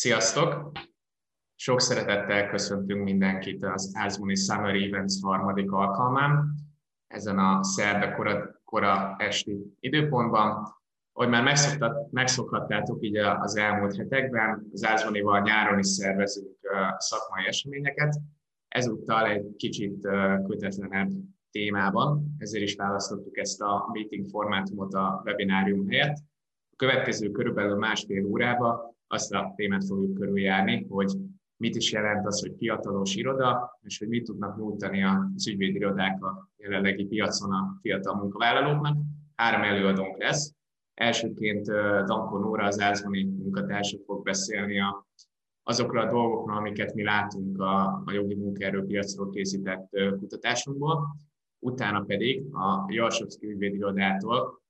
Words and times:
Sziasztok! 0.00 0.72
Sok 1.54 1.80
szeretettel 1.80 2.48
köszöntünk 2.48 3.04
mindenkit 3.04 3.64
az 3.64 3.92
Ázmoni 3.94 4.34
Summer 4.34 4.74
Events 4.74 5.12
harmadik 5.22 5.72
alkalmán, 5.72 6.54
ezen 7.06 7.38
a 7.38 7.62
szerda 7.62 8.14
kora, 8.14 8.60
kora 8.64 9.16
esti 9.18 9.76
időpontban. 9.80 10.76
Ahogy 11.12 11.28
már 11.28 11.54
megszokhattátok 12.10 13.02
így 13.02 13.16
az 13.16 13.56
elmúlt 13.56 13.96
hetekben, 13.96 14.68
az 14.72 14.84
Ázmonival 14.84 15.40
nyáron 15.40 15.78
is 15.78 15.86
szervezünk 15.86 16.56
szakmai 16.96 17.46
eseményeket, 17.46 18.20
ezúttal 18.68 19.26
egy 19.26 19.56
kicsit 19.56 20.00
kötetlenebb 20.46 21.10
témában, 21.50 22.34
ezért 22.38 22.64
is 22.64 22.74
választottuk 22.74 23.38
ezt 23.38 23.60
a 23.60 23.88
meeting 23.92 24.28
formátumot 24.28 24.94
a 24.94 25.22
webinárium 25.24 25.88
helyett. 25.88 26.16
A 26.70 26.76
következő 26.76 27.30
körülbelül 27.30 27.76
másfél 27.76 28.26
órába 28.26 28.87
azt 29.08 29.34
a 29.34 29.52
témát 29.56 29.84
fogjuk 29.84 30.14
körüljárni, 30.14 30.86
hogy 30.88 31.12
mit 31.56 31.76
is 31.76 31.92
jelent 31.92 32.26
az, 32.26 32.40
hogy 32.40 32.54
fiatalos 32.56 33.14
iroda, 33.14 33.78
és 33.82 33.98
hogy 33.98 34.08
mit 34.08 34.24
tudnak 34.24 34.56
nyújtani 34.56 35.02
az 35.02 35.48
ügyvédirodák 35.48 36.24
a 36.24 36.48
jelenlegi 36.56 37.04
piacon 37.04 37.52
a 37.52 37.78
fiatal 37.80 38.14
munkavállalóknak. 38.14 38.96
Három 39.34 39.62
előadónk 39.62 40.18
lesz. 40.18 40.54
Elsőként 40.94 41.66
Danko 42.04 42.38
Nóra, 42.38 42.64
az 42.64 42.80
Ázmoni 42.80 43.24
munkatársa 43.24 43.98
fog 44.06 44.22
beszélni 44.22 44.80
a, 44.80 45.06
azokról 45.62 46.02
a 46.02 46.10
dolgokról, 46.10 46.56
amiket 46.56 46.94
mi 46.94 47.02
látunk 47.02 47.60
a, 47.60 48.02
a 48.04 48.12
jogi 48.12 48.34
munkaerőpiacról 48.34 49.30
készített 49.30 49.88
kutatásunkból. 50.18 51.16
Utána 51.58 52.00
pedig 52.00 52.54
a 52.54 52.84
Jarsovszki 52.88 53.46
ügyvédirodától 53.46 54.60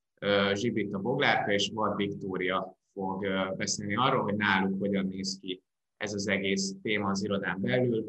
Zsibrita 0.52 0.98
Boglárka 0.98 1.52
és 1.52 1.70
Vad 1.74 1.96
Viktória 1.96 2.77
fog 2.98 3.26
beszélni 3.56 3.96
arról, 3.96 4.22
hogy 4.22 4.36
náluk 4.36 4.78
hogyan 4.78 5.06
néz 5.06 5.38
ki 5.40 5.62
ez 5.96 6.14
az 6.14 6.28
egész 6.28 6.74
téma 6.82 7.10
az 7.10 7.24
irodán 7.24 7.60
belül, 7.60 8.04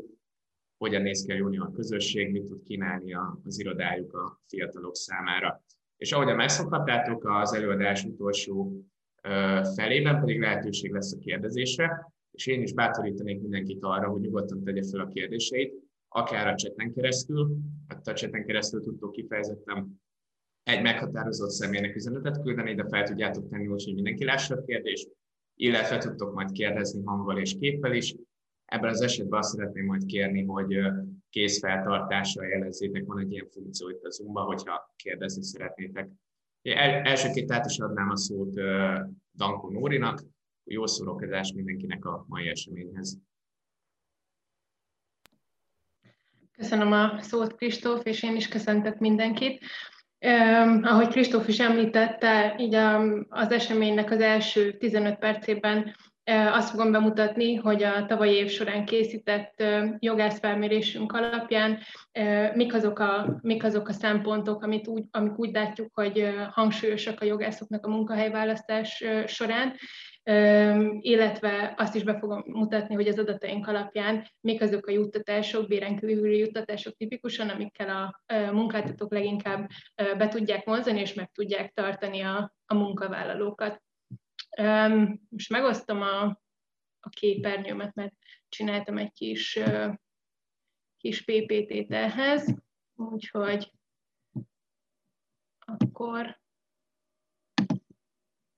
hogyan 0.78 1.02
néz 1.02 1.24
ki 1.26 1.32
a 1.32 1.36
junior 1.36 1.72
közösség, 1.72 2.32
mit 2.32 2.46
tud 2.46 2.64
kínálni 2.64 3.14
az 3.44 3.60
irodájuk 3.60 4.14
a 4.14 4.42
fiatalok 4.48 4.96
számára. 4.96 5.64
És 5.98 6.12
ahogyan 6.12 6.36
megszokhattátok, 6.36 7.26
az 7.26 7.54
előadás 7.54 8.04
utolsó 8.04 8.84
felében 9.76 10.20
pedig 10.20 10.40
lehetőség 10.40 10.92
lesz 10.92 11.14
a 11.14 11.18
kérdezésre, 11.18 12.12
és 12.32 12.48
én 12.48 12.62
is 12.62 12.74
bátorítanék 12.74 13.42
mindenkit 13.42 13.84
arra, 13.84 14.10
hogy 14.10 14.22
nyugodtan 14.22 14.64
tegye 14.64 14.84
fel 14.92 15.00
a 15.00 15.08
kérdéseit, 15.08 15.74
akár 16.08 16.48
a 16.48 16.56
cseten 16.56 16.94
keresztül, 16.94 17.58
hát 17.88 18.08
a 18.08 18.14
cseten 18.14 18.46
keresztül 18.46 18.82
tudtok 18.82 19.12
kifejezetten 19.12 20.02
egy 20.70 20.82
meghatározott 20.82 21.50
személynek 21.50 21.96
üzenetet 21.96 22.42
küldeni, 22.42 22.76
de 22.76 22.88
fel 22.88 23.04
tudjátok 23.04 23.50
tenni 23.50 23.68
úgy, 23.68 23.84
hogy 23.84 23.94
mindenki 23.94 24.24
lássa 24.24 24.56
a 24.56 24.64
kérdést, 24.64 25.10
illetve 25.56 25.98
tudtok 25.98 26.34
majd 26.34 26.52
kérdezni 26.52 27.04
hanggal 27.04 27.38
és 27.38 27.56
képpel 27.60 27.94
is. 27.94 28.16
Ebben 28.66 28.90
az 28.90 29.02
esetben 29.02 29.40
azt 29.40 29.56
szeretném 29.56 29.86
majd 29.86 30.06
kérni, 30.06 30.44
hogy 30.44 30.78
készfeltartással 31.30 32.46
jelezzétek, 32.46 33.06
van 33.06 33.20
egy 33.20 33.32
ilyen 33.32 33.48
funkció 33.52 33.90
itt 33.90 34.04
a 34.04 34.12
Zoom-ban, 34.12 34.46
hogyha 34.46 34.94
kérdezni 34.96 35.44
szeretnétek. 35.44 36.10
El, 36.62 36.90
elsőként 36.90 37.52
át 37.52 37.66
is 37.66 37.80
adnám 37.80 38.10
a 38.10 38.18
szót 38.18 38.54
Danko 39.34 39.70
Nórinak, 39.70 40.24
jó 40.64 40.86
szórakozást 40.86 41.56
mindenkinek 41.56 42.06
a 42.06 42.26
mai 42.28 42.48
eseményhez. 42.48 43.18
Köszönöm 46.52 46.92
a 46.92 47.22
szót, 47.22 47.56
Kristóf, 47.56 48.06
és 48.06 48.24
én 48.24 48.36
is 48.36 48.48
köszöntök 48.48 48.98
mindenkit. 48.98 49.66
Um, 50.22 50.80
ahogy 50.84 51.08
Kristóf 51.08 51.48
is 51.48 51.60
említette, 51.60 52.56
így 52.60 52.74
a, 52.74 53.02
az 53.30 53.52
eseménynek 53.52 54.12
az 54.12 54.20
első 54.22 54.78
15 54.78 55.16
percében 55.16 55.96
azt 56.30 56.70
fogom 56.70 56.92
bemutatni, 56.92 57.56
hogy 57.56 57.84
a 57.84 58.06
tavalyi 58.06 58.36
év 58.36 58.50
során 58.50 58.86
készített 58.86 59.64
jogászfelmérésünk 60.00 61.12
alapján 61.12 61.80
mik, 62.54 62.74
azok 62.74 63.00
a, 63.00 63.40
mik 63.42 63.64
azok 63.64 63.88
a 63.88 63.94
szempontok, 63.94 64.64
amit 64.64 64.88
úgy, 64.88 65.04
amik 65.12 65.38
úgy 65.38 65.52
látjuk, 65.52 65.90
hogy 65.94 66.34
hangsúlyosak 66.52 67.22
a 67.22 67.26
jogászoknak 67.26 67.86
a 67.86 67.90
munkahelyválasztás 67.90 69.04
során, 69.26 69.74
illetve 71.00 71.74
azt 71.78 71.96
is 71.96 72.04
be 72.04 72.18
fogom 72.18 72.44
mutatni, 72.46 72.96
hogy 72.96 73.08
az 73.08 73.20
adataink 73.20 73.68
alapján 73.68 74.28
mik 74.42 74.62
azok 74.62 74.88
a 74.88 74.92
juttatások, 74.92 75.68
béren 75.68 75.96
kívüli 75.96 76.38
juttatások 76.38 76.96
tipikusan, 76.96 77.50
amikkel 77.50 77.90
a 77.90 78.24
munkáltatók 78.52 79.12
leginkább 79.12 79.70
be 79.96 80.28
tudják 80.28 80.66
vonzani 80.66 81.00
és 81.00 81.14
meg 81.14 81.32
tudják 81.32 81.72
tartani 81.74 82.22
a, 82.22 82.54
a 82.66 82.74
munkavállalókat. 82.74 83.82
Most 85.30 85.50
megosztom 85.50 86.02
a, 86.02 86.22
a 87.00 87.10
képernyőmet, 87.10 87.96
mert 87.96 88.14
csináltam 88.50 88.98
egy 88.98 89.12
kis, 89.12 89.60
kis 90.98 91.22
PPT-t 91.22 91.92
ehhez, 91.92 92.56
úgyhogy 92.96 93.72
akkor 95.60 96.40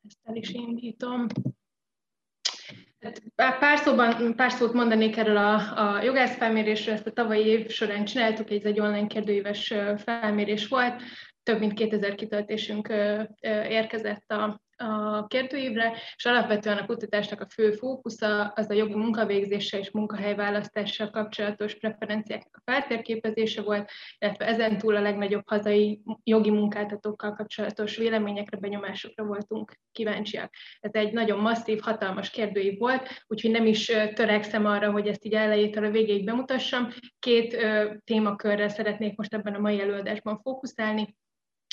ezt 0.07 0.19
el 0.23 0.35
is 0.35 0.49
indítom. 0.49 1.27
Hát, 2.99 3.23
pár, 3.35 3.77
szóban, 3.77 4.35
pár 4.35 4.51
szót 4.51 4.73
mondanék 4.73 5.17
erről 5.17 5.37
a, 5.37 5.77
a 5.77 6.01
jogászfelmérésről, 6.03 6.93
ezt 6.93 7.07
a 7.07 7.11
tavalyi 7.11 7.45
év 7.45 7.69
során 7.69 8.05
csináltuk, 8.05 8.51
ez 8.51 8.63
egy 8.63 8.79
online 8.79 9.07
kérdőíves 9.07 9.73
felmérés 9.97 10.67
volt, 10.67 11.01
több 11.43 11.59
mint 11.59 11.73
2000 11.73 12.15
kitöltésünk 12.15 12.87
érkezett 13.67 14.31
a, 14.31 14.61
a 14.81 15.25
kérdőívre, 15.27 15.93
és 16.15 16.25
alapvetően 16.25 16.77
a 16.77 16.85
kutatásnak 16.85 17.41
a 17.41 17.49
fő 17.49 17.71
fókusza 17.71 18.47
az 18.47 18.69
a 18.69 18.73
jogi 18.73 18.95
munkavégzéssel 18.95 19.79
és 19.79 19.91
munkahelyválasztással 19.91 21.09
kapcsolatos 21.09 21.75
preferenciáknak 21.75 22.61
a 22.65 22.71
feltérképezése 22.71 23.61
volt, 23.61 23.91
illetve 24.19 24.45
ezen 24.45 24.77
túl 24.77 24.95
a 24.95 25.01
legnagyobb 25.01 25.43
hazai 25.45 26.01
jogi 26.23 26.49
munkáltatókkal 26.49 27.33
kapcsolatos 27.33 27.97
véleményekre, 27.97 28.57
benyomásokra 28.57 29.23
voltunk 29.23 29.73
kíváncsiak. 29.91 30.53
Ez 30.79 30.91
egy 30.93 31.13
nagyon 31.13 31.39
masszív, 31.39 31.79
hatalmas 31.79 32.29
kérdőív 32.29 32.79
volt, 32.79 33.23
úgyhogy 33.27 33.51
nem 33.51 33.65
is 33.65 33.91
törekszem 34.13 34.65
arra, 34.65 34.91
hogy 34.91 35.07
ezt 35.07 35.25
így 35.25 35.33
elejétől 35.33 35.85
a 35.85 35.91
végéig 35.91 36.25
bemutassam. 36.25 36.87
Két 37.19 37.57
témakörre 38.03 38.69
szeretnék 38.69 39.17
most 39.17 39.33
ebben 39.33 39.53
a 39.53 39.59
mai 39.59 39.81
előadásban 39.81 40.39
fókuszálni. 40.41 41.15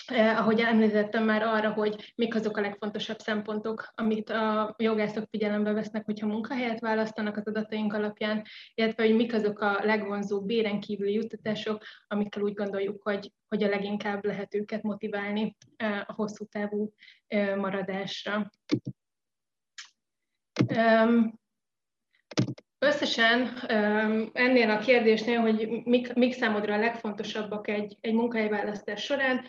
Eh, 0.08 0.38
ahogy 0.38 0.60
említettem 0.60 1.24
már 1.24 1.42
arra, 1.42 1.72
hogy 1.72 2.12
mik 2.16 2.34
azok 2.34 2.56
a 2.56 2.60
legfontosabb 2.60 3.18
szempontok, 3.18 3.92
amit 3.94 4.30
a 4.30 4.74
jogászok 4.78 5.24
figyelembe 5.30 5.72
vesznek, 5.72 6.04
hogyha 6.04 6.26
munkahelyet 6.26 6.80
választanak 6.80 7.36
az 7.36 7.46
adataink 7.46 7.92
alapján, 7.92 8.44
illetve 8.74 9.06
hogy 9.06 9.14
mik 9.14 9.34
azok 9.34 9.60
a 9.60 9.78
legvonzóbb 9.82 10.46
béren 10.46 10.80
kívüli 10.80 11.12
juttatások, 11.12 11.82
amikkel 12.06 12.42
úgy 12.42 12.54
gondoljuk, 12.54 13.02
hogy, 13.02 13.32
hogy 13.48 13.62
a 13.62 13.68
leginkább 13.68 14.24
lehet 14.24 14.54
őket 14.54 14.82
motiválni 14.82 15.56
eh, 15.76 16.00
a 16.06 16.12
hosszú 16.12 16.44
távú 16.44 16.92
eh, 17.26 17.56
maradásra. 17.56 18.50
Összesen 22.78 23.58
ennél 24.32 24.70
a 24.70 24.78
kérdésnél, 24.78 25.40
hogy 25.40 25.82
mik, 25.84 26.14
mik 26.14 26.32
számodra 26.32 26.74
a 26.74 26.78
legfontosabbak 26.78 27.68
egy, 27.68 27.96
egy 28.00 28.14
munkahelyválasztás 28.14 29.02
során, 29.02 29.46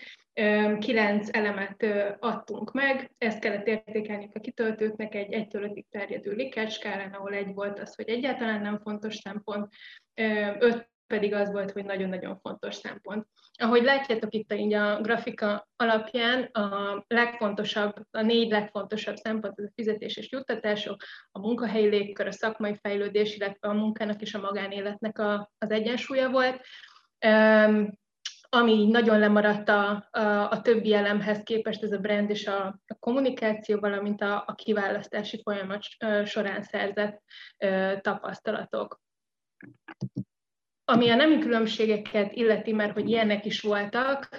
kilenc 0.80 1.30
elemet 1.32 1.86
adtunk 2.20 2.72
meg, 2.72 3.12
ezt 3.18 3.40
kellett 3.40 3.68
értékelni 3.68 4.30
a 4.34 4.40
kitöltőknek 4.40 5.16
egy 5.16 5.34
1 5.34 5.48
ötig 5.52 5.86
terjedő 5.90 6.32
Likert 6.32 6.84
ahol 7.12 7.34
egy 7.34 7.54
volt 7.54 7.80
az, 7.80 7.96
hogy 7.96 8.10
egyáltalán 8.10 8.62
nem 8.62 8.80
fontos 8.80 9.16
szempont, 9.16 9.74
öt 10.60 10.90
pedig 11.08 11.34
az 11.34 11.52
volt, 11.52 11.72
hogy 11.72 11.86
nagyon-nagyon 11.86 12.40
fontos 12.40 12.76
szempont. 12.76 13.28
Ahogy 13.62 13.84
látjátok 13.84 14.34
itt 14.34 14.54
így 14.54 14.74
a 14.74 15.02
grafika 15.02 15.68
alapján, 15.76 16.44
a 16.44 17.04
legfontosabb, 17.08 17.94
a 18.12 18.22
négy 18.22 18.52
legfontosabb 18.52 19.16
szempont 19.16 19.60
az 19.60 19.66
a 19.66 19.72
fizetés 19.76 20.18
és 20.18 20.32
juttatások, 20.32 21.04
a 21.32 21.40
munkahelyi 21.40 21.88
légkör, 21.88 22.28
a 22.28 22.32
szakmai 22.32 22.78
fejlődés, 22.82 23.36
illetve 23.36 23.68
a 23.68 23.74
munkának 23.74 24.22
és 24.22 24.34
a 24.34 24.40
magánéletnek 24.40 25.20
a, 25.20 25.52
az 25.58 25.72
egyensúlya 25.72 26.30
volt 26.30 26.62
ami 28.52 28.88
nagyon 28.88 29.20
lemaradt 29.20 29.70
a, 29.70 30.08
a, 30.12 30.50
a 30.50 30.62
többi 30.62 30.94
elemhez 30.94 31.44
képest, 31.44 31.84
ez 31.84 31.92
a 31.92 31.98
brand 31.98 32.30
és 32.30 32.48
a, 32.48 32.66
a 32.88 32.96
kommunikáció, 33.00 33.80
valamint 33.80 34.22
a, 34.22 34.44
a 34.48 34.56
kiválasztási 34.56 35.42
folyamat 35.44 35.84
során 36.26 36.64
szerzett 36.64 37.22
tapasztalatok. 38.02 39.02
Ami 40.90 41.10
a 41.10 41.16
nemi 41.16 41.40
különbségeket 41.40 42.32
illeti, 42.34 42.72
mert 42.72 42.94
hogy 42.94 43.10
ilyenek 43.10 43.46
is 43.46 43.62
voltak 43.62 44.30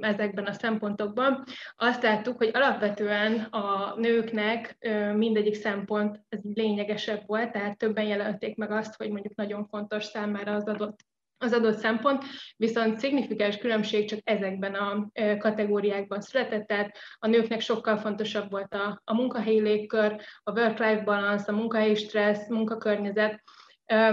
ezekben 0.00 0.44
a 0.44 0.52
szempontokban, 0.52 1.44
azt 1.76 2.02
láttuk, 2.02 2.36
hogy 2.36 2.50
alapvetően 2.52 3.40
a 3.40 3.94
nőknek 3.96 4.76
mindegyik 5.14 5.54
szempont 5.54 6.20
ez 6.28 6.38
lényegesebb 6.54 7.22
volt, 7.26 7.52
tehát 7.52 7.78
többen 7.78 8.04
jelölték 8.04 8.56
meg 8.56 8.70
azt, 8.70 8.96
hogy 8.96 9.10
mondjuk 9.10 9.34
nagyon 9.34 9.66
fontos 9.66 10.04
számára 10.04 10.54
az 10.54 10.68
adott 10.68 10.98
az 11.38 11.52
adott 11.52 11.78
szempont, 11.78 12.24
viszont 12.56 12.98
szignifikáns 12.98 13.56
különbség 13.56 14.08
csak 14.08 14.18
ezekben 14.22 14.74
a 14.74 15.10
kategóriákban 15.38 16.20
született, 16.20 16.66
tehát 16.66 16.96
a 17.18 17.26
nőknek 17.26 17.60
sokkal 17.60 17.96
fontosabb 17.96 18.50
volt 18.50 18.74
a, 18.74 19.00
a 19.04 19.14
munkahelyi 19.14 19.60
légkör, 19.60 20.20
a 20.42 20.52
work-life 20.52 21.02
balance, 21.04 21.52
a 21.52 21.56
munkahelyi 21.56 21.94
stressz, 21.94 22.48
munkakörnyezet, 22.48 23.42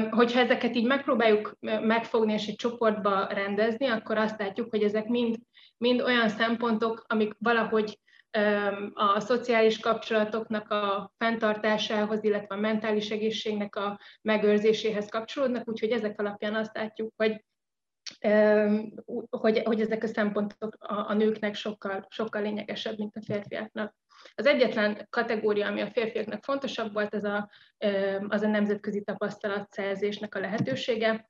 Hogyha 0.09 0.39
ezeket 0.39 0.75
így 0.75 0.85
megpróbáljuk 0.85 1.57
megfogni 1.59 2.33
és 2.33 2.47
egy 2.47 2.55
csoportba 2.55 3.25
rendezni, 3.25 3.87
akkor 3.87 4.17
azt 4.17 4.39
látjuk, 4.39 4.69
hogy 4.69 4.83
ezek 4.83 5.07
mind, 5.07 5.35
mind 5.77 6.01
olyan 6.01 6.29
szempontok, 6.29 7.05
amik 7.07 7.33
valahogy 7.37 7.99
a 8.93 9.19
szociális 9.19 9.79
kapcsolatoknak 9.79 10.69
a 10.69 11.13
fenntartásához, 11.17 12.23
illetve 12.23 12.55
a 12.55 12.59
mentális 12.59 13.09
egészségnek 13.09 13.75
a 13.75 13.99
megőrzéséhez 14.21 15.09
kapcsolódnak, 15.09 15.67
úgyhogy 15.67 15.91
ezek 15.91 16.19
alapján 16.19 16.55
azt 16.55 16.75
látjuk, 16.75 17.13
hogy 17.15 17.43
hogy, 19.29 19.61
hogy 19.63 19.81
ezek 19.81 20.03
a 20.03 20.07
szempontok 20.07 20.75
a, 20.79 21.09
a 21.09 21.13
nőknek 21.13 21.55
sokkal, 21.55 22.05
sokkal 22.09 22.41
lényegesebb, 22.41 22.97
mint 22.97 23.15
a 23.15 23.21
férfiaknak. 23.21 23.95
Az 24.35 24.45
egyetlen 24.45 25.07
kategória, 25.09 25.67
ami 25.67 25.81
a 25.81 25.91
férfiaknak 25.91 26.43
fontosabb 26.43 26.93
volt, 26.93 27.13
az 27.13 27.23
a, 27.23 27.49
az 28.27 28.41
a 28.41 28.47
nemzetközi 28.47 29.03
tapasztalatszerzésnek 29.03 30.35
a 30.35 30.39
lehetősége, 30.39 31.29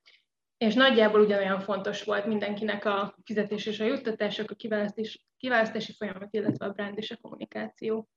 és 0.58 0.74
nagyjából 0.74 1.22
ugyanolyan 1.22 1.60
fontos 1.60 2.04
volt 2.04 2.26
mindenkinek 2.26 2.86
a 2.86 3.16
fizetés 3.24 3.66
és 3.66 3.80
a 3.80 3.86
juttatások, 3.86 4.52
a 4.52 4.56
kiválasztás, 4.56 5.26
kiválasztási 5.38 5.94
folyamat, 5.94 6.34
illetve 6.34 6.66
a 6.66 6.72
brand 6.72 6.98
és 6.98 7.12
a 7.12 7.18
kommunikáció. 7.22 8.10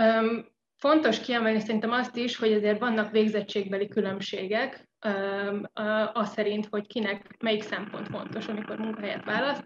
Um, 0.00 0.46
fontos 0.76 1.20
kiemelni 1.20 1.60
szerintem 1.60 1.90
azt 1.90 2.16
is, 2.16 2.36
hogy 2.36 2.52
azért 2.52 2.78
vannak 2.78 3.10
végzettségbeli 3.10 3.88
különbségek, 3.88 4.88
um, 5.06 5.62
az 6.12 6.32
szerint, 6.32 6.66
hogy 6.66 6.86
kinek 6.86 7.42
melyik 7.42 7.62
szempont 7.62 8.08
fontos, 8.08 8.48
amikor 8.48 8.78
munkahelyet 8.78 9.24
választ. 9.24 9.64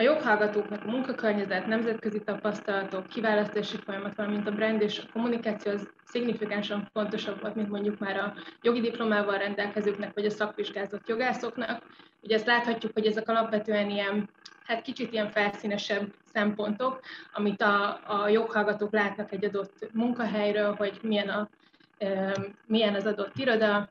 A 0.00 0.02
joghallgatóknak 0.02 0.84
a 0.84 0.90
munkakörnyezet, 0.90 1.66
nemzetközi 1.66 2.20
tapasztalatok, 2.20 3.06
kiválasztási 3.06 3.76
folyamat, 3.76 4.16
valamint 4.16 4.46
a 4.46 4.50
brand 4.50 4.80
és 4.80 4.98
a 4.98 5.12
kommunikáció 5.12 5.72
az 5.72 5.90
szignifikánsan 6.04 6.88
fontosabb 6.92 7.40
volt, 7.40 7.54
mint 7.54 7.68
mondjuk 7.68 7.98
már 7.98 8.16
a 8.16 8.34
jogi 8.62 8.80
diplomával 8.80 9.38
rendelkezőknek, 9.38 10.14
vagy 10.14 10.24
a 10.24 10.30
szakvizsgázott 10.30 11.08
jogászoknak. 11.08 11.82
Ugye 12.22 12.34
ezt 12.34 12.46
láthatjuk, 12.46 12.92
hogy 12.92 13.06
ezek 13.06 13.28
alapvetően 13.28 13.90
ilyen, 13.90 14.28
hát 14.64 14.82
kicsit 14.82 15.12
ilyen 15.12 15.30
felszínesebb 15.30 16.12
szempontok, 16.32 17.00
amit 17.32 17.62
a, 17.62 18.00
a 18.06 18.28
joghallgatók 18.28 18.92
látnak 18.92 19.32
egy 19.32 19.44
adott 19.44 19.88
munkahelyről, 19.92 20.74
hogy 20.74 20.98
milyen, 21.02 21.28
a, 21.28 21.48
milyen 22.66 22.94
az 22.94 23.06
adott 23.06 23.36
iroda, 23.36 23.88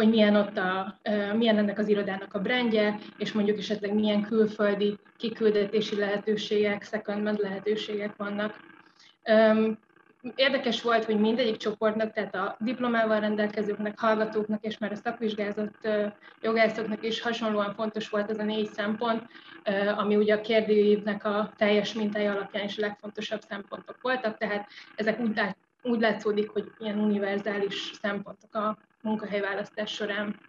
hogy 0.00 0.10
milyen 0.10 0.36
ott 0.36 0.56
a, 0.58 0.98
milyen 1.36 1.58
ennek 1.58 1.78
az 1.78 1.88
irodának 1.88 2.34
a 2.34 2.40
brandje, 2.40 2.98
és 3.18 3.32
mondjuk 3.32 3.58
esetleg 3.58 3.94
milyen 3.94 4.22
külföldi 4.22 4.98
kiküldetési 5.16 5.96
lehetőségek, 5.96 6.82
secondment 6.82 7.38
lehetőségek 7.38 8.16
vannak. 8.16 8.56
Érdekes 10.34 10.82
volt, 10.82 11.04
hogy 11.04 11.20
mindegyik 11.20 11.56
csoportnak, 11.56 12.12
tehát 12.12 12.34
a 12.34 12.56
diplomával 12.60 13.20
rendelkezőknek, 13.20 13.98
hallgatóknak 13.98 14.64
és 14.64 14.78
már 14.78 14.92
a 14.92 14.96
szakvizsgázott 14.96 15.88
jogászoknak 16.40 17.04
is 17.04 17.20
hasonlóan 17.20 17.74
fontos 17.74 18.08
volt 18.08 18.30
ez 18.30 18.38
a 18.38 18.44
négy 18.44 18.68
szempont, 18.72 19.22
ami 19.96 20.16
ugye 20.16 20.34
a 20.34 20.40
kérdőívnek 20.40 21.24
a 21.24 21.52
teljes 21.56 21.92
mintája 21.94 22.32
alapján 22.32 22.64
is 22.64 22.78
a 22.78 22.80
legfontosabb 22.80 23.40
szempontok 23.48 23.96
voltak, 24.00 24.38
tehát 24.38 24.68
ezek 24.96 25.20
úgy, 25.20 25.36
lát, 25.36 25.56
úgy 25.82 26.00
látszódik, 26.00 26.50
hogy 26.50 26.72
ilyen 26.78 26.98
univerzális 26.98 27.90
szempontok 28.02 28.54
a 28.54 28.78
munkahelyválasztás 29.02 29.92
során. 29.92 30.40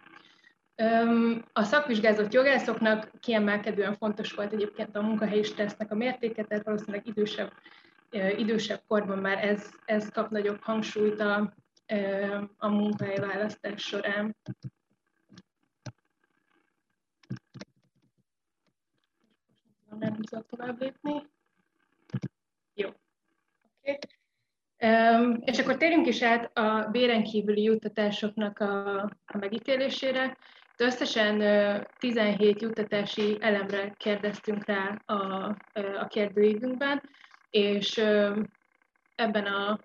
A 1.52 1.62
szakvizsgázott 1.62 2.32
jogászoknak 2.32 3.10
kiemelkedően 3.20 3.96
fontos 3.96 4.32
volt 4.32 4.52
egyébként 4.52 4.96
a 4.96 5.02
munkahelyi 5.02 5.42
stressznek 5.42 5.90
a 5.90 5.94
mértéke, 5.94 6.44
tehát 6.44 6.64
valószínűleg 6.64 7.06
idősebb, 7.06 7.52
idősebb 8.36 8.82
korban 8.86 9.18
már 9.18 9.44
ez, 9.44 9.70
ez 9.84 10.08
kap 10.08 10.30
nagyobb 10.30 10.62
hangsúlyt 10.62 11.20
a, 11.20 11.54
a 12.56 12.68
munkahelyválasztás 12.68 13.82
során. 13.82 14.36
Nem 19.98 20.14
tudom 20.14 20.44
tovább 20.46 20.80
lépni. 20.80 21.26
Jó. 22.74 22.88
Okay. 23.80 23.98
És 25.44 25.58
akkor 25.58 25.76
térjünk 25.76 26.06
is 26.06 26.22
át 26.22 26.58
a 26.58 26.88
béren 26.90 27.22
kívüli 27.22 27.62
juttatásoknak 27.62 28.58
a, 28.58 29.08
megítélésére. 29.38 30.36
Összesen 30.76 31.42
17 31.98 32.62
juttatási 32.62 33.36
elemre 33.40 33.94
kérdeztünk 33.96 34.64
rá 34.66 35.02
a, 35.06 35.14
a 36.00 36.06
kérdőívünkben, 36.08 37.02
és 37.50 37.98
ebben 39.14 39.44
a 39.44 39.78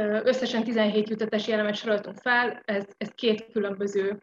Összesen 0.00 0.64
17 0.64 1.08
jutatási 1.08 1.52
elemet 1.52 1.74
soroltunk 1.74 2.16
fel, 2.16 2.62
ez, 2.64 2.84
ez 2.98 3.08
két 3.08 3.46
különböző 3.52 4.22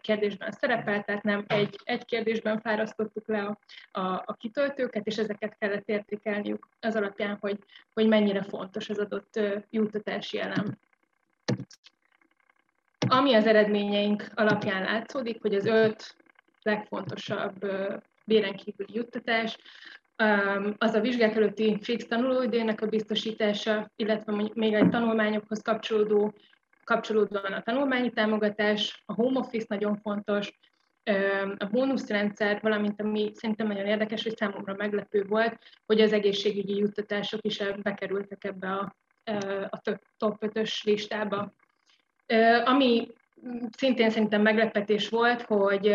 kérdésben 0.00 0.50
szerepel, 0.50 1.04
tehát 1.04 1.22
nem 1.22 1.44
egy, 1.46 1.76
egy 1.84 2.04
kérdésben 2.04 2.60
fárasztottuk 2.60 3.28
le 3.28 3.42
a, 3.42 3.58
a, 4.00 4.22
a 4.26 4.36
kitöltőket, 4.38 5.06
és 5.06 5.16
ezeket 5.16 5.56
kellett 5.58 5.88
értékelniük 5.88 6.68
az 6.80 6.96
alapján, 6.96 7.36
hogy, 7.40 7.58
hogy 7.94 8.06
mennyire 8.06 8.42
fontos 8.42 8.88
az 8.88 8.98
adott 8.98 9.40
juttatási 9.70 10.40
elem. 10.40 10.78
Ami 13.08 13.34
az 13.34 13.46
eredményeink 13.46 14.26
alapján 14.34 14.82
látszódik, 14.82 15.40
hogy 15.40 15.54
az 15.54 15.66
öt 15.66 16.16
legfontosabb 16.62 17.66
béren 18.24 18.56
kívüli 18.56 18.94
juttatás, 18.94 19.58
az 20.78 20.94
a 20.94 21.00
vizsgák 21.00 21.36
előtti 21.36 21.78
fix 21.82 22.06
tanulóidének 22.06 22.80
a 22.80 22.86
biztosítása, 22.86 23.90
illetve 23.96 24.50
még 24.54 24.74
egy 24.74 24.88
tanulmányokhoz 24.88 25.62
kapcsolódó, 25.62 26.34
kapcsolódóan 26.84 27.52
a 27.52 27.62
tanulmányi 27.62 28.10
támogatás, 28.10 29.02
a 29.06 29.14
home 29.14 29.38
office 29.38 29.66
nagyon 29.68 29.96
fontos, 29.96 30.52
a 31.56 31.66
bónuszrendszer, 31.70 32.60
valamint 32.62 33.00
ami 33.00 33.30
szerintem 33.34 33.66
nagyon 33.66 33.86
érdekes, 33.86 34.22
hogy 34.22 34.36
számomra 34.36 34.74
meglepő 34.74 35.24
volt, 35.28 35.58
hogy 35.86 36.00
az 36.00 36.12
egészségügyi 36.12 36.76
juttatások 36.76 37.40
is 37.42 37.62
bekerültek 37.82 38.44
ebbe 38.44 38.68
a, 38.68 38.96
a 39.70 39.80
top 40.16 40.36
5-ös 40.40 40.84
listába. 40.84 41.54
Ami 42.64 43.08
szintén 43.76 44.10
szerintem 44.10 44.42
meglepetés 44.42 45.08
volt, 45.08 45.42
hogy, 45.42 45.94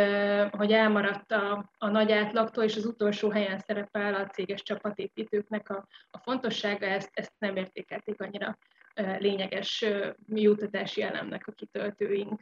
hogy 0.52 0.72
elmaradt 0.72 1.32
a, 1.32 1.72
a 1.78 1.90
nagy 1.90 2.12
átlagtól, 2.12 2.64
és 2.64 2.76
az 2.76 2.86
utolsó 2.86 3.30
helyen 3.30 3.58
szerepel 3.58 4.14
a 4.14 4.28
céges 4.28 4.64
csapatépítőknek 4.64 5.70
a, 5.70 5.88
a 6.12 6.18
fontossága, 6.18 6.86
ezt, 6.86 7.10
ezt 7.14 7.34
nem 7.38 7.56
értékelték 7.56 8.22
annyira 8.22 8.58
lényeges 9.20 9.86
juttatási 10.28 11.02
elemnek 11.02 11.48
a 11.48 11.52
kitöltőink. 11.52 12.42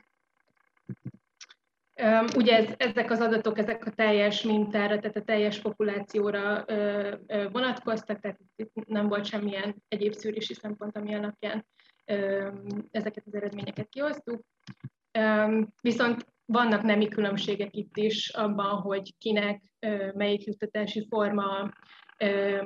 Ugye 2.36 2.56
ez, 2.58 2.74
ezek 2.78 3.12
az 3.12 3.20
adatok, 3.20 3.58
ezek 3.58 3.86
a 3.86 3.92
teljes 3.92 4.44
mintára, 4.44 5.00
tehát 5.00 5.16
a 5.16 5.24
teljes 5.24 5.60
populációra 5.60 6.66
vonatkoztak, 7.52 8.20
tehát 8.20 8.40
itt 8.56 8.72
nem 8.86 9.08
volt 9.08 9.26
semmilyen 9.26 9.76
egyéb 9.88 10.14
szűrési 10.14 10.54
szempont, 10.54 10.98
ami 10.98 11.16
alapján 11.16 11.66
ezeket 12.92 13.24
az 13.26 13.36
eredményeket 13.36 13.90
kihoztuk. 13.90 14.42
Viszont 15.82 16.26
vannak 16.46 16.82
nemi 16.82 17.08
különbségek 17.08 17.76
itt 17.76 17.98
is 17.98 18.30
abban, 18.30 18.82
hogy 18.82 19.18
kinek 19.18 19.62
melyik 20.14 20.44
juttatási 20.44 21.08
forma 21.10 21.72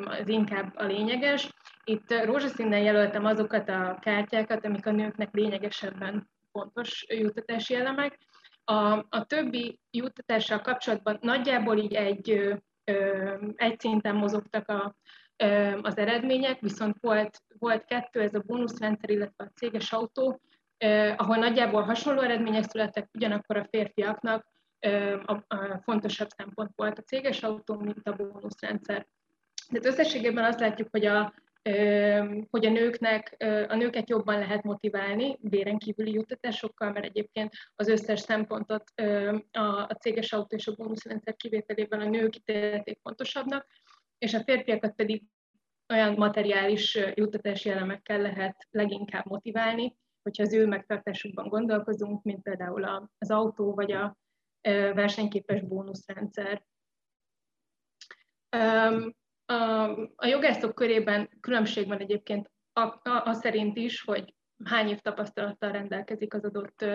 az 0.04 0.28
inkább 0.28 0.74
a 0.76 0.84
lényeges. 0.84 1.54
Itt 1.84 2.14
rózsaszínnel 2.24 2.82
jelöltem 2.82 3.26
azokat 3.26 3.70
a 3.70 3.98
kártyákat, 4.02 4.66
amik 4.66 4.86
a 4.86 4.92
nőknek 4.92 5.34
lényegesebben 5.34 6.30
fontos 6.52 7.06
juttatási 7.10 7.76
elemek. 7.76 8.18
A, 8.64 9.06
a 9.10 9.26
többi 9.28 9.80
juttatással 9.92 10.62
kapcsolatban 10.62 11.18
nagyjából 11.22 11.78
így 11.78 11.94
egy, 11.94 12.54
egy 13.56 13.80
szinten 13.80 14.16
mozogtak 14.16 14.70
a, 14.70 14.96
az 15.82 15.98
eredmények, 15.98 16.60
viszont 16.60 16.98
volt, 17.00 17.42
volt 17.60 17.86
kettő, 17.86 18.22
ez 18.22 18.34
a 18.34 18.44
bónuszrendszer, 18.46 19.10
illetve 19.10 19.44
a 19.44 19.52
céges 19.56 19.92
autó, 19.92 20.42
ahol 21.16 21.36
nagyjából 21.36 21.82
hasonló 21.82 22.22
eredmények 22.22 22.64
születtek, 22.64 23.10
ugyanakkor 23.14 23.58
a 23.58 23.68
férfiaknak 23.70 24.48
a, 25.26 25.82
fontosabb 25.84 26.30
szempont 26.30 26.72
volt 26.76 27.00
a 27.00 27.02
céges 27.02 27.44
autó, 27.44 27.80
mint 27.80 28.08
a 28.08 28.14
bónuszrendszer. 28.14 29.08
Tehát 29.68 29.86
összességében 29.86 30.44
azt 30.44 30.60
látjuk, 30.60 30.88
hogy 30.92 31.06
a, 31.06 31.34
hogy 32.50 32.66
a 32.66 32.70
nőknek, 32.70 33.36
a 33.70 33.76
nőket 33.76 34.10
jobban 34.10 34.40
lehet 34.40 34.64
motiválni 34.64 35.38
béren 35.42 35.78
kívüli 35.78 36.14
juttatásokkal, 36.14 36.92
mert 36.92 37.06
egyébként 37.06 37.54
az 37.76 37.88
összes 37.88 38.20
szempontot 38.20 38.84
a 39.88 39.94
céges 40.00 40.34
autó 40.34 40.56
és 40.56 40.68
a 40.68 40.76
bónuszrendszer 40.76 41.36
kivételével 41.36 42.00
a 42.00 42.10
nők 42.10 42.36
ítélték 42.36 43.00
fontosabbnak, 43.02 43.68
és 44.18 44.34
a 44.34 44.44
férfiakat 44.44 44.96
pedig 44.96 45.24
olyan 45.94 46.14
materiális 46.14 47.00
juttatási 47.14 47.70
elemekkel 47.70 48.22
lehet 48.22 48.68
leginkább 48.72 49.26
motiválni, 49.26 49.98
hogyha 50.24 50.44
az 50.44 50.54
ő 50.54 50.68
megtartásukban 50.68 51.48
gondolkozunk, 51.48 52.24
mint 52.24 52.42
például 52.42 52.84
az 53.18 53.32
autó 53.32 53.74
vagy 53.74 53.92
a 53.92 54.18
versenyképes 54.94 55.62
bónuszrendszer. 55.62 56.66
A 60.16 60.26
jogászok 60.26 60.76
körében 60.76 61.30
különbség 61.40 61.88
van 61.88 62.00
egyébként 62.00 62.52
az 63.04 63.40
szerint 63.40 63.78
is, 63.78 64.02
hogy 64.02 64.36
hány 64.64 64.90
év 64.90 65.00
tapasztalattal 65.00 65.72
rendelkezik 65.72 66.34
az 66.34 66.44
adott 66.44 66.86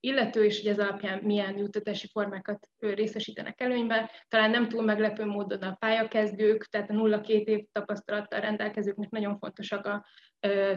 illető, 0.00 0.44
és 0.44 0.60
hogy 0.60 0.70
ez 0.70 0.78
alapján 0.78 1.18
milyen 1.18 1.58
juttatási 1.58 2.08
formákat 2.12 2.68
részesítenek 2.78 3.60
előnybe. 3.60 4.10
Talán 4.28 4.50
nem 4.50 4.68
túl 4.68 4.84
meglepő 4.84 5.24
módon 5.24 5.62
a 5.62 5.74
pályakezdők, 5.74 6.64
tehát 6.64 6.90
a 6.90 6.94
0-2 6.94 7.26
év 7.26 7.64
tapasztalattal 7.72 8.40
rendelkezőknek 8.40 9.10
nagyon 9.10 9.38
fontosak 9.38 9.86
a 9.86 10.06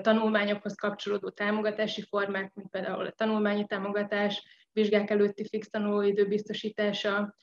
tanulmányokhoz 0.02 0.76
kapcsolódó 0.76 1.30
támogatási 1.30 2.02
formák, 2.02 2.54
mint 2.54 2.70
például 2.70 3.06
a 3.06 3.12
tanulmányi 3.12 3.66
támogatás, 3.66 4.44
vizsgák 4.72 5.10
előtti 5.10 5.48
fix 5.48 5.70
tanulóidő 5.70 6.28
biztosítása, 6.28 7.36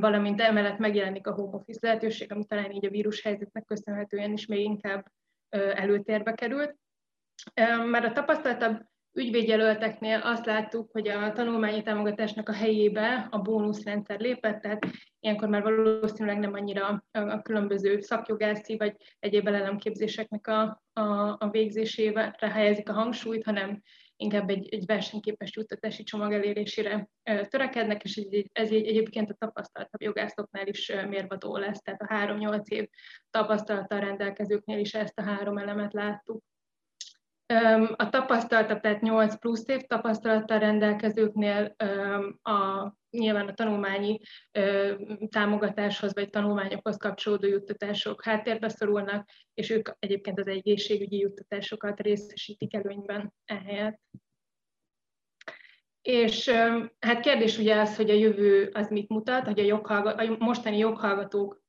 valamint 0.00 0.40
emellett 0.40 0.78
megjelenik 0.78 1.26
a 1.26 1.34
home 1.34 1.56
office 1.56 1.78
lehetőség, 1.82 2.32
ami 2.32 2.44
talán 2.44 2.70
így 2.70 2.86
a 2.86 2.90
vírushelyzetnek 2.90 3.64
köszönhetően 3.64 4.32
is 4.32 4.46
még 4.46 4.60
inkább 4.60 5.06
előtérbe 5.48 6.32
került. 6.32 6.76
Már 7.90 8.04
a 8.04 8.12
tapasztaltabb 8.12 8.82
ügyvédjelölteknél 9.14 10.18
azt 10.18 10.46
láttuk, 10.46 10.90
hogy 10.92 11.08
a 11.08 11.32
tanulmányi 11.32 11.82
támogatásnak 11.82 12.48
a 12.48 12.52
helyébe 12.52 13.28
a 13.30 13.38
bónuszrendszer 13.38 14.20
lépett, 14.20 14.60
tehát 14.60 14.86
ilyenkor 15.20 15.48
már 15.48 15.62
valószínűleg 15.62 16.38
nem 16.38 16.52
annyira 16.52 17.04
a 17.12 17.42
különböző 17.42 18.00
szakjogászi 18.00 18.76
vagy 18.76 18.96
egyéb 19.18 19.46
elemképzéseknek 19.46 20.46
a, 20.46 20.82
a, 20.92 21.36
a 21.38 21.48
végzésére 21.50 22.36
helyezik 22.38 22.88
a 22.88 22.92
hangsúlyt, 22.92 23.44
hanem 23.44 23.82
inkább 24.16 24.50
egy, 24.50 24.68
egy 24.74 24.86
versenyképes 24.86 25.56
juttatási 25.56 26.02
csomag 26.02 26.32
elérésére 26.32 27.08
törekednek, 27.48 28.04
és 28.04 28.16
ez, 28.52 28.70
így 28.70 28.86
egyébként 28.86 29.30
a 29.30 29.34
tapasztaltabb 29.38 30.00
jogászoknál 30.00 30.66
is 30.66 30.92
mérvadó 31.08 31.56
lesz, 31.56 31.80
tehát 31.80 32.00
a 32.00 32.14
három-nyolc 32.14 32.70
év 32.70 32.88
tapasztalattal 33.30 34.00
rendelkezőknél 34.00 34.78
is 34.78 34.94
ezt 34.94 35.18
a 35.18 35.22
három 35.22 35.58
elemet 35.58 35.92
láttuk. 35.92 36.42
A 37.96 38.08
tapasztaltabb, 38.10 38.80
tehát 38.80 39.00
8 39.00 39.38
plusz 39.38 39.68
év 39.68 39.80
tapasztalattal 39.80 40.58
rendelkezőknél 40.58 41.74
a, 42.42 42.92
nyilván 43.10 43.48
a 43.48 43.54
tanulmányi 43.54 44.20
támogatáshoz 45.28 46.14
vagy 46.14 46.30
tanulmányokhoz 46.30 46.96
kapcsolódó 46.96 47.46
juttatások 47.46 48.24
háttérbe 48.24 48.68
szorulnak, 48.68 49.28
és 49.54 49.70
ők 49.70 49.88
egyébként 49.98 50.38
az 50.38 50.46
egészségügyi 50.46 51.18
juttatásokat 51.18 52.00
részesítik 52.00 52.74
előnyben 52.74 53.34
ehelyett. 53.44 54.00
És 56.02 56.48
hát 56.98 57.20
kérdés 57.20 57.58
ugye 57.58 57.80
az, 57.80 57.96
hogy 57.96 58.10
a 58.10 58.14
jövő 58.14 58.70
az 58.72 58.90
mit 58.90 59.08
mutat, 59.08 59.44
hogy 59.44 59.58
a, 59.60 59.64
joghallgat, 59.64 60.20
a 60.20 60.36
mostani 60.38 60.78
joghallgatók 60.78 61.62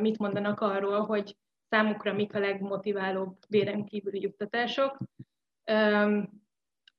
mit 0.00 0.18
mondanak 0.18 0.60
arról, 0.60 1.00
hogy 1.00 1.36
számukra 1.70 2.12
mik 2.12 2.34
a 2.34 2.38
legmotiválóbb 2.38 3.36
béren 3.48 3.84
kívüli 3.84 4.20
juttatások. 4.20 4.98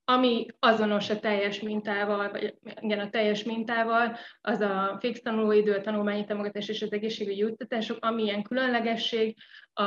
Ami 0.10 0.46
azonos 0.60 1.10
a 1.10 1.20
teljes 1.20 1.62
mintával, 1.62 2.32
vagy 2.32 2.56
igen, 2.80 3.00
a 3.00 3.10
teljes 3.10 3.44
mintával, 3.44 4.18
az 4.42 4.60
a 4.60 4.98
fix 5.00 5.22
tanulóidő, 5.22 5.74
a 5.74 5.82
tanulmányi 5.82 6.26
támogatás 6.26 6.68
és 6.68 6.82
az 6.82 6.92
egészségügyi 6.92 7.38
juttatások, 7.38 8.06
ami 8.06 8.24
ilyen 8.24 8.44
különlegesség 8.44 9.38
a, 9.74 9.84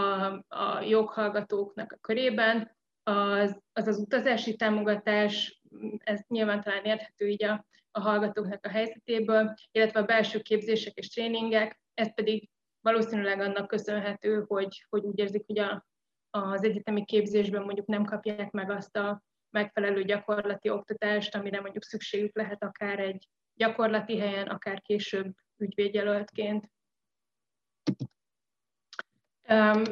a 0.49 0.81
joghallgatóknak 0.89 1.93
a 1.93 1.99
körében, 2.01 2.77
az, 3.03 3.61
az 3.73 3.87
az 3.87 3.99
utazási 3.99 4.57
támogatás, 4.57 5.61
ez 5.99 6.21
nyilván 6.29 6.63
talán 6.63 6.85
érthető 6.85 7.29
így 7.29 7.45
a, 7.45 7.67
a 7.91 8.01
hallgatóknak 8.01 8.67
a 8.67 8.69
helyzetéből, 8.69 9.55
illetve 9.73 10.01
a 10.01 10.05
belső 10.05 10.41
képzések 10.41 10.95
és 10.95 11.09
tréningek, 11.09 11.81
ez 11.95 12.15
pedig 12.15 12.50
valószínűleg 12.81 13.41
annak 13.41 13.67
köszönhető, 13.67 14.45
hogy, 14.47 14.87
hogy 14.89 15.05
úgy 15.05 15.19
érzik, 15.19 15.45
hogy 15.47 15.59
a, 15.59 15.87
az 16.31 16.65
egyetemi 16.65 17.05
képzésben 17.05 17.63
mondjuk 17.63 17.87
nem 17.87 18.05
kapják 18.05 18.51
meg 18.51 18.71
azt 18.71 18.97
a 18.97 19.23
megfelelő 19.51 20.05
gyakorlati 20.05 20.71
oktatást, 20.71 21.35
amire 21.35 21.61
mondjuk 21.61 21.85
szükségük 21.85 22.37
lehet 22.37 22.65
akár 22.65 22.99
egy 22.99 23.29
gyakorlati 23.55 24.19
helyen, 24.19 24.47
akár 24.47 24.81
később 24.81 25.35
ügyvédjelöltként. 25.57 26.71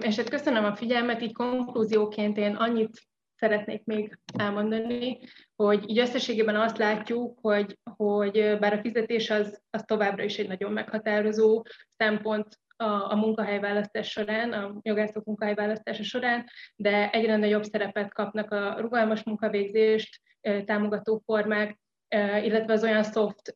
És 0.01 0.17
hát 0.17 0.29
köszönöm 0.29 0.65
a 0.65 0.77
figyelmet, 0.77 1.23
így 1.23 1.33
konklúzióként 1.33 2.37
én 2.37 2.55
annyit 2.55 3.09
szeretnék 3.35 3.85
még 3.85 4.19
elmondani, 4.39 5.19
hogy 5.57 5.91
így 5.91 5.99
összességében 5.99 6.57
azt 6.57 6.79
látjuk, 6.79 7.39
hogy, 7.41 7.79
hogy 7.97 8.59
bár 8.59 8.73
a 8.73 8.81
fizetés 8.81 9.31
az, 9.31 9.63
az 9.71 9.83
továbbra 9.83 10.23
is 10.23 10.39
egy 10.39 10.49
nagyon 10.49 10.73
meghatározó 10.73 11.65
szempont 11.97 12.59
a, 12.81 13.11
a 13.13 13.15
munkahelyválasztás 13.15 14.11
során, 14.11 14.53
a 14.53 14.79
jogászok 14.83 15.25
munkahelyválasztása 15.25 16.03
során, 16.03 16.47
de 16.77 17.11
egyre 17.11 17.37
nagyobb 17.37 17.63
szerepet 17.63 18.13
kapnak 18.13 18.51
a 18.51 18.81
rugalmas 18.81 19.23
munkavégzést 19.23 20.21
támogató 20.65 21.23
formák, 21.25 21.79
illetve 22.43 22.73
az 22.73 22.83
olyan 22.83 23.03
soft, 23.03 23.53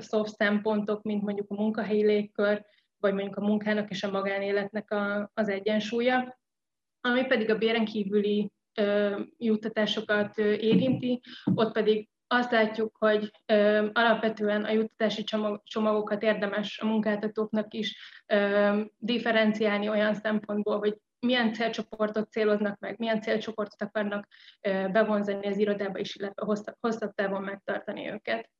soft 0.00 0.34
szempontok, 0.34 1.02
mint 1.02 1.22
mondjuk 1.22 1.50
a 1.50 1.54
munkahelyi 1.54 2.04
légkör, 2.04 2.64
vagy 3.00 3.12
mondjuk 3.12 3.36
a 3.36 3.46
munkának 3.46 3.90
és 3.90 4.02
a 4.02 4.10
magánéletnek 4.10 4.90
a, 4.90 5.30
az 5.34 5.48
egyensúlya, 5.48 6.38
ami 7.00 7.26
pedig 7.26 7.50
a 7.50 7.58
béren 7.58 7.84
kívüli 7.84 8.52
juttatásokat 9.36 10.38
érinti, 10.38 11.20
ott 11.54 11.72
pedig 11.72 12.09
azt 12.32 12.50
látjuk, 12.50 12.96
hogy 12.98 13.30
ö, 13.46 13.88
alapvetően 13.92 14.64
a 14.64 14.70
juttatási 14.70 15.24
csomag, 15.24 15.60
csomagokat 15.64 16.22
érdemes 16.22 16.78
a 16.78 16.86
munkáltatóknak 16.86 17.74
is 17.74 17.96
ö, 18.26 18.80
differenciálni 18.98 19.88
olyan 19.88 20.14
szempontból, 20.14 20.78
hogy 20.78 20.96
milyen 21.20 21.52
célcsoportot 21.52 22.30
céloznak 22.30 22.78
meg, 22.78 22.98
milyen 22.98 23.20
célcsoportot 23.20 23.82
akarnak 23.82 24.28
ö, 24.60 24.88
bevonzani 24.92 25.46
az 25.46 25.58
irodába 25.58 25.98
is, 25.98 26.16
illetve 26.16 26.44
hosszabb, 26.44 26.76
hosszabb 26.80 27.14
távon 27.14 27.42
megtartani 27.42 28.10
őket. 28.10 28.50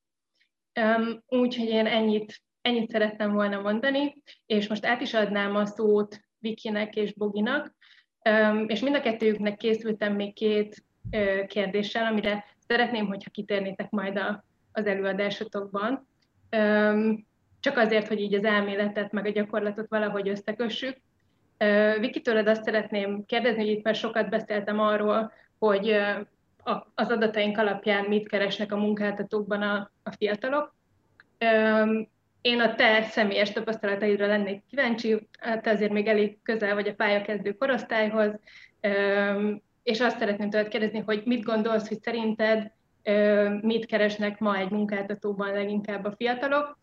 Úgyhogy 1.26 1.68
én 1.68 1.86
ennyit, 1.86 2.42
ennyit 2.60 2.90
szerettem 2.90 3.32
volna 3.32 3.60
mondani, 3.60 4.22
és 4.46 4.68
most 4.68 4.86
át 4.86 5.00
is 5.00 5.14
adnám 5.14 5.56
a 5.56 5.66
szót 5.66 6.20
Vikinek 6.38 6.96
és 6.96 7.14
Boginak, 7.14 7.74
és 8.66 8.80
mind 8.80 8.94
a 8.94 9.00
kettőjüknek 9.00 9.56
készültem 9.56 10.14
még 10.14 10.34
két 10.34 10.84
kérdéssel, 11.46 12.06
amire 12.06 12.44
Szeretném, 12.70 13.06
hogyha 13.06 13.30
kitérnétek 13.30 13.90
majd 13.90 14.16
a, 14.16 14.44
az 14.72 14.86
előadásotokban. 14.86 16.08
Csak 17.60 17.76
azért, 17.76 18.08
hogy 18.08 18.20
így 18.20 18.34
az 18.34 18.44
elméletet 18.44 19.12
meg 19.12 19.26
a 19.26 19.30
gyakorlatot 19.30 19.88
valahogy 19.88 20.28
összekössük. 20.28 20.96
Viki, 22.00 22.20
tőled 22.20 22.48
azt 22.48 22.64
szeretném 22.64 23.24
kérdezni, 23.26 23.60
hogy 23.60 23.70
itt 23.70 23.84
már 23.84 23.94
sokat 23.94 24.28
beszéltem 24.28 24.80
arról, 24.80 25.32
hogy 25.58 25.96
az 26.94 27.10
adataink 27.10 27.58
alapján 27.58 28.04
mit 28.04 28.28
keresnek 28.28 28.72
a 28.72 28.76
munkáltatókban 28.76 29.62
a, 29.62 29.90
a 30.02 30.10
fiatalok. 30.10 30.74
Én 32.40 32.60
a 32.60 32.74
te 32.74 33.02
személyes 33.02 33.52
tapasztalataidra 33.52 34.26
lennék 34.26 34.62
kíváncsi, 34.68 35.28
te 35.60 35.70
azért 35.70 35.92
még 35.92 36.06
elég 36.06 36.38
közel 36.42 36.74
vagy 36.74 36.88
a 36.88 36.94
pályakezdő 36.94 37.52
korosztályhoz, 37.52 38.38
és 39.82 40.00
azt 40.00 40.18
szeretném 40.18 40.50
tőled 40.50 40.68
kérdezni, 40.68 40.98
hogy 40.98 41.22
mit 41.24 41.42
gondolsz, 41.42 41.88
hogy 41.88 42.02
szerinted 42.02 42.72
mit 43.60 43.86
keresnek 43.86 44.38
ma 44.38 44.56
egy 44.56 44.70
munkáltatóban 44.70 45.52
leginkább 45.52 46.04
a 46.04 46.14
fiatalok, 46.16 46.78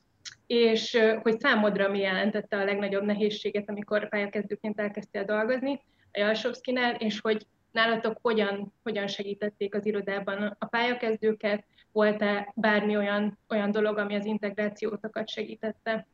és 0.48 0.98
hogy 1.22 1.39
számodra 1.39 1.89
mi 1.89 2.00
jelentette 2.00 2.58
a 2.58 2.63
legnagyobb 2.63 3.04
nehézséget, 3.04 3.70
amikor 3.70 4.10
pályakezdőként 4.10 4.80
elkezdtél 4.80 5.24
dolgozni 5.24 5.82
a 6.12 6.20
Jalsovszkinál, 6.20 6.96
és 6.96 7.20
hogy 7.20 7.46
nálatok 7.72 8.18
hogyan, 8.22 8.74
hogyan 8.84 9.08
segítették 9.08 9.75
az 9.75 9.86
irodában 9.86 10.56
a 10.60 10.66
pályakezdőket, 10.66 11.66
volt-e 11.92 12.51
bármi 12.56 12.98
olyan, 12.98 13.39
olyan 13.50 13.72
dolog, 13.72 13.98
ami 13.98 14.16
az 14.16 14.25
integrációtokat 14.25 15.30
segítette? 15.30 16.08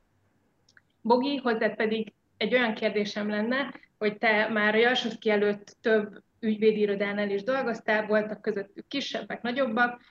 Bogi, 1.01 1.35
hozzád 1.35 1.75
pedig 1.75 2.13
egy 2.37 2.53
olyan 2.53 2.73
kérdésem 2.73 3.29
lenne, 3.29 3.73
hogy 3.97 4.17
te 4.17 4.47
már 4.47 4.75
a 4.75 4.77
Jalsovszki 4.77 5.29
előtt 5.29 5.77
több 5.81 6.23
ügyvédirodánál 6.43 7.29
is 7.29 7.43
dolgoztál, 7.43 8.05
voltak 8.05 8.41
közöttük 8.41 8.87
kisebbek, 8.87 9.41
nagyobbak. 9.41 10.01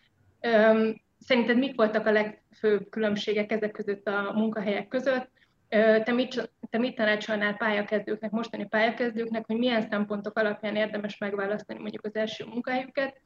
Szerinted 1.19 1.59
mik 1.59 1.77
voltak 1.77 2.07
a 2.07 2.13
legfőbb 2.13 2.89
különbségek 2.91 3.53
ezek 3.53 3.71
között 3.71 4.09
a 4.09 4.33
munkahelyek 4.35 4.89
között? 4.89 5.31
Te 5.69 6.13
mit, 6.13 6.51
te 6.71 6.79
mit 6.79 6.95
tanácsolnál 6.95 7.57
pályakezdőknek, 7.57 8.31
mostani 8.31 8.67
pályakezdőknek, 8.67 9.47
hogy 9.47 9.57
milyen 9.57 9.89
szempontok 9.91 10.39
alapján 10.39 10.77
érdemes 10.77 11.19
megválasztani 11.19 11.79
mondjuk 11.79 12.05
az 12.05 12.15
első 12.15 12.45
munkahelyüket? 12.45 13.21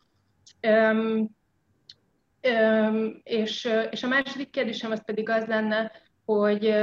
és, 3.23 3.69
és 3.91 4.03
a 4.03 4.09
második 4.09 4.51
kérdésem 4.51 4.91
az 4.91 5.05
pedig 5.05 5.29
az 5.29 5.45
lenne, 5.45 5.93
hogy 6.25 6.75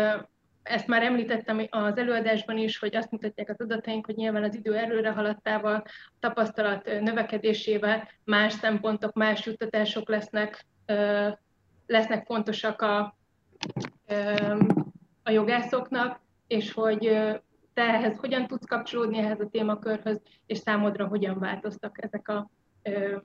ezt 0.63 0.87
már 0.87 1.03
említettem 1.03 1.67
az 1.69 1.97
előadásban 1.97 2.57
is, 2.57 2.79
hogy 2.79 2.95
azt 2.95 3.11
mutatják 3.11 3.49
az 3.49 3.59
adataink, 3.59 4.05
hogy 4.05 4.15
nyilván 4.15 4.43
az 4.43 4.55
idő 4.55 4.75
előre 4.75 5.11
haladtával, 5.11 5.75
a 5.75 5.83
tapasztalat 6.19 6.85
növekedésével 6.85 8.07
más 8.23 8.53
szempontok, 8.53 9.13
más 9.13 9.45
juttatások 9.45 10.09
lesznek, 10.09 10.65
lesznek 11.85 12.25
fontosak 12.25 12.81
a, 12.81 13.17
a 15.23 15.31
jogászoknak, 15.31 16.21
és 16.47 16.71
hogy 16.71 16.99
te 17.73 17.81
ehhez 17.81 18.19
hogyan 18.19 18.47
tudsz 18.47 18.65
kapcsolódni 18.65 19.17
ehhez 19.17 19.39
a 19.39 19.49
témakörhöz, 19.49 20.21
és 20.45 20.57
számodra 20.57 21.07
hogyan 21.07 21.39
változtak 21.39 22.03
ezek 22.03 22.27
a 22.27 22.49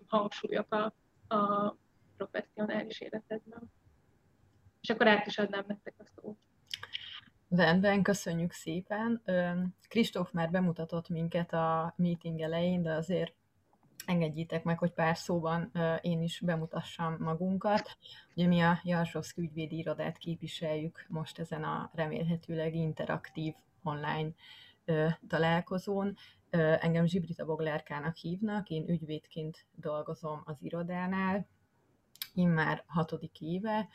hangsúlyok 0.07 0.75
a, 0.75 0.95
a 1.35 1.77
professzionális 2.17 3.01
életedben. 3.01 3.71
És 4.81 4.91
akkor 4.91 5.07
át 5.07 5.27
is 5.27 5.39
adnám 5.39 5.65
nektek 5.67 5.95
a 5.99 6.05
szót. 6.05 6.37
Rendben, 7.51 8.03
köszönjük 8.03 8.53
szépen. 8.53 9.23
Kristóf 9.89 10.31
már 10.33 10.51
bemutatott 10.51 11.09
minket 11.09 11.53
a 11.53 11.95
meeting 11.97 12.41
elején, 12.41 12.83
de 12.83 12.93
azért 12.93 13.35
engedjétek 14.07 14.65
meg, 14.65 14.79
hogy 14.79 14.93
pár 14.93 15.17
szóban 15.17 15.73
én 16.01 16.23
is 16.23 16.41
bemutassam 16.41 17.17
magunkat. 17.19 17.99
Ugye 18.35 18.47
mi 18.47 18.61
a 18.61 18.81
Jarsovszki 18.85 19.41
ügyvédi 19.41 19.77
irodát 19.77 20.19
képviseljük 20.19 21.07
most 21.09 21.39
ezen 21.39 21.65
a 21.65 21.91
remélhetőleg 21.95 22.75
interaktív 22.75 23.55
online 23.83 24.31
találkozón. 25.29 26.17
Engem 26.81 27.07
Zsibrita 27.07 27.45
Boglárkának 27.45 28.17
hívnak, 28.17 28.69
én 28.69 28.89
ügyvédként 28.89 29.67
dolgozom 29.75 30.43
az 30.45 30.57
irodánál, 30.63 31.47
már 32.35 32.85
hatodik 32.87 33.41
éve, 33.41 33.89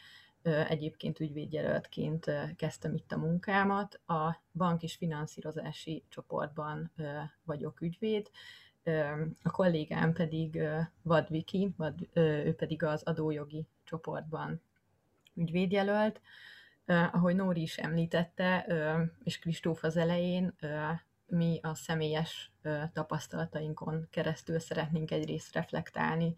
egyébként 0.43 1.19
ügyvédjelöltként 1.19 2.31
kezdtem 2.55 2.93
itt 2.93 3.11
a 3.11 3.17
munkámat. 3.17 3.99
A 4.05 4.35
bank 4.51 4.83
és 4.83 4.95
finanszírozási 4.95 6.03
csoportban 6.09 6.91
vagyok 7.43 7.81
ügyvéd, 7.81 8.29
a 9.41 9.51
kollégám 9.51 10.13
pedig 10.13 10.61
Vad 11.01 11.29
Viki, 11.29 11.75
ő 12.13 12.55
pedig 12.55 12.83
az 12.83 13.03
adójogi 13.03 13.67
csoportban 13.83 14.61
ügyvédjelölt. 15.35 16.21
Ahogy 16.85 17.35
Nóri 17.35 17.61
is 17.61 17.77
említette, 17.77 18.65
és 19.23 19.39
Kristóf 19.39 19.83
az 19.83 19.97
elején, 19.97 20.55
mi 21.25 21.59
a 21.61 21.75
személyes 21.75 22.51
tapasztalatainkon 22.93 24.07
keresztül 24.09 24.59
szeretnénk 24.59 25.11
egyrészt 25.11 25.53
reflektálni 25.53 26.35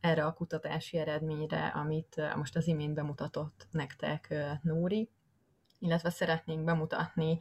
erre 0.00 0.24
a 0.24 0.32
kutatási 0.32 0.98
eredményre, 0.98 1.66
amit 1.66 2.34
most 2.36 2.56
az 2.56 2.66
imént 2.66 2.94
bemutatott 2.94 3.66
nektek 3.70 4.34
Nóri, 4.62 5.10
illetve 5.78 6.10
szeretnénk 6.10 6.64
bemutatni 6.64 7.38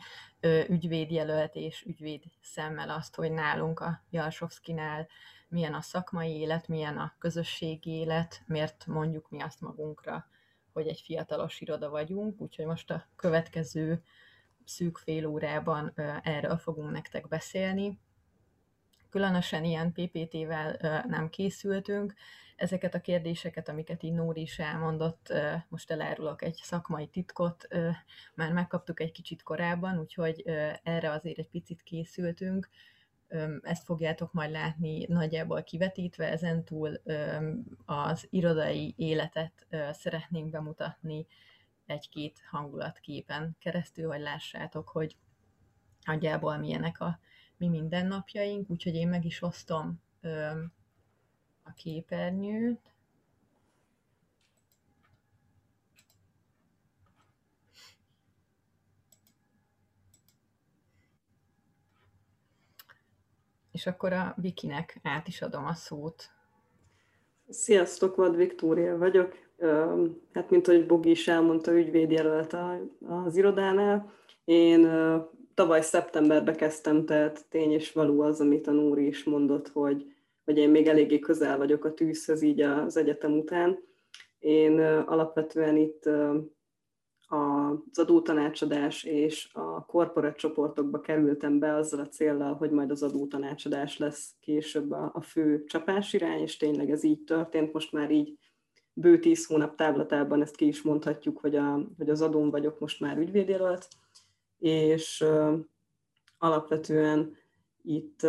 ügyvédjelölt 0.68 1.56
és 1.56 1.84
ügyvéd 1.86 2.24
szemmel 2.42 2.90
azt, 2.90 3.16
hogy 3.16 3.32
nálunk 3.32 3.80
a 3.80 4.04
Jalsovszkinál 4.10 5.08
milyen 5.48 5.74
a 5.74 5.82
szakmai 5.82 6.40
élet, 6.40 6.68
milyen 6.68 6.98
a 6.98 7.16
közösségi 7.20 7.92
élet, 7.92 8.42
miért 8.46 8.86
mondjuk 8.86 9.30
mi 9.30 9.42
azt 9.42 9.62
magunkra, 9.62 10.26
hogy 10.74 10.88
egy 10.88 11.02
fiatalos 11.02 11.62
iroda 11.62 11.90
vagyunk, 11.90 12.42
úgyhogy 12.42 12.66
most 12.66 12.92
a 12.92 13.08
következő 13.16 14.04
szűk 14.66 14.98
fél 14.98 15.26
órában 15.26 15.94
erről 16.24 16.58
fogunk 16.58 16.92
nektek 16.92 17.28
beszélni. 17.28 18.00
Különösen 19.12 19.64
ilyen 19.64 19.92
PPT-vel 19.92 20.78
nem 21.08 21.30
készültünk. 21.30 22.14
Ezeket 22.56 22.94
a 22.96 23.02
kérdéseket, 23.02 23.70
amiket 23.70 24.04
így 24.04 24.14
Nóri 24.14 24.42
is 24.42 24.60
elmondott, 24.60 25.34
most 25.70 25.92
elárulok 25.92 26.42
egy 26.42 26.60
szakmai 26.64 27.08
titkot, 27.08 27.68
már 28.36 28.52
megkaptuk 28.52 29.00
egy 29.00 29.12
kicsit 29.12 29.44
korábban, 29.44 30.00
úgyhogy 30.00 30.42
erre 30.84 31.12
azért 31.12 31.38
egy 31.38 31.50
picit 31.50 31.82
készültünk. 31.84 32.70
Ezt 33.62 33.84
fogjátok 33.84 34.34
majd 34.34 34.52
látni 34.52 35.06
nagyjából 35.06 35.64
kivetítve, 35.64 36.30
ezentúl 36.30 37.02
az 37.86 38.28
irodai 38.30 38.94
életet 38.98 39.68
szeretnénk 39.92 40.50
bemutatni 40.50 41.28
egy-két 41.86 42.42
hangulatképen 42.50 43.56
keresztül, 43.60 44.10
hogy 44.10 44.22
lássátok, 44.22 44.90
hogy 44.90 45.16
nagyjából 46.06 46.58
milyenek 46.58 47.00
a 47.00 47.20
mi 47.62 47.68
mindennapjaink, 47.68 48.70
úgyhogy 48.70 48.96
én 48.96 49.08
meg 49.08 49.26
is 49.26 49.42
osztom 49.42 50.02
ö, 50.22 50.46
a 51.64 51.74
képernyőt. 51.76 52.80
És 63.72 63.86
akkor 63.88 64.14
a 64.14 64.34
Vikinek 64.38 65.00
át 65.04 65.28
is 65.28 65.42
adom 65.42 65.66
a 65.66 65.74
szót. 65.74 66.30
Sziasztok, 67.50 68.16
Vad 68.16 68.36
Viktória 68.36 68.98
vagyok. 68.98 69.50
Hát, 70.34 70.50
mint 70.50 70.68
ahogy 70.68 70.86
Bogi 70.86 71.10
is 71.10 71.28
elmondta, 71.28 71.72
ügyvédjelölt 71.74 72.56
az 73.00 73.36
irodánál. 73.36 74.14
Én 74.46 74.86
tavaly 75.54 75.82
szeptemberben 75.82 76.56
kezdtem, 76.56 77.06
tehát 77.06 77.46
tény 77.50 77.72
és 77.72 77.92
való 77.92 78.22
az, 78.22 78.42
amit 78.42 78.68
a 78.68 78.72
Nóri 78.72 79.08
is 79.08 79.24
mondott, 79.24 79.68
hogy, 79.68 80.06
hogy 80.46 80.58
én 80.58 80.70
még 80.70 80.88
eléggé 80.88 81.20
közel 81.20 81.58
vagyok 81.58 81.86
a 81.86 81.94
tűzhöz 81.94 82.42
így 82.42 82.62
az 82.62 82.98
egyetem 82.98 83.38
után. 83.38 83.80
Én 84.40 84.80
alapvetően 84.80 85.78
itt 85.78 86.10
az 87.28 88.00
adótanácsadás 88.00 89.04
és 89.04 89.50
a 89.54 89.86
korporát 89.86 90.38
csoportokba 90.38 91.00
kerültem 91.00 91.60
be 91.60 91.76
azzal 91.76 92.00
a 92.00 92.08
célral, 92.08 92.54
hogy 92.54 92.72
majd 92.72 92.92
az 92.92 93.04
adótanácsadás 93.04 93.98
lesz 93.98 94.36
később 94.40 94.92
a, 94.92 95.12
a 95.14 95.22
fő 95.22 95.64
csapásirány, 95.64 96.42
és 96.42 96.58
tényleg 96.58 96.92
ez 96.92 97.04
így 97.04 97.24
történt. 97.24 97.74
Most 97.74 97.92
már 97.92 98.12
így 98.12 98.38
bő 98.94 99.20
tíz 99.20 99.46
hónap 99.46 99.76
távlatában 99.76 100.42
ezt 100.42 100.56
ki 100.56 100.68
is 100.68 100.82
mondhatjuk, 100.82 101.40
hogy, 101.40 101.56
a, 101.56 101.88
hogy 101.98 102.10
az 102.10 102.22
adón 102.22 102.50
vagyok 102.50 102.80
most 102.80 103.00
már 103.00 103.18
ügyvédjelölt 103.18 103.88
és 104.62 105.26
alapvetően 106.38 107.38
itt 107.84 108.22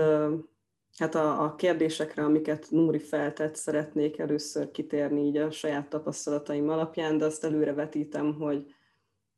hát 0.96 1.14
a, 1.14 1.42
a 1.42 1.54
kérdésekre, 1.54 2.24
amiket 2.24 2.66
Núri 2.70 2.98
feltett, 2.98 3.54
szeretnék 3.54 4.18
először 4.18 4.70
kitérni 4.70 5.26
így 5.26 5.36
a 5.36 5.50
saját 5.50 5.88
tapasztalataim 5.88 6.68
alapján, 6.68 7.18
de 7.18 7.24
azt 7.24 7.44
előre 7.44 7.72
vetítem, 7.72 8.34
hogy, 8.34 8.74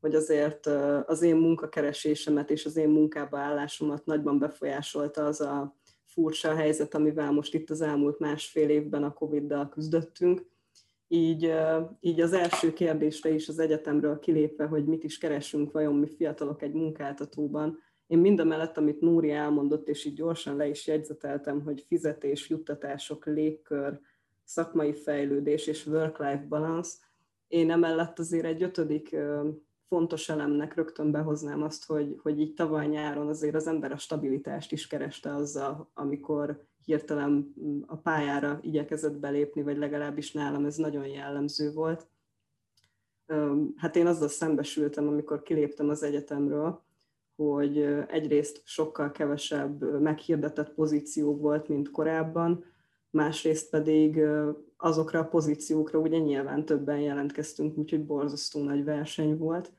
hogy 0.00 0.14
azért 0.14 0.66
az 1.06 1.22
én 1.22 1.36
munkakeresésemet 1.36 2.50
és 2.50 2.64
az 2.64 2.76
én 2.76 2.88
munkába 2.88 3.38
állásomat 3.38 4.04
nagyban 4.04 4.38
befolyásolta 4.38 5.24
az 5.24 5.40
a 5.40 5.76
furcsa 6.04 6.54
helyzet, 6.54 6.94
amivel 6.94 7.32
most 7.32 7.54
itt 7.54 7.70
az 7.70 7.80
elmúlt 7.80 8.18
másfél 8.18 8.68
évben 8.68 9.04
a 9.04 9.12
Covid-dal 9.12 9.68
küzdöttünk 9.68 10.52
így, 11.14 11.52
így 12.00 12.20
az 12.20 12.32
első 12.32 12.72
kérdésre 12.72 13.30
is 13.30 13.48
az 13.48 13.58
egyetemről 13.58 14.18
kilépve, 14.18 14.66
hogy 14.66 14.84
mit 14.84 15.04
is 15.04 15.18
keresünk 15.18 15.72
vajon 15.72 15.94
mi 15.94 16.08
fiatalok 16.08 16.62
egy 16.62 16.72
munkáltatóban, 16.72 17.78
én 18.06 18.18
mindamellett, 18.18 18.76
amit 18.76 19.00
Núri 19.00 19.30
elmondott, 19.30 19.88
és 19.88 20.04
így 20.04 20.14
gyorsan 20.14 20.56
le 20.56 20.66
is 20.68 20.86
jegyzeteltem, 20.86 21.62
hogy 21.62 21.84
fizetés, 21.86 22.48
juttatások, 22.48 23.26
légkör, 23.26 24.00
szakmai 24.44 24.92
fejlődés 24.94 25.66
és 25.66 25.86
work-life 25.86 26.46
balance, 26.48 26.96
én 27.48 27.70
emellett 27.70 28.18
azért 28.18 28.44
egy 28.44 28.62
ötödik 28.62 29.16
fontos 29.88 30.28
elemnek 30.28 30.74
rögtön 30.74 31.10
behoznám 31.10 31.62
azt, 31.62 31.86
hogy, 31.86 32.18
hogy 32.22 32.40
így 32.40 32.54
tavaly 32.54 32.86
nyáron 32.86 33.28
azért 33.28 33.54
az 33.54 33.66
ember 33.66 33.92
a 33.92 33.96
stabilitást 33.98 34.72
is 34.72 34.86
kereste 34.86 35.34
azzal, 35.34 35.90
amikor 35.94 36.66
hirtelen 36.84 37.54
a 37.86 37.96
pályára 37.96 38.58
igyekezett 38.62 39.16
belépni, 39.16 39.62
vagy 39.62 39.76
legalábbis 39.76 40.32
nálam 40.32 40.64
ez 40.64 40.76
nagyon 40.76 41.06
jellemző 41.06 41.72
volt. 41.72 42.06
Hát 43.76 43.96
én 43.96 44.06
azzal 44.06 44.28
szembesültem, 44.28 45.08
amikor 45.08 45.42
kiléptem 45.42 45.88
az 45.88 46.02
egyetemről, 46.02 46.82
hogy 47.36 47.78
egyrészt 48.08 48.60
sokkal 48.64 49.10
kevesebb 49.10 50.00
meghirdetett 50.00 50.74
pozíció 50.74 51.36
volt, 51.36 51.68
mint 51.68 51.90
korábban, 51.90 52.64
másrészt 53.10 53.70
pedig 53.70 54.20
azokra 54.76 55.18
a 55.18 55.28
pozíciókra 55.28 55.98
ugye 55.98 56.18
nyilván 56.18 56.64
többen 56.64 57.00
jelentkeztünk, 57.00 57.78
úgyhogy 57.78 58.04
borzasztó 58.04 58.62
nagy 58.62 58.84
verseny 58.84 59.36
volt. 59.36 59.72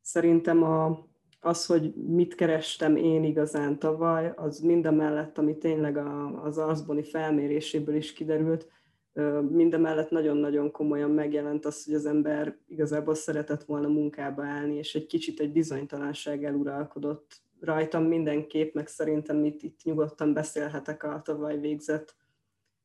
Szerintem 0.00 0.62
a, 0.62 1.06
az, 1.44 1.66
hogy 1.66 1.94
mit 1.94 2.34
kerestem 2.34 2.96
én 2.96 3.24
igazán 3.24 3.78
tavaly, 3.78 4.32
az 4.36 4.58
mindemellett, 4.58 5.38
ami 5.38 5.58
tényleg 5.58 5.96
a, 5.96 6.42
az 6.44 6.58
Arzboni 6.58 7.02
felméréséből 7.02 7.94
is 7.94 8.12
kiderült, 8.12 8.68
mindemellett 9.50 10.10
nagyon-nagyon 10.10 10.70
komolyan 10.70 11.10
megjelent 11.10 11.64
az, 11.64 11.84
hogy 11.84 11.94
az 11.94 12.06
ember 12.06 12.56
igazából 12.66 13.14
szeretett 13.14 13.64
volna 13.64 13.88
munkába 13.88 14.44
állni, 14.44 14.74
és 14.74 14.94
egy 14.94 15.06
kicsit 15.06 15.40
egy 15.40 15.52
bizonytalanság 15.52 16.44
eluralkodott 16.44 17.42
rajtam 17.60 18.04
mindenképp, 18.04 18.74
meg 18.74 18.86
szerintem 18.86 19.44
itt, 19.44 19.62
itt 19.62 19.80
nyugodtan 19.82 20.32
beszélhetek 20.32 21.02
a 21.02 21.22
tavaly 21.24 21.58
végzett 21.58 22.16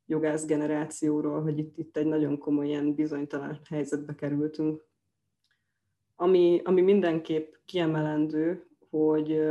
jogász 0.06 0.46
generációról, 0.46 1.42
hogy 1.42 1.58
itt, 1.58 1.78
itt 1.78 1.96
egy 1.96 2.06
nagyon 2.06 2.38
komoly 2.38 2.66
ilyen 2.66 2.94
bizonytalan 2.94 3.60
helyzetbe 3.68 4.14
kerültünk. 4.14 4.87
Ami, 6.20 6.60
ami 6.64 6.80
mindenképp 6.80 7.54
kiemelendő, 7.64 8.66
hogy, 8.90 9.42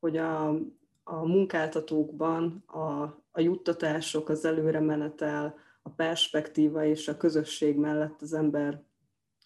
hogy 0.00 0.16
a, 0.16 0.48
a 1.02 1.26
munkáltatókban 1.26 2.64
a, 2.66 3.02
a 3.30 3.40
juttatások, 3.40 4.28
az 4.28 4.44
előre 4.44 4.80
menetel, 4.80 5.54
a 5.82 5.90
perspektíva 5.90 6.84
és 6.84 7.08
a 7.08 7.16
közösség 7.16 7.76
mellett 7.76 8.22
az 8.22 8.32
ember 8.32 8.82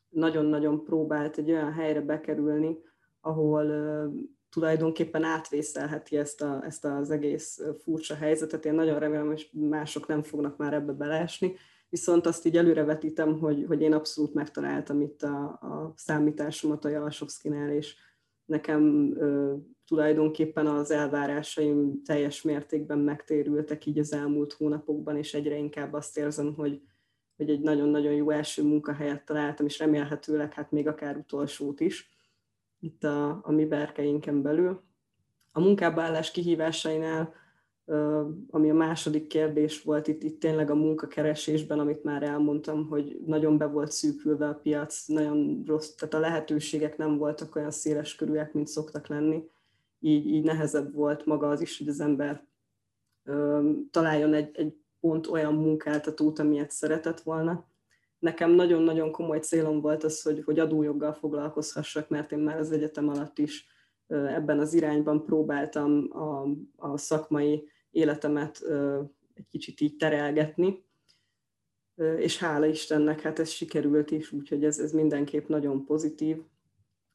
nagyon-nagyon 0.09 0.85
próbált 0.85 1.39
egy 1.39 1.51
olyan 1.51 1.73
helyre 1.73 2.01
bekerülni, 2.01 2.79
ahol 3.21 3.67
tulajdonképpen 4.51 5.25
átvészelheti 5.25 6.17
ezt, 6.17 6.43
a, 6.43 6.65
ezt 6.65 6.85
az 6.85 7.11
egész 7.11 7.63
furcsa 7.83 8.15
helyzetet. 8.15 8.65
Én 8.65 8.75
nagyon 8.75 8.99
remélem, 8.99 9.27
hogy 9.27 9.51
mások 9.53 10.07
nem 10.07 10.23
fognak 10.23 10.57
már 10.57 10.75
ebbe 10.75 10.93
beleesni, 10.93 11.57
viszont 11.95 12.27
azt 12.27 12.47
így 12.47 12.57
előrevetítem, 12.57 13.39
hogy, 13.39 13.65
hogy 13.67 13.81
én 13.81 13.93
abszolút 13.93 14.35
megtaláltam 14.35 15.01
itt 15.01 15.23
a, 15.23 15.45
a 15.45 15.93
számításomat 15.97 16.85
a 16.85 16.89
Jalsovszkinál, 16.89 17.71
és 17.71 17.97
nekem 18.45 19.15
ö, 19.17 19.55
tulajdonképpen 19.87 20.67
az 20.67 20.91
elvárásaim 20.91 22.03
teljes 22.05 22.43
mértékben 22.43 22.99
megtérültek 22.99 23.87
így 23.87 23.99
az 23.99 24.13
elmúlt 24.13 24.53
hónapokban, 24.53 25.17
és 25.17 25.35
egyre 25.35 25.57
inkább 25.57 25.93
azt 25.93 26.19
érzem, 26.19 26.55
hogy, 26.55 26.83
hogy 27.37 27.51
egy 27.51 27.61
nagyon-nagyon 27.61 28.13
jó 28.13 28.31
első 28.31 28.63
munkahelyet 28.63 29.25
találtam, 29.25 29.67
és 29.67 29.79
remélhetőleg 29.79 30.53
hát 30.53 30.71
még 30.71 30.87
akár 30.87 31.17
utolsót 31.17 31.81
is 31.81 32.11
itt 32.81 33.05
a, 33.05 33.41
a 33.43 33.53
mi 33.53 33.65
berkeinken 33.65 34.43
belül. 34.43 34.83
A 35.53 35.61
munkába 35.61 36.03
állás 36.03 36.31
kihívásainál, 36.31 37.35
ami 38.51 38.71
a 38.71 38.75
második 38.75 39.27
kérdés 39.27 39.83
volt 39.83 40.09
itt, 40.09 40.23
itt 40.23 40.41
tényleg 40.41 40.71
a 40.71 40.75
munkakeresésben, 40.75 41.79
amit 41.79 42.05
már 42.05 42.23
elmondtam, 42.23 42.89
hogy 42.89 43.21
nagyon 43.27 43.59
be 43.59 43.67
volt 43.67 43.93
szűkülve 43.93 44.49
a 44.49 44.55
piac, 44.55 45.07
nagyon 45.07 45.63
rossz, 45.67 45.95
tehát 45.95 46.15
a 46.15 46.19
lehetőségek 46.19 46.97
nem 46.97 47.17
voltak 47.17 47.57
olyan 47.57 47.71
széles 47.71 48.15
körűek, 48.15 48.53
mint 48.53 48.69
szoktak 48.69 49.07
lenni, 49.07 49.49
így, 50.01 50.27
így 50.27 50.45
nehezebb 50.45 50.95
volt 50.95 51.27
maga 51.27 51.49
az 51.49 51.61
is, 51.61 51.79
hogy 51.79 51.89
az 51.89 52.01
ember 52.01 52.47
találjon 53.91 54.35
egy, 54.35 54.51
egy 54.53 54.77
pont 55.01 55.27
olyan 55.27 55.55
munkáltatót, 55.55 56.39
amilyet 56.39 56.71
szeretett 56.71 57.21
volna. 57.21 57.67
Nekem 58.19 58.51
nagyon-nagyon 58.51 59.11
komoly 59.11 59.39
célom 59.39 59.81
volt 59.81 60.05
az, 60.05 60.23
hogy, 60.23 60.43
hogy 60.45 60.59
adójoggal 60.59 61.13
foglalkozhassak, 61.13 62.09
mert 62.09 62.33
én 62.33 62.39
már 62.39 62.59
az 62.59 62.73
egyetem 62.73 63.09
alatt 63.09 63.39
is 63.39 63.67
ebben 64.07 64.59
az 64.59 64.75
irányban 64.75 65.25
próbáltam 65.25 66.09
a, 66.11 66.47
a 66.77 66.97
szakmai 66.97 67.69
életemet 67.95 68.63
egy 69.35 69.47
kicsit 69.51 69.81
így 69.81 69.97
terelgetni, 69.97 70.85
és 72.17 72.39
hála 72.39 72.67
Istennek, 72.67 73.21
hát 73.21 73.39
ez 73.39 73.49
sikerült 73.49 74.11
is, 74.11 74.33
úgyhogy 74.33 74.65
ez, 74.65 74.79
ez 74.79 74.93
mindenképp 74.93 75.49
nagyon 75.49 75.85
pozitív. 75.85 76.43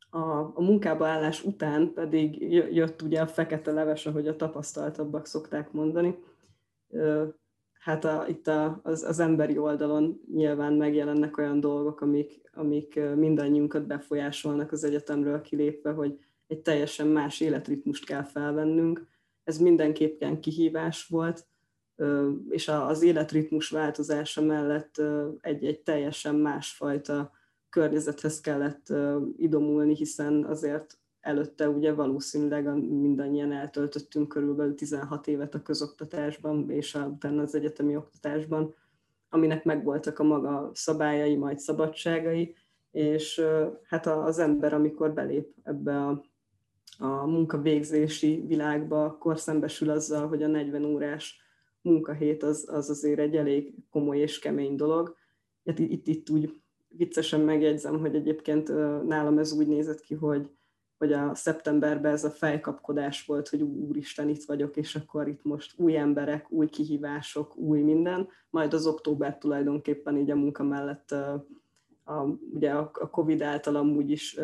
A, 0.10 0.20
a 0.40 0.62
munkába 0.62 1.08
állás 1.08 1.44
után 1.44 1.94
pedig 1.94 2.52
jött 2.52 3.02
ugye 3.02 3.22
a 3.22 3.28
fekete 3.28 3.72
leves, 3.72 4.06
ahogy 4.06 4.28
a 4.28 4.36
tapasztaltabbak 4.36 5.26
szokták 5.26 5.72
mondani, 5.72 6.16
hát 7.80 8.06
a, 8.06 8.26
itt 8.28 8.48
a, 8.48 8.80
az, 8.84 9.04
az 9.04 9.20
emberi 9.20 9.58
oldalon 9.58 10.22
nyilván 10.34 10.74
megjelennek 10.74 11.38
olyan 11.38 11.60
dolgok, 11.60 12.02
amik, 12.02 12.42
amik 12.54 13.00
mindannyiunkat 13.16 13.88
befolyásolnak 13.88 14.72
az 14.72 14.84
egyetemről 14.84 15.42
kilépve, 15.42 15.92
hogy 15.92 16.20
egy 16.48 16.62
teljesen 16.62 17.08
más 17.08 17.40
életritmust 17.40 18.06
kell 18.06 18.24
felvennünk. 18.24 19.08
Ez 19.50 19.58
mindenképpen 19.58 20.40
kihívás 20.40 21.08
volt, 21.08 21.48
és 22.50 22.68
az 22.68 23.02
életritmus 23.02 23.70
változása 23.70 24.42
mellett 24.42 25.02
egy, 25.42 25.66
egy 25.66 25.80
teljesen 25.80 26.36
másfajta 26.36 27.32
környezethez 27.70 28.42
kellett 28.42 28.94
idomulni, 29.38 29.96
hiszen 29.96 30.46
azért 30.46 30.98
előtte 31.20 31.70
ugye 31.70 31.94
valószínűleg 31.94 32.74
mindannyian 32.90 33.52
eltöltöttünk 33.52 34.28
körülbelül 34.28 34.76
16 34.76 35.28
évet 35.28 35.56
a 35.56 35.62
közoktatásban, 35.62 36.70
és 36.70 36.96
utána 36.96 37.42
az 37.42 37.56
egyetemi 37.56 37.96
oktatásban, 37.96 38.74
aminek 39.30 39.64
megvoltak 39.64 40.20
a 40.20 40.24
maga 40.24 40.72
szabályai, 40.74 41.36
majd 41.36 41.60
szabadságai, 41.60 42.56
és 42.92 43.42
hát 43.84 44.06
az 44.06 44.40
ember, 44.40 44.74
amikor 44.74 45.14
belép 45.14 45.54
ebbe 45.64 46.06
a, 46.06 46.24
a 46.98 47.26
munkavégzési 47.26 48.44
világba, 48.48 49.06
akkor 49.06 49.40
szembesül 49.40 49.90
azzal, 49.90 50.28
hogy 50.28 50.44
a 50.44 50.48
40 50.48 50.86
órás 50.86 51.42
munkahét 51.82 52.44
az, 52.44 52.70
az 52.72 52.90
azért 52.90 53.20
egy 53.20 53.36
elég 53.36 53.74
komoly 53.90 54.18
és 54.18 54.40
kemény 54.40 54.76
dolog. 54.76 55.16
Hát 55.66 55.80
itt, 55.80 56.08
itt 56.08 56.30
úgy 56.30 56.62
viccesen 56.88 57.40
megjegyzem, 57.40 58.00
hogy 58.00 58.16
egyébként 58.16 58.68
nálam 59.08 59.38
ez 59.38 59.52
úgy 59.52 59.68
nézett 59.68 60.00
ki, 60.00 60.14
hogy 60.14 60.50
hogy 61.00 61.14
a 61.14 61.36
szeptemberben 61.36 62.12
ez 62.12 62.24
a 62.24 62.30
fejkapkodás 62.30 63.26
volt, 63.26 63.50
hogy 63.50 63.62
úristen, 63.62 64.30
itt 64.30 64.44
vagyok, 64.44 64.78
és 64.78 64.96
akkor 64.96 65.28
itt 65.28 65.44
most 65.44 65.80
új 65.80 65.98
emberek, 65.98 66.52
új 66.52 66.68
kihívások, 66.68 67.58
új 67.58 67.82
minden, 67.82 68.28
majd 68.50 68.74
az 68.74 68.88
október 68.88 69.38
tulajdonképpen 69.38 70.18
így 70.18 70.32
a 70.32 70.36
munka 70.36 70.64
mellett 70.64 71.12
a, 71.12 71.46
ugye 72.54 72.72
a 72.72 72.92
Covid 72.92 73.42
által 73.42 73.76
amúgy 73.76 74.12
is 74.12 74.40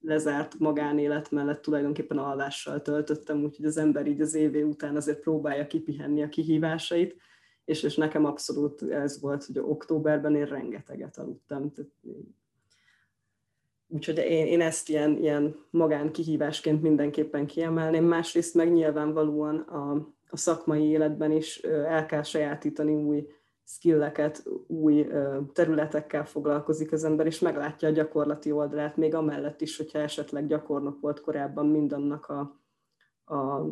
lezárt 0.00 0.58
magánélet 0.58 1.30
mellett 1.30 1.62
tulajdonképpen 1.62 2.18
alvással 2.18 2.82
töltöttem, 2.82 3.44
úgyhogy 3.44 3.64
az 3.64 3.76
ember 3.76 4.06
így 4.06 4.20
az 4.20 4.34
évé 4.34 4.62
után 4.62 4.96
azért 4.96 5.20
próbálja 5.20 5.66
kipihenni 5.66 6.22
a 6.22 6.28
kihívásait, 6.28 7.16
és, 7.64 7.82
és 7.82 7.96
nekem 7.96 8.24
abszolút 8.24 8.82
ez 8.82 9.20
volt, 9.20 9.44
hogy 9.44 9.58
októberben 9.58 10.36
én 10.36 10.46
rengeteget 10.46 11.18
aludtam, 11.18 11.72
Úgyhogy 13.88 14.18
én, 14.18 14.46
én 14.46 14.60
ezt 14.60 14.88
ilyen, 14.88 15.18
ilyen 15.18 15.56
magán 15.70 16.12
kihívásként 16.12 16.82
mindenképpen 16.82 17.46
kiemelném. 17.46 18.04
Másrészt 18.04 18.54
meg 18.54 18.72
nyilvánvalóan 18.72 19.58
a, 19.58 19.92
a 20.28 20.36
szakmai 20.36 20.84
életben 20.84 21.32
is 21.32 21.58
el 21.62 22.06
kell 22.06 22.22
sajátítani 22.22 22.94
új 22.94 23.26
skilleket, 23.68 24.44
új 24.66 25.06
területekkel 25.52 26.26
foglalkozik 26.26 26.92
az 26.92 27.04
ember, 27.04 27.26
és 27.26 27.38
meglátja 27.38 27.88
a 27.88 27.92
gyakorlati 27.92 28.52
oldalát, 28.52 28.96
még 28.96 29.14
amellett 29.14 29.60
is, 29.60 29.76
hogyha 29.76 29.98
esetleg 29.98 30.46
gyakornok 30.46 31.00
volt 31.00 31.20
korábban 31.20 31.66
mindannak 31.66 32.26
a, 32.26 32.60
a 33.34 33.66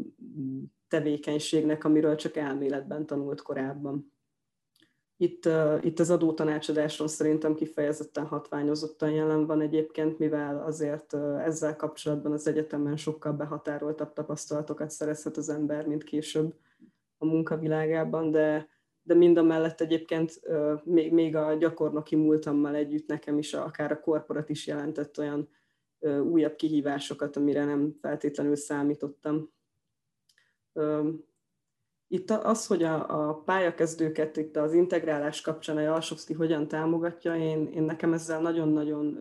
tevékenységnek, 0.88 1.84
amiről 1.84 2.14
csak 2.14 2.36
elméletben 2.36 3.06
tanult 3.06 3.42
korábban. 3.42 4.12
Itt, 5.16 5.48
itt 5.80 5.98
az 5.98 6.10
adótanácsadáson 6.10 7.08
szerintem 7.08 7.54
kifejezetten 7.54 8.26
hatványozottan 8.26 9.10
jelen 9.10 9.46
van 9.46 9.60
egyébként, 9.60 10.18
mivel 10.18 10.62
azért 10.62 11.14
ezzel 11.44 11.76
kapcsolatban 11.76 12.32
az 12.32 12.46
egyetemen 12.46 12.96
sokkal 12.96 13.32
behatároltabb 13.32 14.12
tapasztalatokat 14.12 14.90
szerezhet 14.90 15.36
az 15.36 15.48
ember, 15.48 15.86
mint 15.86 16.04
később 16.04 16.54
a 17.18 17.24
munkavilágában, 17.24 18.30
de, 18.30 18.73
de 19.06 19.14
mind 19.14 19.36
a 19.36 19.42
mellett 19.42 19.80
egyébként 19.80 20.40
még, 20.84 21.36
a 21.36 21.54
gyakornoki 21.54 22.16
múltammal 22.16 22.74
együtt 22.74 23.06
nekem 23.06 23.38
is 23.38 23.54
akár 23.54 23.92
a 23.92 24.00
korporat 24.00 24.48
is 24.48 24.66
jelentett 24.66 25.18
olyan 25.18 25.48
újabb 26.22 26.56
kihívásokat, 26.56 27.36
amire 27.36 27.64
nem 27.64 27.96
feltétlenül 28.00 28.56
számítottam. 28.56 29.52
Itt 32.08 32.30
az, 32.30 32.66
hogy 32.66 32.82
a, 32.82 33.28
a 33.28 33.34
pályakezdőket 33.34 34.36
itt 34.36 34.56
az 34.56 34.72
integrálás 34.72 35.40
kapcsán 35.40 35.76
a 35.76 35.80
Jalsovszki 35.80 36.32
hogyan 36.32 36.68
támogatja, 36.68 37.36
én, 37.36 37.66
én 37.66 37.82
nekem 37.82 38.12
ezzel 38.12 38.40
nagyon-nagyon 38.40 39.18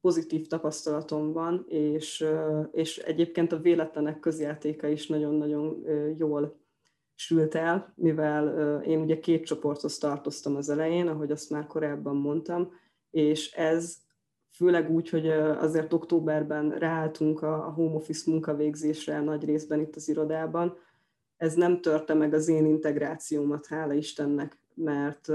pozitív 0.00 0.46
tapasztalatom 0.46 1.32
van, 1.32 1.64
és, 1.68 2.26
és 2.72 2.98
egyébként 2.98 3.52
a 3.52 3.60
véletlenek 3.60 4.20
közjátéka 4.20 4.86
is 4.86 5.06
nagyon-nagyon 5.06 5.84
jól 6.16 6.60
sült 7.20 7.54
el, 7.54 7.92
mivel 7.96 8.80
én 8.82 9.00
ugye 9.00 9.18
két 9.18 9.44
csoporthoz 9.44 9.98
tartoztam 9.98 10.56
az 10.56 10.68
elején, 10.68 11.08
ahogy 11.08 11.30
azt 11.30 11.50
már 11.50 11.66
korábban 11.66 12.16
mondtam, 12.16 12.72
és 13.10 13.52
ez 13.52 13.96
főleg 14.56 14.90
úgy, 14.90 15.08
hogy 15.08 15.28
azért 15.30 15.92
októberben 15.92 16.70
ráálltunk 16.70 17.42
a 17.42 17.56
home 17.56 17.94
office 17.94 18.30
munkavégzésre 18.30 19.20
nagy 19.20 19.44
részben 19.44 19.80
itt 19.80 19.96
az 19.96 20.08
irodában, 20.08 20.76
ez 21.36 21.54
nem 21.54 21.80
törte 21.80 22.14
meg 22.14 22.34
az 22.34 22.48
én 22.48 22.66
integrációmat, 22.66 23.66
hála 23.66 23.92
Istennek, 23.92 24.58
mert 24.74 25.28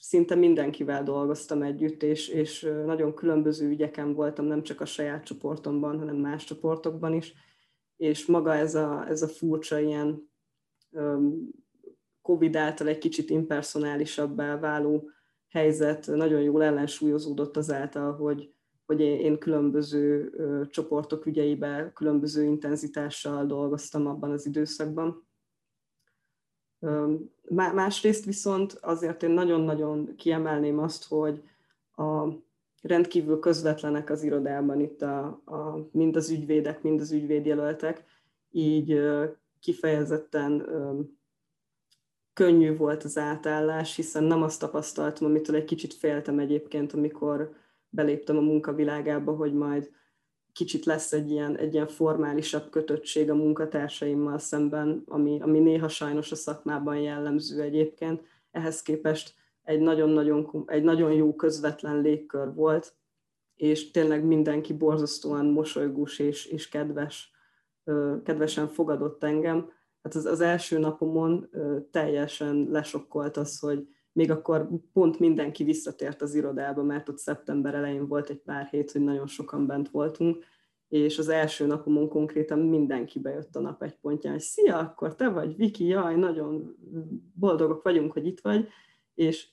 szinte 0.00 0.34
mindenkivel 0.34 1.02
dolgoztam 1.02 1.62
együtt, 1.62 2.02
és, 2.02 2.28
és 2.28 2.72
nagyon 2.84 3.14
különböző 3.14 3.68
ügyeken 3.68 4.14
voltam, 4.14 4.44
nem 4.44 4.62
csak 4.62 4.80
a 4.80 4.86
saját 4.86 5.24
csoportomban, 5.24 5.98
hanem 5.98 6.16
más 6.16 6.44
csoportokban 6.44 7.12
is, 7.12 7.34
és 7.96 8.26
maga 8.26 8.54
ez 8.54 8.74
a, 8.74 9.08
ez 9.08 9.22
a 9.22 9.28
furcsa 9.28 9.78
ilyen 9.78 10.29
Covid 12.22 12.56
által 12.56 12.88
egy 12.88 12.98
kicsit 12.98 13.30
impersonálisabbá 13.30 14.58
váló 14.58 15.10
helyzet 15.48 16.06
nagyon 16.06 16.40
jól 16.40 16.62
ellensúlyozódott 16.62 17.56
azáltal, 17.56 18.12
hogy, 18.16 18.54
hogy 18.86 19.00
én 19.00 19.38
különböző 19.38 20.32
csoportok 20.70 21.26
ügyeibe 21.26 21.92
különböző 21.94 22.42
intenzitással 22.44 23.46
dolgoztam 23.46 24.06
abban 24.06 24.30
az 24.30 24.46
időszakban. 24.46 25.26
Másrészt 27.48 28.24
viszont 28.24 28.72
azért 28.72 29.22
én 29.22 29.30
nagyon-nagyon 29.30 30.14
kiemelném 30.16 30.78
azt, 30.78 31.08
hogy 31.08 31.42
a, 31.96 32.28
rendkívül 32.82 33.38
közvetlenek 33.38 34.10
az 34.10 34.22
irodában 34.22 34.80
itt 34.80 35.02
a, 35.02 35.24
a, 35.44 35.88
mind 35.92 36.16
az 36.16 36.30
ügyvédek, 36.30 36.82
mind 36.82 37.00
az 37.00 37.12
ügyvédjelöltek, 37.12 38.04
így 38.50 39.00
kifejezetten 39.60 40.66
könnyű 42.32 42.76
volt 42.76 43.04
az 43.04 43.18
átállás, 43.18 43.96
hiszen 43.96 44.24
nem 44.24 44.42
azt 44.42 44.60
tapasztaltam, 44.60 45.26
amitől 45.26 45.56
egy 45.56 45.64
kicsit 45.64 45.94
féltem 45.94 46.38
egyébként, 46.38 46.92
amikor 46.92 47.54
beléptem 47.88 48.36
a 48.36 48.40
munkavilágába, 48.40 49.32
hogy 49.32 49.52
majd 49.52 49.90
kicsit 50.52 50.84
lesz 50.84 51.12
egy 51.12 51.30
ilyen, 51.30 51.56
egy 51.56 51.74
ilyen 51.74 51.86
formálisabb 51.86 52.70
kötöttség 52.70 53.30
a 53.30 53.34
munkatársaimmal 53.34 54.38
szemben, 54.38 55.02
ami, 55.06 55.40
ami 55.40 55.58
néha 55.58 55.88
sajnos 55.88 56.32
a 56.32 56.36
szakmában 56.36 56.96
jellemző 56.96 57.60
egyébként. 57.60 58.22
Ehhez 58.50 58.82
képest 58.82 59.34
egy 59.62 59.80
nagyon-nagyon, 59.80 60.64
egy 60.66 60.82
nagyon 60.82 61.12
jó 61.12 61.34
közvetlen 61.34 62.00
légkör 62.00 62.54
volt, 62.54 62.94
és 63.56 63.90
tényleg 63.90 64.24
mindenki 64.24 64.72
borzasztóan 64.72 65.46
mosolygós 65.46 66.18
és, 66.18 66.46
és 66.46 66.68
kedves, 66.68 67.30
kedvesen 68.24 68.68
fogadott 68.68 69.24
engem. 69.24 69.70
Hát 70.02 70.14
az, 70.14 70.24
az 70.24 70.40
első 70.40 70.78
napomon 70.78 71.50
teljesen 71.90 72.66
lesokkolt 72.70 73.36
az, 73.36 73.58
hogy 73.58 73.88
még 74.12 74.30
akkor 74.30 74.68
pont 74.92 75.18
mindenki 75.18 75.64
visszatért 75.64 76.22
az 76.22 76.34
irodába, 76.34 76.82
mert 76.82 77.08
ott 77.08 77.18
szeptember 77.18 77.74
elején 77.74 78.06
volt 78.06 78.30
egy 78.30 78.42
pár 78.42 78.66
hét, 78.66 78.92
hogy 78.92 79.00
nagyon 79.00 79.26
sokan 79.26 79.66
bent 79.66 79.90
voltunk, 79.90 80.44
és 80.88 81.18
az 81.18 81.28
első 81.28 81.66
napomon 81.66 82.08
konkrétan 82.08 82.58
mindenki 82.58 83.18
bejött 83.18 83.56
a 83.56 83.60
nap 83.60 83.82
egy 83.82 83.96
pontján, 84.00 84.32
hogy 84.32 84.42
szia, 84.42 84.78
akkor 84.78 85.14
te 85.14 85.28
vagy, 85.28 85.56
Viki, 85.56 85.86
jaj, 85.86 86.16
nagyon 86.16 86.76
boldogok 87.34 87.82
vagyunk, 87.82 88.12
hogy 88.12 88.26
itt 88.26 88.40
vagy, 88.40 88.68
és 89.14 89.48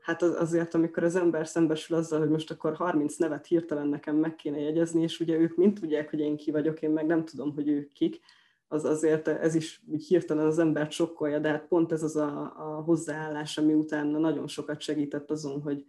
hát 0.00 0.22
azért, 0.22 0.74
amikor 0.74 1.02
az 1.02 1.16
ember 1.16 1.48
szembesül 1.48 1.96
azzal, 1.96 2.18
hogy 2.18 2.28
most 2.28 2.50
akkor 2.50 2.74
30 2.74 3.16
nevet 3.16 3.46
hirtelen 3.46 3.86
nekem 3.86 4.16
meg 4.16 4.34
kéne 4.34 4.58
jegyezni, 4.58 5.02
és 5.02 5.20
ugye 5.20 5.36
ők 5.36 5.56
mind 5.56 5.80
tudják, 5.80 6.10
hogy 6.10 6.20
én 6.20 6.36
ki 6.36 6.50
vagyok, 6.50 6.82
én 6.82 6.90
meg 6.90 7.06
nem 7.06 7.24
tudom, 7.24 7.54
hogy 7.54 7.68
ők 7.68 7.92
kik, 7.92 8.20
az 8.68 8.84
azért 8.84 9.28
ez 9.28 9.54
is 9.54 9.82
úgy 9.86 10.06
hirtelen 10.06 10.46
az 10.46 10.58
embert 10.58 10.90
sokkolja, 10.90 11.38
de 11.38 11.48
hát 11.48 11.66
pont 11.66 11.92
ez 11.92 12.02
az 12.02 12.16
a, 12.16 12.54
a 12.56 12.82
hozzáállás, 12.82 13.58
ami 13.58 13.72
utána 13.72 14.18
nagyon 14.18 14.46
sokat 14.46 14.80
segített 14.80 15.30
azon, 15.30 15.60
hogy, 15.60 15.86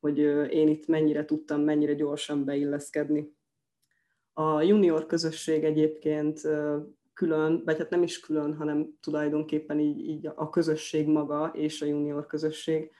hogy 0.00 0.18
én 0.52 0.68
itt 0.68 0.86
mennyire 0.86 1.24
tudtam, 1.24 1.60
mennyire 1.60 1.94
gyorsan 1.94 2.44
beilleszkedni. 2.44 3.34
A 4.32 4.62
junior 4.62 5.06
közösség 5.06 5.64
egyébként 5.64 6.40
külön, 7.12 7.62
vagy 7.64 7.78
hát 7.78 7.90
nem 7.90 8.02
is 8.02 8.20
külön, 8.20 8.56
hanem 8.56 8.98
tulajdonképpen 9.00 9.78
így, 9.78 10.08
így 10.08 10.26
a 10.34 10.50
közösség 10.50 11.06
maga 11.06 11.50
és 11.54 11.82
a 11.82 11.86
junior 11.86 12.26
közösség 12.26 12.90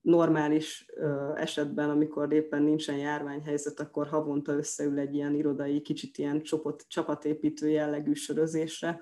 normális 0.00 0.86
esetben, 1.34 1.90
amikor 1.90 2.32
éppen 2.32 2.62
nincsen 2.62 2.96
járványhelyzet, 2.96 3.80
akkor 3.80 4.06
havonta 4.06 4.52
összeül 4.52 4.98
egy 4.98 5.14
ilyen 5.14 5.34
irodai, 5.34 5.80
kicsit 5.80 6.18
ilyen 6.18 6.42
csapat, 6.42 6.84
csapatépítő 6.88 7.68
jellegű 7.68 8.12
sörözésre, 8.12 9.00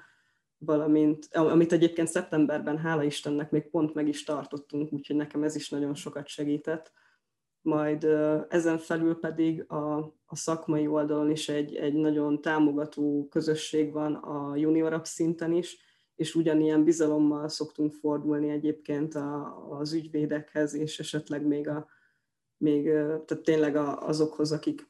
valamint, 0.58 1.28
amit 1.30 1.72
egyébként 1.72 2.08
szeptemberben, 2.08 2.78
hála 2.78 3.02
Istennek, 3.02 3.50
még 3.50 3.70
pont 3.70 3.94
meg 3.94 4.08
is 4.08 4.24
tartottunk, 4.24 4.92
úgyhogy 4.92 5.16
nekem 5.16 5.42
ez 5.42 5.54
is 5.54 5.70
nagyon 5.70 5.94
sokat 5.94 6.26
segített. 6.26 6.92
Majd 7.62 8.04
ezen 8.48 8.78
felül 8.78 9.18
pedig 9.18 9.70
a, 9.70 9.96
a 10.26 10.36
szakmai 10.36 10.86
oldalon 10.86 11.30
is 11.30 11.48
egy, 11.48 11.74
egy 11.74 11.94
nagyon 11.94 12.40
támogató 12.40 13.26
közösség 13.30 13.92
van 13.92 14.14
a 14.14 14.56
juniorabb 14.56 15.04
szinten 15.04 15.52
is, 15.52 15.76
és 16.14 16.34
ugyanilyen 16.34 16.84
bizalommal 16.84 17.48
szoktunk 17.48 17.92
fordulni 17.92 18.48
egyébként 18.48 19.14
a, 19.14 19.66
az 19.78 19.92
ügyvédekhez, 19.92 20.74
és 20.74 20.98
esetleg 20.98 21.46
még, 21.46 21.68
a, 21.68 21.86
még 22.56 22.84
tehát 23.26 23.42
tényleg 23.42 23.76
azokhoz, 23.76 24.52
akik 24.52 24.88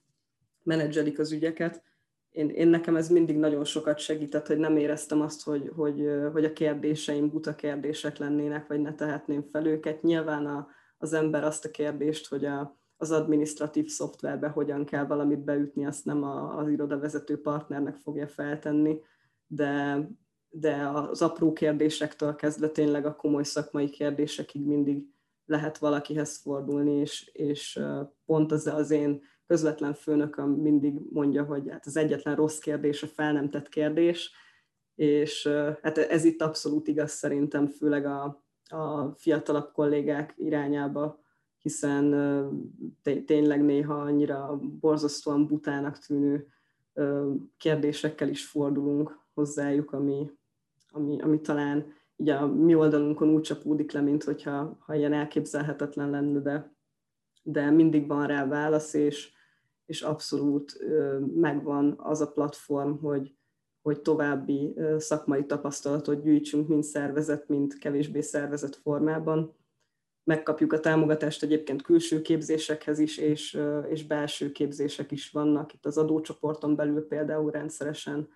menedzselik 0.63 1.19
az 1.19 1.33
ügyeket. 1.33 1.83
Én, 2.31 2.49
én 2.49 2.69
nekem 2.69 2.97
ez 2.97 3.09
mindig 3.09 3.37
nagyon 3.37 3.65
sokat 3.65 3.99
segített, 3.99 4.47
hogy 4.47 4.59
nem 4.59 4.77
éreztem 4.77 5.21
azt, 5.21 5.43
hogy, 5.43 5.71
hogy, 5.77 6.09
hogy 6.33 6.45
a 6.45 6.53
kérdéseim 6.53 7.31
buta 7.31 7.55
kérdések 7.55 8.19
lennének, 8.19 8.67
vagy 8.67 8.81
ne 8.81 8.95
tehetném 8.95 9.43
fel 9.43 9.67
őket. 9.67 10.03
Nyilván 10.03 10.47
a, 10.47 10.69
az 11.03 11.13
ember 11.13 11.45
azt 11.45 11.65
a 11.65 11.71
kérdést, 11.71 12.29
hogy 12.29 12.45
a, 12.45 12.79
az 12.97 13.11
administratív 13.11 13.89
szoftverbe 13.89 14.49
hogyan 14.49 14.85
kell 14.85 15.07
valamit 15.07 15.45
beütni, 15.45 15.87
azt 15.87 16.05
nem 16.05 16.23
a, 16.23 16.59
az 16.59 16.69
irodavezető 16.69 17.41
partnernek 17.41 17.97
fogja 17.97 18.29
feltenni, 18.29 19.01
de, 19.47 20.01
de 20.49 20.89
az 20.89 21.23
apró 21.23 21.53
kérdésektől 21.53 22.35
kezdve 22.35 22.69
tényleg 22.69 23.07
a 23.07 23.17
komoly 23.17 23.43
szakmai 23.43 23.89
kérdésekig 23.89 24.67
mindig 24.67 25.05
lehet 25.45 25.79
valakihez 25.79 26.37
fordulni, 26.37 26.93
és, 26.93 27.31
és 27.33 27.81
pont 28.25 28.53
az, 28.53 28.67
az 28.67 28.91
én 28.91 29.23
közvetlen 29.47 29.95
főnököm 29.95 30.51
mindig 30.51 30.99
mondja, 31.11 31.45
hogy 31.45 31.71
hát 31.71 31.87
az 31.87 31.97
egyetlen 31.97 32.37
rossz 32.37 32.59
kérdés 32.59 33.03
a 33.03 33.07
fel 33.07 33.33
nem 33.33 33.51
tett 33.51 33.69
kérdés, 33.69 34.33
és 34.95 35.47
hát 35.83 35.99
ez 35.99 36.25
itt 36.25 36.43
abszolút 36.43 36.89
igaz 36.89 37.11
szerintem, 37.11 37.67
főleg 37.67 38.07
a, 38.07 38.45
a 38.73 39.15
fiatalabb 39.17 39.73
kollégák 39.73 40.35
irányába, 40.37 41.21
hiszen 41.59 42.15
tényleg 43.27 43.65
néha 43.65 43.95
annyira 43.95 44.61
borzasztóan 44.81 45.47
butának 45.47 45.99
tűnő 45.99 46.47
kérdésekkel 47.57 48.29
is 48.29 48.47
fordulunk 48.47 49.19
hozzájuk, 49.35 49.93
ami, 49.93 50.31
ami, 50.91 51.21
ami 51.21 51.41
talán 51.41 51.93
így 52.17 52.29
a 52.29 52.47
mi 52.47 52.75
oldalunkon 52.75 53.29
úgy 53.29 53.43
csapódik 53.43 53.93
le, 53.93 54.01
mint 54.01 54.25
hogyha 54.25 54.77
ha 54.81 54.95
ilyen 54.95 55.13
elképzelhetetlen 55.13 56.11
lenne, 56.11 56.41
de, 56.41 56.75
de 57.43 57.71
mindig 57.71 58.07
van 58.07 58.27
rá 58.27 58.47
válasz, 58.47 58.95
és, 58.95 59.33
és 59.87 60.03
abszolút 60.03 60.79
megvan 61.35 61.95
az 61.99 62.21
a 62.21 62.33
platform, 62.33 62.99
hogy, 62.99 63.35
hogy 63.83 64.01
további 64.01 64.75
szakmai 64.99 65.47
tapasztalatot 65.47 66.23
gyűjtsünk, 66.23 66.69
mind 66.69 66.85
szervezet, 66.85 67.49
mind 67.49 67.79
kevésbé 67.79 68.21
szervezet 68.21 68.77
formában. 68.77 69.55
Megkapjuk 70.25 70.73
a 70.73 70.81
támogatást 70.81 71.43
egyébként 71.43 71.83
külső 71.83 72.21
képzésekhez 72.21 72.99
is, 72.99 73.19
és, 73.19 73.61
és 73.88 74.07
belső 74.07 74.53
képzések 74.53 75.11
is 75.11 75.31
vannak. 75.31 75.75
Itt 75.75 75.87
az 75.87 75.99
adócsoporton 75.99 76.77
belül 76.77 77.07
például 77.07 77.51
rendszeresen 77.51 78.29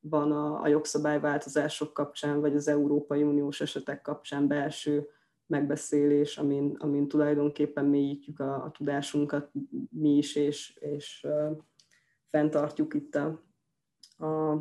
van 0.00 0.32
a, 0.32 0.60
a 0.60 0.68
jogszabályváltozások 0.68 1.92
kapcsán, 1.92 2.40
vagy 2.40 2.56
az 2.56 2.68
Európai 2.68 3.22
Uniós 3.22 3.60
esetek 3.60 4.02
kapcsán 4.02 4.46
belső 4.46 5.08
megbeszélés, 5.46 6.38
amin, 6.38 6.76
amin 6.78 7.08
tulajdonképpen 7.08 7.84
mélyítjük 7.84 8.40
a, 8.40 8.64
a 8.64 8.70
tudásunkat 8.70 9.50
mi 9.90 10.16
is, 10.16 10.34
és, 10.34 10.76
és 10.80 11.26
uh, 11.28 11.56
fenntartjuk 12.30 12.94
itt 12.94 13.14
a, 13.14 13.42
a, 14.24 14.52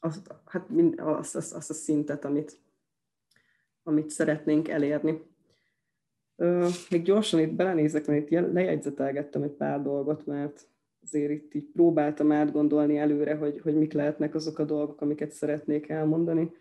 a, 0.00 0.08
hát 0.46 0.68
mind, 0.68 0.94
azt, 0.98 1.36
azt, 1.36 1.54
azt 1.54 1.70
a 1.70 1.74
szintet, 1.74 2.24
amit, 2.24 2.58
amit 3.82 4.10
szeretnénk 4.10 4.68
elérni. 4.68 5.22
Még 6.90 7.02
gyorsan 7.02 7.40
itt 7.40 7.52
belenézek, 7.52 8.06
mert 8.06 8.30
itt 8.30 8.52
lejegyzetelgettem 8.52 9.42
egy 9.42 9.50
pár 9.50 9.82
dolgot, 9.82 10.26
mert 10.26 10.68
azért 11.02 11.30
itt 11.30 11.54
így 11.54 11.66
próbáltam 11.72 12.32
átgondolni 12.32 12.98
előre, 12.98 13.34
hogy, 13.34 13.60
hogy 13.60 13.74
mik 13.74 13.92
lehetnek 13.92 14.34
azok 14.34 14.58
a 14.58 14.64
dolgok, 14.64 15.00
amiket 15.00 15.30
szeretnék 15.30 15.88
elmondani, 15.88 16.52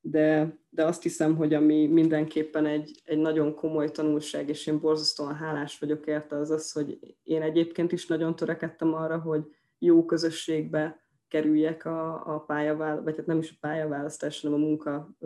de, 0.00 0.58
de 0.70 0.84
azt 0.84 1.02
hiszem, 1.02 1.36
hogy 1.36 1.54
ami 1.54 1.86
mindenképpen 1.86 2.66
egy, 2.66 3.00
egy 3.04 3.18
nagyon 3.18 3.54
komoly 3.54 3.90
tanulság, 3.90 4.48
és 4.48 4.66
én 4.66 4.80
borzasztóan 4.80 5.34
hálás 5.34 5.78
vagyok 5.78 6.06
érte, 6.06 6.36
az 6.36 6.50
az, 6.50 6.72
hogy 6.72 7.16
én 7.22 7.42
egyébként 7.42 7.92
is 7.92 8.06
nagyon 8.06 8.36
törekedtem 8.36 8.94
arra, 8.94 9.18
hogy 9.18 9.54
jó 9.78 10.04
közösségbe 10.04 11.03
kerüljek 11.34 11.84
a, 11.84 12.34
a 12.34 12.40
pályaválasztás, 12.40 13.04
vagy 13.04 13.16
hát 13.16 13.26
nem 13.26 13.38
is 13.38 13.50
a 13.50 13.56
pályaválasztás, 13.60 14.40
hanem 14.40 14.62
a 14.62 14.66
munka, 14.66 15.16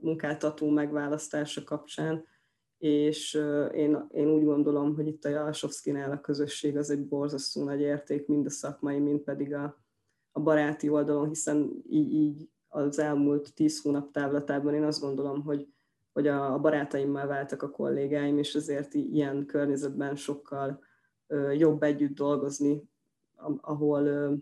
munkáltató 0.00 0.70
megválasztása 0.70 1.64
kapcsán, 1.64 2.24
és 2.78 3.34
én, 3.72 4.06
én 4.10 4.28
úgy 4.28 4.44
gondolom, 4.44 4.94
hogy 4.94 5.06
itt 5.06 5.24
a 5.24 5.28
Jalsovszkinál 5.28 6.10
a 6.10 6.20
közösség 6.20 6.76
az 6.76 6.90
egy 6.90 7.06
borzasztó 7.08 7.64
nagy 7.64 7.80
érték, 7.80 8.26
mind 8.26 8.46
a 8.46 8.50
szakmai, 8.50 8.98
mind 8.98 9.20
pedig 9.20 9.54
a, 9.54 9.82
a 10.32 10.40
baráti 10.40 10.88
oldalon, 10.88 11.28
hiszen 11.28 11.82
így, 11.88 12.12
így 12.12 12.50
az 12.68 12.98
elmúlt 12.98 13.54
tíz 13.54 13.82
hónap 13.82 14.12
távlatában 14.12 14.74
én 14.74 14.84
azt 14.84 15.00
gondolom, 15.00 15.42
hogy, 15.42 15.68
hogy 16.12 16.26
a 16.26 16.58
barátaimmal 16.58 17.26
váltak 17.26 17.62
a 17.62 17.70
kollégáim, 17.70 18.38
és 18.38 18.54
azért 18.54 18.94
ilyen 18.94 19.46
környezetben 19.46 20.16
sokkal 20.16 20.80
jobb 21.56 21.82
együtt 21.82 22.14
dolgozni, 22.14 22.88
ahol, 23.60 24.32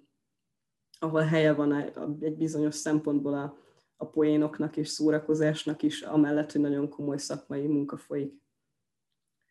ahol 0.99 1.23
helye 1.23 1.53
van 1.53 1.73
egy 2.21 2.37
bizonyos 2.37 2.75
szempontból 2.75 3.35
a, 3.35 3.59
a 3.97 4.07
poénoknak 4.07 4.77
és 4.77 4.89
szórakozásnak 4.89 5.83
is, 5.83 6.03
amellett, 6.03 6.53
hogy 6.53 6.61
nagyon 6.61 6.89
komoly 6.89 7.19
szakmai 7.19 7.67
munka 7.67 7.97
folyik. 7.97 8.45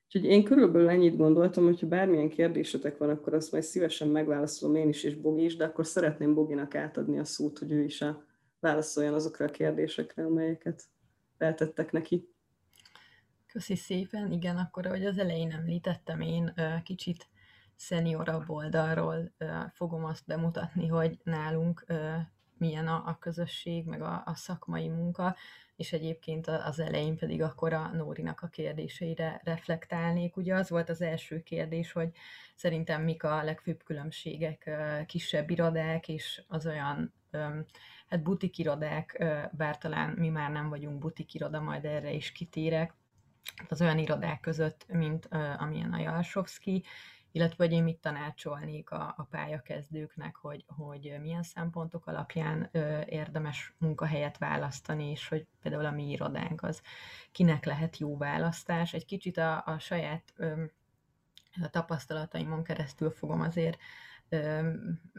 Úgyhogy 0.06 0.26
én 0.32 0.44
körülbelül 0.44 0.90
ennyit 0.90 1.18
gondoltam, 1.18 1.64
hogyha 1.64 1.88
bármilyen 1.88 2.30
kérdésetek 2.30 2.98
van, 2.98 3.10
akkor 3.10 3.34
azt 3.34 3.52
majd 3.52 3.64
szívesen 3.64 4.08
megválaszolom 4.08 4.76
én 4.76 4.88
is, 4.88 5.04
és 5.04 5.16
Bogi 5.16 5.44
is, 5.44 5.56
de 5.56 5.66
akkor 5.66 5.86
szeretném 5.86 6.34
Boginak 6.34 6.76
átadni 6.76 7.20
a 7.20 7.24
szót, 7.24 7.58
hogy 7.58 7.72
ő 7.72 7.84
is 7.84 8.02
a, 8.02 8.26
válaszoljon 8.60 9.14
azokra 9.14 9.46
a 9.46 9.50
kérdésekre, 9.50 10.26
amelyeket 10.26 10.84
feltettek 11.38 11.92
neki. 11.92 12.30
Köszi 13.48 13.76
szépen, 13.76 14.32
igen, 14.32 14.58
akkor 14.58 14.86
ahogy 14.86 15.06
az 15.06 15.18
elején 15.18 15.52
említettem, 15.52 16.22
én 16.22 16.54
kicsit 16.84 17.28
szeniorabb 17.76 18.50
oldalról 18.50 19.32
fogom 19.74 20.06
azt 20.06 20.26
bemutatni, 20.26 20.88
hogy 20.88 21.20
nálunk 21.24 21.86
milyen 22.58 22.88
a, 22.88 23.18
közösség, 23.20 23.86
meg 23.86 24.02
a, 24.02 24.22
a 24.26 24.36
szakmai 24.36 24.88
munka, 24.88 25.36
és 25.76 25.94
egyébként 25.94 26.48
az 26.48 26.80
elején 26.80 27.18
pedig 27.18 27.42
akkor 27.42 27.74
a 27.74 27.88
Nórinak 27.88 28.42
a 28.42 28.48
kérdéseire 28.48 29.42
reflektálnék. 29.44 30.38
Ugye 30.38 30.56
az 30.56 30.70
volt 30.70 30.90
az 30.90 31.02
első 31.02 31.44
kérdés, 31.44 31.92
hogy 31.92 32.10
szerintem 32.56 33.04
mik 33.04 33.24
a 33.24 33.44
legfőbb 33.44 33.84
különbségek 33.84 34.70
kisebb 35.06 35.50
irodák 35.50 36.08
és 36.08 36.44
az 36.48 36.66
olyan 36.66 37.14
hát 38.08 38.24
butikirodák, 38.24 39.24
bár 39.52 39.78
talán 39.78 40.10
mi 40.10 40.30
már 40.30 40.52
nem 40.52 40.70
vagyunk 40.70 41.00
butikiroda, 41.00 41.62
majd 41.62 41.86
erre 41.86 42.12
is 42.12 42.32
kitérek, 42.32 42.94
az 43.70 43.82
olyan 43.82 43.98
irodák 43.98 44.40
között, 44.40 44.86
mint 44.88 45.28
amilyen 45.58 45.94
a 45.94 46.00
Jalsovszki, 46.00 46.84
illetve 47.36 47.64
hogy 47.64 47.74
én 47.74 47.84
mit 47.84 47.98
tanácsolnék 47.98 48.90
a, 48.92 49.14
a 49.18 49.24
pályakezdőknek, 49.24 50.36
hogy, 50.36 50.66
hogy 50.68 51.16
milyen 51.22 51.44
szempontok 51.44 52.08
alapján 52.08 52.70
ö, 52.72 53.02
érdemes 53.06 53.74
munkahelyet 53.78 54.38
választani, 54.38 55.10
és 55.10 55.28
hogy 55.28 55.48
például 55.62 55.86
a 55.86 55.92
mi 55.92 56.10
irodánk 56.10 56.64
az 56.64 56.82
kinek 57.32 57.66
lehet 57.66 57.98
jó 57.98 58.18
választás. 58.18 58.94
Egy 58.94 59.06
kicsit 59.06 59.38
a, 59.38 59.64
a 59.66 59.80
saját 59.80 60.34
ö, 60.36 60.64
a 61.62 61.70
tapasztalataimon 61.70 62.64
keresztül 62.64 63.10
fogom 63.10 63.42
azért 63.42 63.78
ö, 64.30 64.70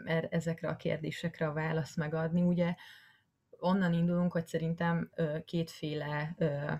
er, 0.05 0.29
ezekre 0.31 0.69
a 0.69 0.77
kérdésekre 0.77 1.47
a 1.47 1.53
választ 1.53 1.97
megadni. 1.97 2.43
Ugye 2.43 2.75
onnan 3.59 3.93
indulunk, 3.93 4.33
hogy 4.33 4.47
szerintem 4.47 5.11
ö, 5.15 5.39
kétféle 5.45 6.35
ö, 6.39 6.73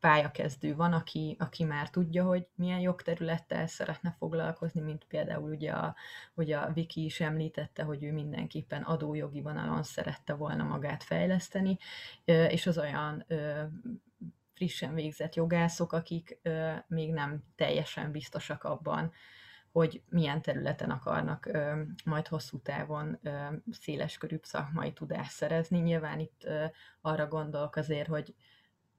pályakezdő 0.00 0.74
van, 0.74 0.92
aki, 0.92 1.36
aki 1.38 1.64
már 1.64 1.90
tudja, 1.90 2.24
hogy 2.24 2.46
milyen 2.54 2.80
jogterülettel 2.80 3.66
szeretne 3.66 4.14
foglalkozni, 4.18 4.80
mint 4.80 5.04
például 5.04 5.50
ugye 5.50 5.72
a, 5.72 5.94
hogy 6.34 6.52
a 6.52 6.72
Viki 6.72 7.04
is 7.04 7.20
említette, 7.20 7.82
hogy 7.82 8.04
ő 8.04 8.12
mindenképpen 8.12 8.82
adójogi 8.82 9.40
vonalon 9.40 9.82
szerette 9.82 10.34
volna 10.34 10.64
magát 10.64 11.02
fejleszteni, 11.02 11.78
és 12.24 12.66
az 12.66 12.78
olyan 12.78 13.26
frissen 14.54 14.94
végzett 14.94 15.34
jogászok, 15.34 15.92
akik 15.92 16.40
még 16.86 17.12
nem 17.12 17.42
teljesen 17.56 18.10
biztosak 18.10 18.64
abban, 18.64 19.12
hogy 19.72 20.02
milyen 20.08 20.42
területen 20.42 20.90
akarnak 20.90 21.50
majd 22.04 22.26
hosszú 22.26 22.58
távon 22.58 23.20
széleskörű 23.70 24.38
szakmai 24.42 24.92
tudást 24.92 25.30
szerezni. 25.30 25.78
Nyilván 25.78 26.20
itt 26.20 26.48
arra 27.00 27.26
gondolok 27.26 27.76
azért, 27.76 28.08
hogy 28.08 28.34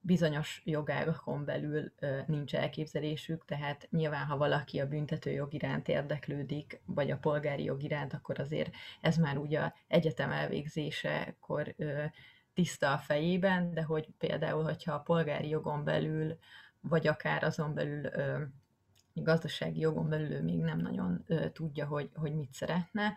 bizonyos 0.06 0.62
jogágakon 0.66 1.46
belül 1.46 1.92
nincs 2.28 2.56
elképzelésük, 2.56 3.46
tehát 3.46 3.88
nyilván, 3.92 4.26
ha 4.26 4.38
valaki 4.38 4.80
a 4.80 4.88
büntető 4.88 5.32
jog 5.32 5.54
iránt 5.54 5.88
érdeklődik, 5.88 6.82
vagy 6.86 7.12
a 7.12 7.18
polgári 7.18 7.64
jog 7.64 7.84
iránt, 7.84 8.14
akkor 8.14 8.40
azért 8.40 8.74
ez 9.02 9.18
már 9.18 9.38
ugye 9.38 9.72
egyetem 9.88 10.32
elvégzésekor 10.32 11.76
tiszta 12.54 12.94
a 12.94 12.98
fejében, 12.98 13.74
de 13.74 13.84
hogy 13.84 14.08
például, 14.18 14.64
hogyha 14.64 14.94
a 14.94 15.00
polgári 15.00 15.50
jogon 15.50 15.84
belül, 15.84 16.38
vagy 16.82 17.08
akár 17.08 17.44
azon 17.44 17.74
belül 17.74 18.10
gazdasági 19.14 19.80
jogon 19.80 20.10
belül 20.10 20.32
ő 20.32 20.44
még 20.44 20.60
nem 20.60 20.80
nagyon 20.80 21.26
tudja, 21.54 21.86
hogy, 21.86 22.10
hogy 22.14 22.36
mit 22.36 22.54
szeretne, 22.54 23.14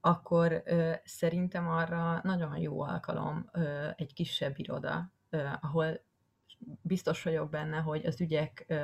akkor 0.00 0.62
szerintem 1.04 1.68
arra 1.68 2.20
nagyon 2.22 2.56
jó 2.56 2.82
alkalom 2.82 3.50
egy 3.96 4.12
kisebb 4.12 4.58
iroda, 4.58 5.12
ahol 5.60 6.08
biztos 6.82 7.22
vagyok 7.22 7.50
benne, 7.50 7.78
hogy 7.78 8.06
az 8.06 8.20
ügyek 8.20 8.74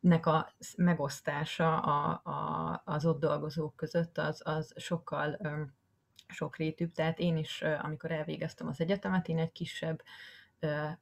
nek 0.00 0.26
a 0.26 0.52
megosztása 0.76 1.80
a, 1.80 2.20
a, 2.24 2.82
az 2.84 3.06
ott 3.06 3.20
dolgozók 3.20 3.76
között 3.76 4.18
az, 4.18 4.42
az 4.44 4.72
sokkal 4.76 5.38
sokrétűbb. 6.28 6.92
Tehát 6.92 7.18
én 7.18 7.36
is, 7.36 7.62
amikor 7.62 8.10
elvégeztem 8.10 8.66
az 8.66 8.80
egyetemet, 8.80 9.28
én 9.28 9.38
egy 9.38 9.52
kisebb, 9.52 10.02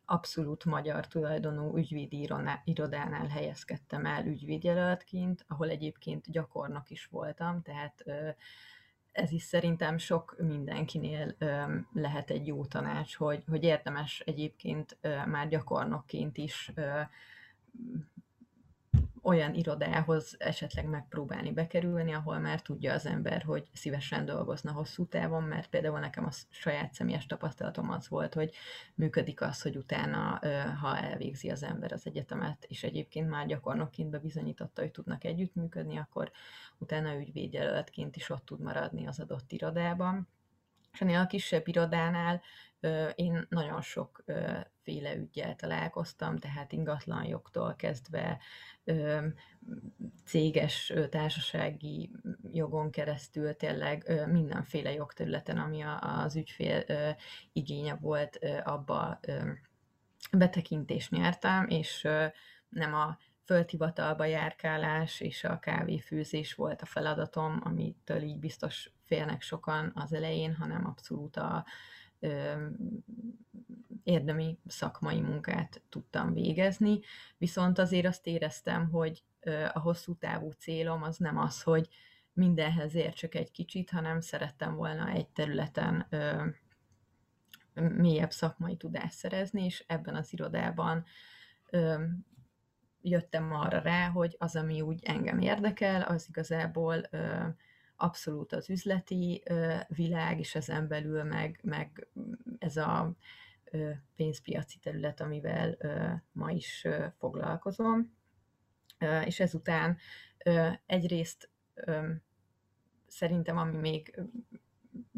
abszolút 0.05 0.64
magyar 0.64 1.07
tulajdonú 1.07 1.77
ügyvédi 1.77 2.29
irodánál 2.64 3.27
helyezkedtem 3.27 4.07
el 4.07 4.27
ügyvédjelöltként, 4.27 5.44
ahol 5.48 5.68
egyébként 5.68 6.31
gyakornok 6.31 6.90
is 6.90 7.07
voltam, 7.07 7.62
tehát 7.62 8.05
ez 9.14 9.33
is 9.33 9.42
szerintem 9.42 9.98
sok 9.98 10.37
mindenkinél 10.38 11.37
lehet 11.92 12.31
egy 12.31 12.46
jó 12.46 12.64
tanács, 12.64 13.16
hogy, 13.16 13.44
hogy 13.48 13.64
érdemes 13.64 14.20
egyébként 14.20 14.98
már 15.27 15.48
gyakornokként 15.48 16.37
is 16.37 16.72
olyan 19.24 19.54
irodához 19.54 20.34
esetleg 20.38 20.87
megpróbálni 20.87 21.52
bekerülni, 21.52 22.12
ahol 22.12 22.38
már 22.38 22.62
tudja 22.62 22.92
az 22.92 23.06
ember, 23.06 23.42
hogy 23.42 23.68
szívesen 23.72 24.24
dolgozna 24.24 24.72
hosszú 24.72 25.06
távon, 25.06 25.42
mert 25.42 25.68
például 25.68 25.98
nekem 25.98 26.24
a 26.24 26.30
saját 26.50 26.94
személyes 26.94 27.26
tapasztalatom 27.26 27.90
az 27.90 28.08
volt, 28.08 28.34
hogy 28.34 28.54
működik 28.94 29.40
az, 29.40 29.62
hogy 29.62 29.76
utána, 29.76 30.40
ha 30.80 30.98
elvégzi 30.98 31.50
az 31.50 31.62
ember 31.62 31.92
az 31.92 32.06
egyetemet, 32.06 32.64
és 32.68 32.82
egyébként 32.82 33.28
már 33.28 33.46
gyakornokként 33.46 34.10
bebizonyította, 34.10 34.82
hogy 34.82 34.90
tudnak 34.90 35.24
együttműködni, 35.24 35.96
akkor 35.98 36.30
utána 36.78 37.18
ügyvédjelöltként 37.18 38.16
is 38.16 38.30
ott 38.30 38.44
tud 38.44 38.60
maradni 38.60 39.06
az 39.06 39.20
adott 39.20 39.52
irodában. 39.52 40.28
És 40.92 41.00
ennél 41.00 41.18
a 41.18 41.26
kisebb 41.26 41.68
irodánál 41.68 42.42
én 43.14 43.47
nagyon 43.49 43.81
sok 43.81 44.25
féle 44.83 45.16
ügyel 45.16 45.57
találkoztam, 45.57 46.38
tehát 46.38 46.73
ingatlanjogtól 46.73 47.75
kezdve 47.75 48.38
céges 50.25 50.92
társasági 51.11 52.11
jogon 52.53 52.90
keresztül 52.90 53.57
tényleg 53.57 54.27
mindenféle 54.31 54.92
jogterületen, 54.92 55.59
ami 55.59 55.83
az 56.01 56.37
ügyfél 56.37 56.85
igénye 57.53 57.94
volt, 57.94 58.38
abba 58.64 59.20
betekintést 60.33 61.11
nyertem, 61.11 61.68
és 61.68 62.09
nem 62.68 62.94
a 62.94 63.18
földhivatalba 63.44 64.25
járkálás 64.25 65.20
és 65.20 65.44
a 65.44 65.59
kávéfőzés 65.59 66.55
volt 66.55 66.83
a 66.83 66.87
feladatom, 66.87 67.61
amitől 67.64 68.23
így 68.23 68.38
biztos 68.38 68.90
félnek 69.05 69.42
sokan 69.42 69.92
az 69.94 70.12
elején, 70.12 70.55
hanem 70.55 70.87
abszolút 70.87 71.37
a 71.37 71.64
érdemi 74.03 74.59
szakmai 74.66 75.20
munkát 75.20 75.83
tudtam 75.88 76.33
végezni, 76.33 77.00
viszont 77.38 77.79
azért 77.79 78.07
azt 78.07 78.27
éreztem, 78.27 78.90
hogy 78.90 79.22
a 79.72 79.79
hosszú 79.79 80.14
távú 80.14 80.50
célom 80.50 81.03
az 81.03 81.16
nem 81.16 81.38
az, 81.38 81.62
hogy 81.62 81.88
mindenhez 82.33 82.94
értsek 82.94 83.35
egy 83.35 83.50
kicsit, 83.50 83.90
hanem 83.90 84.20
szerettem 84.20 84.74
volna 84.74 85.09
egy 85.09 85.29
területen 85.29 86.07
mélyebb 87.74 88.31
szakmai 88.31 88.77
tudást 88.77 89.16
szerezni, 89.16 89.64
és 89.64 89.85
ebben 89.87 90.14
az 90.14 90.33
irodában 90.33 91.05
jöttem 93.03 93.53
arra 93.53 93.79
rá, 93.79 94.09
hogy 94.09 94.37
az, 94.38 94.57
ami 94.57 94.81
úgy 94.81 95.05
engem 95.05 95.38
érdekel, 95.38 96.03
az 96.03 96.27
igazából 96.29 97.09
abszolút 97.96 98.52
az 98.52 98.70
üzleti 98.70 99.42
világ, 99.88 100.38
és 100.38 100.54
ezen 100.54 100.88
belül 100.88 101.22
meg, 101.22 101.61
meg 101.62 102.09
ez 102.59 102.76
a 102.76 103.14
pénzpiaci 104.16 104.78
terület, 104.78 105.20
amivel 105.20 105.76
ma 106.33 106.50
is 106.50 106.87
foglalkozom. 107.18 108.12
És 109.24 109.40
ezután 109.40 109.96
egyrészt 110.87 111.50
szerintem, 113.07 113.57
ami 113.57 113.76
még 113.76 114.20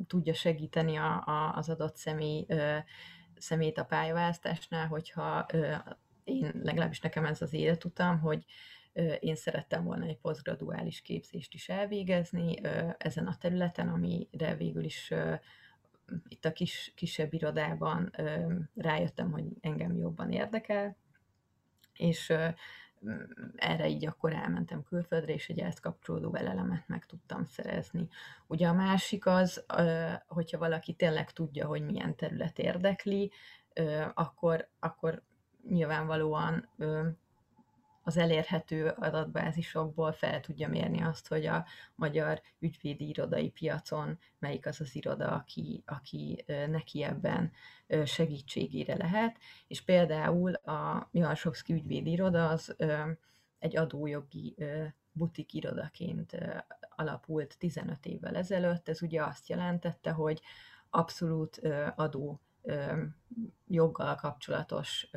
tudja 0.07 0.35
segíteni 0.35 0.97
a, 0.97 1.27
a, 1.27 1.57
az 1.57 1.69
adott 1.69 1.97
személy, 1.97 2.47
szemét 3.39 3.79
a 3.79 3.85
pályaválasztásnál, 3.85 4.87
hogyha 4.87 5.47
én, 6.25 6.61
legalábbis 6.63 7.01
nekem 7.01 7.25
ez 7.25 7.43
az 7.43 7.53
életutam, 7.53 8.21
hogy 8.21 8.45
én 9.21 9.35
szerettem 9.35 9.85
volna 9.85 10.05
egy 10.05 10.19
posztgraduális 10.19 11.01
képzést 11.01 11.55
is 11.55 11.69
elvégezni 11.69 12.61
ezen 12.99 13.27
a 13.27 13.37
területen, 13.37 13.89
amire 13.89 14.55
végül 14.57 14.85
is 14.85 15.13
itt 16.29 16.45
a 16.45 16.53
kis, 16.53 16.93
kisebb 16.95 17.33
irodában 17.33 18.13
rájöttem, 18.75 19.31
hogy 19.31 19.45
engem 19.61 19.97
jobban 19.97 20.33
érdekel, 20.33 20.97
és 21.93 22.33
erre 23.57 23.89
így 23.89 24.07
akkor 24.07 24.33
elmentem 24.33 24.83
külföldre, 24.83 25.33
és 25.33 25.49
egy 25.49 25.59
ezt 25.59 25.81
kapcsolódó 25.81 26.31
velelemet 26.31 26.89
meg 26.89 27.07
tudtam 27.07 27.45
szerezni. 27.45 28.09
Ugye 28.47 28.69
a 28.69 28.73
másik 28.73 29.27
az, 29.27 29.65
hogyha 30.27 30.59
valaki 30.59 30.95
tényleg 30.95 31.33
tudja, 31.33 31.67
hogy 31.67 31.83
milyen 31.83 32.17
terület 32.17 32.59
érdekli, 32.59 33.33
akkor, 34.15 34.69
akkor 34.79 35.23
nyilvánvalóan 35.69 36.69
az 38.07 38.17
elérhető 38.17 38.89
adatbázisokból 38.89 40.13
fel 40.13 40.41
tudja 40.41 40.69
mérni 40.69 41.03
azt, 41.03 41.29
hogy 41.29 41.47
a 41.47 41.65
magyar 41.95 42.41
ügyvédi 42.59 43.09
irodai 43.09 43.51
piacon 43.51 44.19
melyik 44.39 44.67
az 44.67 44.81
az 44.81 44.95
iroda, 44.95 45.29
aki, 45.29 45.83
aki 45.87 46.45
neki 46.47 47.03
ebben 47.03 47.53
segítségére 48.05 48.97
lehet. 48.97 49.37
És 49.67 49.83
például 49.83 50.55
a 50.55 51.09
Mihalsovszki 51.11 51.73
ügyvédi 51.73 52.11
iroda 52.11 52.49
az 52.49 52.77
egy 53.59 53.77
adójogi 53.77 54.55
butik 55.13 55.55
irodaként 55.55 56.37
alapult 56.97 57.59
15 57.59 58.07
évvel 58.07 58.37
ezelőtt. 58.37 58.89
Ez 58.89 59.03
ugye 59.03 59.23
azt 59.23 59.49
jelentette, 59.49 60.11
hogy 60.11 60.41
abszolút 60.91 61.61
adó 61.97 62.41
joggal 63.67 64.15
kapcsolatos 64.15 65.11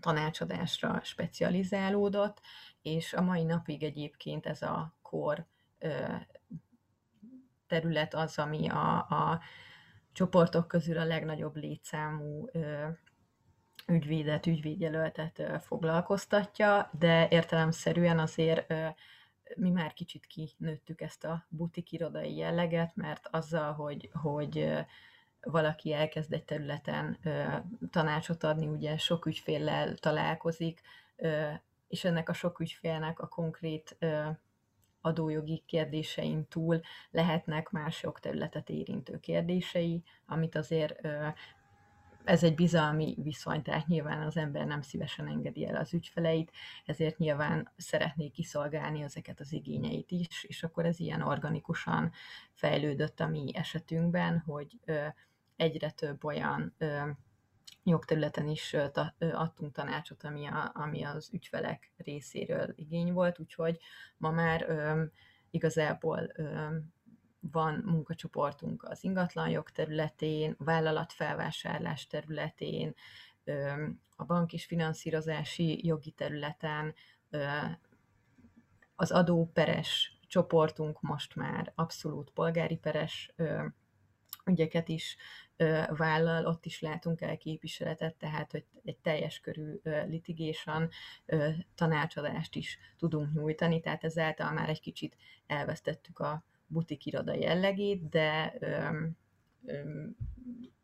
tanácsadásra 0.00 1.00
specializálódott, 1.02 2.40
és 2.82 3.12
a 3.12 3.20
mai 3.20 3.42
napig 3.44 3.82
egyébként 3.82 4.46
ez 4.46 4.62
a 4.62 4.94
kor 5.02 5.46
terület 7.66 8.14
az, 8.14 8.38
ami 8.38 8.68
a, 8.68 8.96
a 8.96 9.40
csoportok 10.12 10.68
közül 10.68 10.98
a 10.98 11.04
legnagyobb 11.04 11.56
létszámú 11.56 12.48
ügyvédet, 13.86 14.46
ügyvédjelöltet 14.46 15.42
foglalkoztatja, 15.62 16.90
de 16.98 17.28
értelemszerűen 17.28 18.18
azért 18.18 18.74
mi 19.56 19.70
már 19.70 19.92
kicsit 19.92 20.26
kinőttük 20.26 21.00
ezt 21.00 21.24
a 21.24 21.46
butik 21.48 21.92
irodai 21.92 22.36
jelleget, 22.36 22.96
mert 22.96 23.28
azzal, 23.30 23.72
hogy, 23.72 24.10
hogy 24.12 24.72
valaki 25.40 25.92
elkezd 25.92 26.32
egy 26.32 26.44
területen 26.44 27.18
tanácsot 27.90 28.44
adni, 28.44 28.66
ugye 28.66 28.98
sok 28.98 29.26
ügyféllel 29.26 29.94
találkozik, 29.94 30.80
és 31.88 32.04
ennek 32.04 32.28
a 32.28 32.32
sok 32.32 32.60
ügyfélnek 32.60 33.20
a 33.20 33.28
konkrét 33.28 33.98
adójogi 35.00 35.62
kérdésein 35.66 36.46
túl 36.48 36.80
lehetnek 37.10 37.70
más 37.70 38.02
jogterületet 38.02 38.70
érintő 38.70 39.18
kérdései, 39.18 40.02
amit 40.26 40.56
azért 40.56 41.00
ez 42.24 42.42
egy 42.42 42.54
bizalmi 42.54 43.16
viszony, 43.22 43.62
tehát 43.62 43.86
nyilván 43.86 44.26
az 44.26 44.36
ember 44.36 44.66
nem 44.66 44.80
szívesen 44.80 45.26
engedi 45.26 45.66
el 45.66 45.76
az 45.76 45.94
ügyfeleit, 45.94 46.50
ezért 46.84 47.18
nyilván 47.18 47.72
szeretné 47.76 48.28
kiszolgálni 48.28 49.02
ezeket 49.02 49.40
az 49.40 49.52
igényeit 49.52 50.10
is, 50.10 50.44
és 50.44 50.62
akkor 50.62 50.86
ez 50.86 51.00
ilyen 51.00 51.22
organikusan 51.22 52.12
fejlődött 52.52 53.20
a 53.20 53.26
mi 53.28 53.50
esetünkben, 53.54 54.38
hogy 54.38 54.78
egyre 55.56 55.90
több 55.90 56.24
olyan 56.24 56.76
jogterületen 57.84 58.48
is 58.48 58.76
adtunk 59.18 59.72
tanácsot, 59.72 60.24
ami, 60.24 60.46
a, 60.46 60.70
ami 60.74 61.02
az 61.02 61.30
ügyfelek 61.32 61.92
részéről 61.96 62.72
igény 62.76 63.12
volt, 63.12 63.38
úgyhogy 63.38 63.78
ma 64.16 64.30
már 64.30 64.66
igazából 65.50 66.32
van 67.40 67.82
munkacsoportunk 67.84 68.82
az 68.82 69.04
ingatlanjog 69.04 69.70
területén, 69.70 70.54
vállalatfelvásárlás 70.58 72.06
területén, 72.06 72.94
a 74.16 74.24
bank 74.24 74.52
és 74.52 74.64
finanszírozási 74.64 75.86
jogi 75.86 76.10
területen, 76.10 76.94
az 78.94 79.10
adóperes 79.10 80.18
csoportunk 80.26 81.00
most 81.00 81.34
már 81.34 81.72
abszolút 81.74 82.30
polgári 82.30 82.76
peres 82.76 83.34
ügyeket 84.44 84.88
is 84.88 85.16
vállal, 85.88 86.46
ott 86.46 86.66
is 86.66 86.80
látunk 86.80 87.20
el 87.20 87.36
képviseletet, 87.36 88.14
tehát 88.14 88.50
hogy 88.50 88.64
egy 88.84 88.98
teljes 88.98 89.40
körű 89.40 89.80
litigation 89.82 90.88
tanácsadást 91.74 92.54
is 92.54 92.78
tudunk 92.98 93.32
nyújtani, 93.32 93.80
tehát 93.80 94.04
ezáltal 94.04 94.52
már 94.52 94.68
egy 94.68 94.80
kicsit 94.80 95.16
elvesztettük 95.46 96.18
a 96.18 96.44
butik 96.70 97.06
iroda 97.06 97.34
jellegét, 97.34 98.08
de 98.08 98.54
öm, 98.60 99.16
öm, 99.64 100.16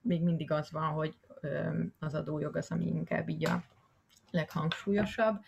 még 0.00 0.22
mindig 0.22 0.50
az 0.50 0.70
van, 0.70 0.92
hogy 0.92 1.16
öm, 1.40 1.94
az 1.98 2.14
adójog 2.14 2.56
az, 2.56 2.70
ami 2.70 2.86
inkább 2.86 3.28
így 3.28 3.46
a 3.46 3.64
leghangsúlyosabb. 4.30 5.40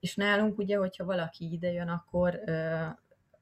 És 0.00 0.14
nálunk 0.14 0.58
ugye, 0.58 0.76
hogyha 0.76 1.04
valaki 1.04 1.52
ide 1.52 1.72
jön, 1.72 1.88
akkor 1.88 2.42
ö, 2.44 2.86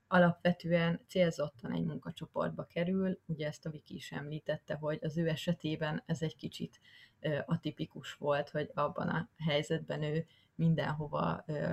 alapvetően 0.09 1.01
célzottan 1.07 1.73
egy 1.73 1.85
munkacsoportba 1.85 2.65
kerül. 2.65 3.19
Ugye 3.27 3.47
ezt 3.47 3.67
a 3.67 3.71
Viki 3.71 3.95
is 3.95 4.13
említette, 4.13 4.75
hogy 4.75 4.99
az 5.03 5.19
ő 5.19 5.29
esetében 5.29 6.03
ez 6.07 6.23
egy 6.23 6.37
kicsit 6.37 6.81
ö, 7.21 7.39
atipikus 7.47 8.15
volt, 8.15 8.51
hogy 8.51 8.71
abban 8.75 9.09
a 9.09 9.29
helyzetben 9.37 10.03
ő 10.03 10.27
mindenhova 10.55 11.45
ö, 11.47 11.73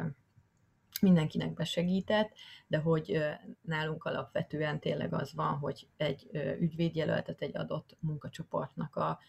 mindenkinek 1.02 1.54
besegített, 1.54 2.32
de 2.68 2.78
hogy 2.78 3.20
nálunk 3.62 4.04
alapvetően 4.04 4.80
tényleg 4.80 5.14
az 5.14 5.34
van, 5.34 5.58
hogy 5.58 5.88
egy 5.98 6.30
ügyvédjelöltet 6.60 7.42
egy 7.42 7.58
adott 7.58 7.98
munkacsoportnak 8.00 8.96
a 8.96 9.20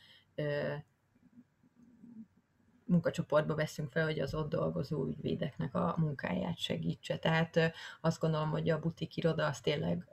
munkacsoportba 2.85 3.55
veszünk 3.55 3.91
fel, 3.91 4.05
hogy 4.05 4.21
az 4.21 4.35
ott 4.35 4.49
dolgozó 4.49 5.07
ügyvédeknek 5.07 5.75
a 5.75 5.95
munkáját 5.99 6.59
segítse. 6.59 7.19
Tehát 7.19 7.73
azt 8.01 8.21
gondolom, 8.21 8.51
hogy 8.51 8.71
a 8.71 8.81
butik 8.81 9.17
iroda 9.17 9.47
az 9.47 9.61
tényleg, 9.61 10.09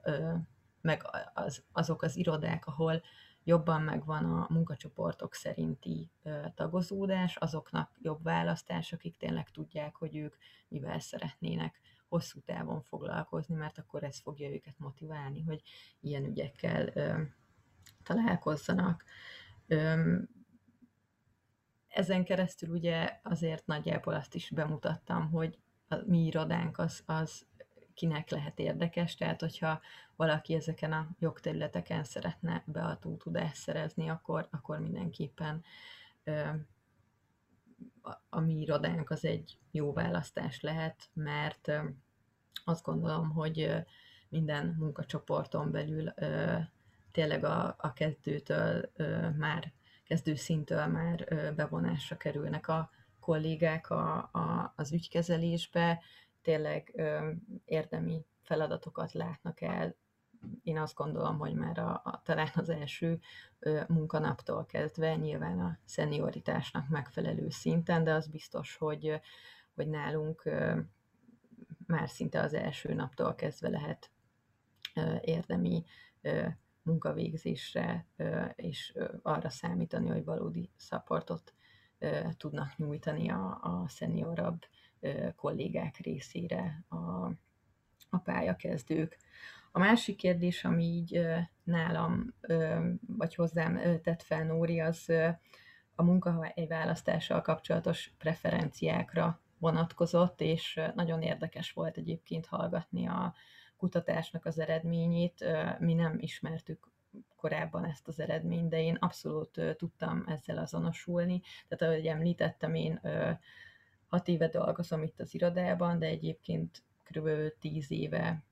meg 0.82 1.02
az, 1.34 1.64
azok 1.72 2.02
az 2.02 2.16
irodák, 2.16 2.66
ahol 2.66 3.02
jobban 3.46 3.82
megvan 3.82 4.26
a 4.26 4.48
munkacsoportok 4.50 5.34
szerinti 5.34 6.12
tagozódás, 6.56 7.36
azoknak 7.36 7.98
jobb 8.02 8.24
választás, 8.24 8.94
akik 8.94 9.18
tényleg 9.18 9.52
tudják, 9.52 9.96
hogy 9.96 10.16
ők 10.16 10.36
mivel 10.68 11.00
szeretnének 11.00 11.80
hosszú 12.08 12.40
távon 12.40 12.82
foglalkozni, 12.82 13.56
mert 13.56 13.78
akkor 13.78 14.04
ez 14.04 14.20
fogja 14.20 14.50
őket 14.50 14.80
motiválni, 14.80 15.42
hogy 15.42 15.62
ilyen 16.00 16.26
ügyekkel 16.26 16.94
találkozzanak. 18.04 19.04
Ezen 21.88 22.24
keresztül 22.24 22.70
ugye 22.70 23.20
azért 23.24 23.66
nagyjából 23.66 24.14
azt 24.14 24.36
is 24.36 24.50
bemutattam, 24.50 25.30
hogy 25.32 25.60
a 25.88 25.96
mi 26.06 26.26
irodánk 26.26 26.78
az, 26.78 27.04
az 27.06 27.46
kinek 27.96 28.30
lehet 28.30 28.60
érdekes, 28.60 29.16
tehát 29.16 29.42
hogyha 29.42 29.82
valaki 30.16 30.54
ezeken 30.54 30.92
a 30.92 31.08
jogterületeken 31.20 32.04
szeretne 32.04 32.64
beadó 32.66 33.16
tudást 33.16 33.56
szerezni, 33.56 34.10
akkor, 34.10 34.48
akkor 34.52 34.80
mindenképpen 34.80 35.64
ö, 36.24 36.50
a 38.30 38.40
mi 38.40 38.54
irodánk 38.54 39.10
az 39.10 39.26
egy 39.26 39.58
jó 39.72 39.94
választás 39.94 40.62
lehet, 40.62 41.10
mert 41.14 41.68
ö, 41.68 41.80
azt 42.66 42.84
gondolom, 42.84 43.30
hogy 43.30 43.60
ö, 43.60 43.78
minden 44.30 44.76
munkacsoporton 44.80 45.72
belül 45.72 46.14
ö, 46.16 46.58
tényleg 47.12 47.44
a, 47.44 47.76
a 47.78 47.94
kezdőtől 47.94 48.92
ö, 48.96 49.30
már, 49.30 49.72
kezdőszintől 50.04 50.86
már 50.86 51.26
ö, 51.30 51.52
bevonásra 51.56 52.18
kerülnek 52.18 52.68
a 52.68 52.90
kollégák 53.20 53.90
a, 53.90 54.16
a, 54.18 54.74
az 54.76 54.92
ügykezelésbe, 54.92 56.02
tényleg 56.46 56.92
ö, 56.96 57.32
érdemi 57.66 58.26
feladatokat 58.42 59.12
látnak 59.12 59.62
el. 59.62 59.96
Én 60.64 60.78
azt 60.78 60.96
gondolom, 60.96 61.38
hogy 61.38 61.54
már 61.54 61.80
a, 61.80 62.02
a, 62.04 62.22
talán 62.24 62.50
az 62.56 62.70
első 62.70 63.20
ö, 63.60 63.82
munkanaptól 63.88 64.66
kezdve 64.66 65.16
nyilván 65.16 65.60
a 65.60 65.78
szenioritásnak 65.86 66.90
megfelelő 66.90 67.50
szinten, 67.50 68.04
de 68.04 68.14
az 68.14 68.28
biztos, 68.28 68.76
hogy, 68.76 69.22
hogy 69.76 69.88
nálunk 69.88 70.46
ö, 70.46 70.80
már 71.88 72.10
szinte 72.10 72.42
az 72.42 72.54
első 72.54 72.94
naptól 72.94 73.36
kezdve 73.36 73.70
lehet 73.70 74.12
ö, 74.96 75.16
érdemi 75.22 75.84
ö, 76.22 76.48
munkavégzésre 76.82 78.06
és 78.56 78.98
arra 79.22 79.50
számítani, 79.50 80.10
hogy 80.10 80.24
valódi 80.24 80.70
supportot 80.76 81.54
tudnak 82.38 82.78
nyújtani 82.78 83.30
a, 83.30 83.60
a 83.62 83.86
szeniorabb 83.88 84.66
kollégák 85.36 85.98
részére 85.98 86.84
a, 86.90 86.96
a 88.10 88.18
pályakezdők. 88.24 89.18
A 89.72 89.80
másik 89.80 90.16
kérdés, 90.16 90.64
ami 90.64 90.84
így 90.84 91.22
nálam, 91.64 92.34
vagy 93.08 93.36
hozzám 93.36 94.02
tett 94.02 94.22
fel 94.22 94.44
Nóri, 94.44 94.80
az 94.80 95.10
a 95.96 96.04
munkahely 96.04 96.68
választással 96.68 97.42
kapcsolatos 97.42 98.14
preferenciákra 98.18 99.42
vonatkozott, 99.58 100.42
és 100.42 100.82
nagyon 100.96 101.22
érdekes 101.22 101.72
volt 101.72 101.98
egyébként 101.98 102.46
hallgatni 102.46 103.08
a 103.08 103.34
kutatásnak 103.78 104.46
az 104.46 104.60
eredményét. 104.60 105.46
Mi 105.80 105.94
nem 105.94 106.16
ismertük 106.20 106.88
korábban 107.36 107.86
ezt 107.86 108.08
az 108.08 108.20
eredményt, 108.20 108.70
de 108.70 108.82
én 108.82 108.96
abszolút 108.96 109.62
tudtam 109.78 110.24
ezzel 110.28 110.58
azonosulni. 110.58 111.42
Tehát 111.68 111.94
ahogy 111.94 112.08
említettem, 112.08 112.76
én 112.76 113.02
hat 114.08 114.28
éve 114.28 114.48
dolgozom 114.48 115.04
itt 115.04 115.20
az 115.20 115.34
irodában, 115.34 116.00
de 116.00 116.06
egyébként 116.06 116.84
kb. 117.04 117.30
tíz 117.60 117.92
éve 117.92 118.44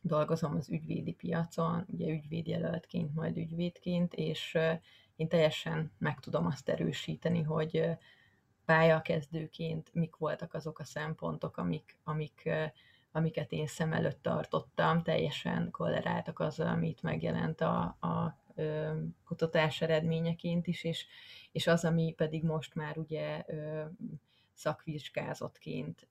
dolgozom 0.00 0.56
az 0.56 0.70
ügyvédi 0.70 1.12
piacon, 1.12 1.84
ugye 1.88 2.08
ügyvédjelöltként, 2.08 3.14
majd 3.14 3.36
ügyvédként, 3.36 4.14
és 4.14 4.58
én 5.16 5.28
teljesen 5.28 5.92
meg 5.98 6.20
tudom 6.20 6.46
azt 6.46 6.68
erősíteni, 6.68 7.42
hogy 7.42 7.84
pályakezdőként 8.64 9.94
mik 9.94 10.16
voltak 10.16 10.54
azok 10.54 10.78
a 10.78 10.84
szempontok, 10.84 11.56
amik, 11.56 11.96
amik, 12.04 12.48
amiket 13.12 13.52
én 13.52 13.66
szem 13.66 13.92
előtt 13.92 14.22
tartottam, 14.22 15.02
teljesen 15.02 15.70
kolleráltak 15.70 16.38
azzal, 16.38 16.66
amit 16.66 17.02
megjelent 17.02 17.60
a, 17.60 17.80
a 17.82 18.40
kutatás 19.24 19.80
eredményeként 19.80 20.66
is, 20.66 20.84
és, 20.84 21.06
és 21.52 21.66
az, 21.66 21.84
ami 21.84 22.14
pedig 22.16 22.44
most 22.44 22.74
már 22.74 22.98
ugye 22.98 23.44
szakvizsgázottként, 24.54 26.08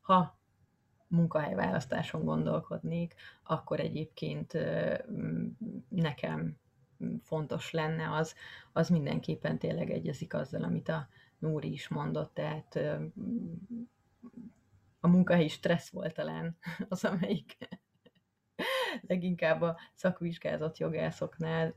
ha 0.00 0.38
munkahelyválasztáson 1.06 2.24
gondolkodnék, 2.24 3.14
akkor 3.42 3.80
egyébként 3.80 4.58
nekem 5.88 6.58
fontos 7.22 7.70
lenne, 7.70 8.10
az, 8.16 8.34
az 8.72 8.88
mindenképpen 8.88 9.58
tényleg 9.58 9.90
egyezik 9.90 10.34
azzal, 10.34 10.62
amit 10.62 10.88
a 10.88 11.08
Nóri 11.38 11.72
is 11.72 11.88
mondott, 11.88 12.34
tehát 12.34 12.78
a 15.00 15.08
munkahelyi 15.08 15.48
stressz 15.48 15.90
volt 15.90 16.14
talán 16.14 16.56
az, 16.88 17.04
amelyik 17.04 17.56
leginkább 19.00 19.60
a 19.60 19.78
szakvizsgázott 19.94 20.78
jogászoknál 20.78 21.74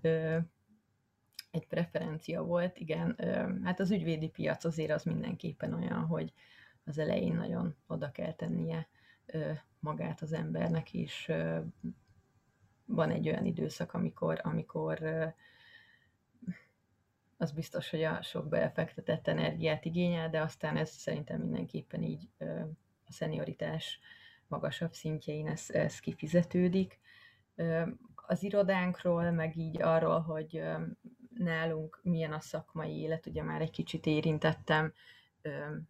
egy 1.52 1.68
preferencia 1.68 2.43
volt. 2.43 2.78
Igen, 2.78 3.16
hát 3.64 3.80
az 3.80 3.91
ügyvédi 3.91 4.30
piac 4.30 4.66
azért 4.66 4.91
az 4.91 5.04
mindenképpen 5.04 5.74
olyan, 5.74 6.06
hogy 6.06 6.34
az 6.86 6.98
elején 6.98 7.36
nagyon 7.36 7.76
oda 7.88 8.12
kell 8.12 8.34
tennie 8.34 8.88
magát 9.80 10.22
az 10.22 10.34
embernek, 10.34 10.93
és 10.93 11.32
van 12.86 13.10
egy 13.12 13.28
olyan 13.28 13.45
időszak, 13.45 13.93
amikor, 13.93 14.39
amikor 14.43 15.04
az 17.38 17.52
biztos, 17.52 17.89
hogy 17.89 18.04
a 18.04 18.22
sok 18.22 18.48
befektetett 18.48 19.28
energiát 19.28 19.86
igényel, 19.86 20.30
de 20.30 20.41
aztán 20.41 20.78
ez 20.78 20.89
szerintem 20.89 21.41
mindenképpen 21.41 22.04
így 22.04 22.30
a 23.06 23.12
szenioritás 23.12 24.00
magasabb 24.48 24.93
szintjein 24.93 25.48
ez, 25.48 25.66
ez 25.70 26.00
kifizetődik. 26.00 27.00
Az 28.16 28.43
irodánkról, 28.43 29.32
meg 29.32 29.58
így 29.58 29.82
arról, 29.82 30.20
hogy 30.20 30.64
nálunk 31.38 31.99
milyen 32.03 32.33
a 32.33 32.39
szakmai 32.39 32.99
élet, 32.99 33.25
ugye 33.25 33.43
már 33.43 33.61
egy 33.61 33.71
kicsit 33.71 34.05
érintettem, 34.05 34.93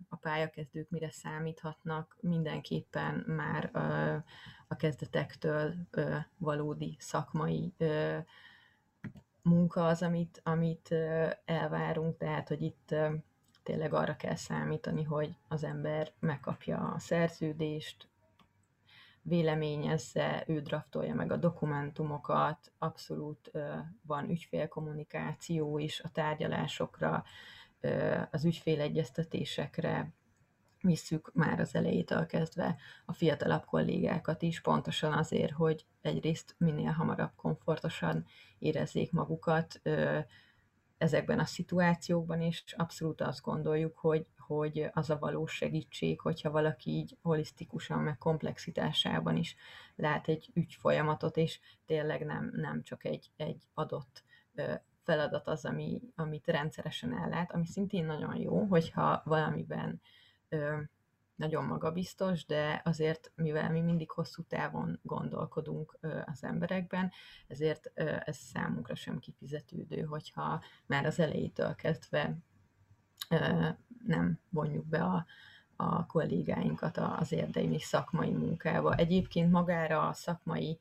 a 0.09 0.15
pályakezdők 0.15 0.89
mire 0.89 1.11
számíthatnak, 1.11 2.17
mindenképpen 2.21 3.23
már 3.27 3.69
a 4.67 4.75
kezdetektől 4.75 5.73
valódi 6.37 6.95
szakmai 6.99 7.73
munka 9.41 9.87
az, 9.87 10.01
amit, 10.01 10.41
amit 10.43 10.95
elvárunk, 11.45 12.17
tehát 12.17 12.47
hogy 12.47 12.61
itt 12.61 12.95
tényleg 13.63 13.93
arra 13.93 14.15
kell 14.15 14.35
számítani, 14.35 15.03
hogy 15.03 15.35
az 15.47 15.63
ember 15.63 16.11
megkapja 16.19 16.77
a 16.77 16.99
szerződést, 16.99 18.07
véleményezze, 19.27 20.43
ő 20.47 20.61
draftolja 20.61 21.15
meg 21.15 21.31
a 21.31 21.37
dokumentumokat, 21.37 22.71
abszolút 22.77 23.51
van 24.01 24.29
ügyfélkommunikáció 24.29 25.77
is 25.77 25.99
a 25.99 26.09
tárgyalásokra, 26.09 27.23
az 28.31 28.45
ügyfélegyeztetésekre. 28.45 30.13
Visszük 30.81 31.31
már 31.33 31.59
az 31.59 31.75
elejétől 31.75 32.25
kezdve 32.25 32.75
a 33.05 33.13
fiatalabb 33.13 33.65
kollégákat 33.65 34.41
is, 34.41 34.61
pontosan 34.61 35.13
azért, 35.13 35.51
hogy 35.51 35.85
egyrészt 36.01 36.55
minél 36.57 36.91
hamarabb 36.91 37.31
komfortosan 37.35 38.25
érezzék 38.59 39.11
magukat 39.11 39.81
ezekben 40.97 41.39
a 41.39 41.45
szituációkban, 41.45 42.41
és 42.41 42.63
abszolút 42.77 43.21
azt 43.21 43.41
gondoljuk, 43.41 43.97
hogy, 43.97 44.25
hogy 44.47 44.89
az 44.93 45.09
a 45.09 45.17
valós 45.19 45.53
segítség, 45.53 46.19
hogyha 46.19 46.51
valaki 46.51 46.91
így 46.91 47.17
holisztikusan, 47.21 47.99
meg 47.99 48.17
komplexitásában 48.17 49.35
is 49.35 49.55
lát 49.95 50.27
egy 50.27 50.49
ügyfolyamatot, 50.53 51.37
és 51.37 51.59
tényleg 51.85 52.25
nem, 52.25 52.51
nem 52.55 52.83
csak 52.83 53.05
egy, 53.05 53.31
egy 53.37 53.63
adott 53.73 54.23
feladat 55.03 55.47
az, 55.47 55.65
ami, 55.65 56.01
amit 56.15 56.47
rendszeresen 56.47 57.17
ellát, 57.17 57.51
ami 57.51 57.65
szintén 57.65 58.05
nagyon 58.05 58.35
jó, 58.35 58.63
hogyha 58.63 59.21
valamiben 59.25 60.01
ö, 60.49 60.77
nagyon 61.35 61.65
magabiztos, 61.65 62.45
de 62.45 62.81
azért, 62.85 63.31
mivel 63.35 63.71
mi 63.71 63.81
mindig 63.81 64.11
hosszú 64.11 64.43
távon 64.43 64.99
gondolkodunk 65.03 65.97
ö, 65.99 66.19
az 66.25 66.43
emberekben, 66.43 67.11
ezért 67.47 67.91
ö, 67.93 68.15
ez 68.25 68.37
számunkra 68.37 68.95
sem 68.95 69.19
kifizetődő, 69.19 70.01
hogyha 70.01 70.63
már 70.85 71.05
az 71.05 71.19
elejétől 71.19 71.75
kezdve 71.75 72.37
nem 74.05 74.39
vonjuk 74.49 74.85
be 74.85 75.03
a, 75.03 75.25
a 75.75 76.05
kollégáinkat 76.05 76.97
az 76.97 77.31
érdemi 77.31 77.79
szakmai 77.79 78.31
munkába. 78.31 78.95
Egyébként 78.95 79.51
magára 79.51 80.07
a 80.07 80.13
szakmai 80.13 80.79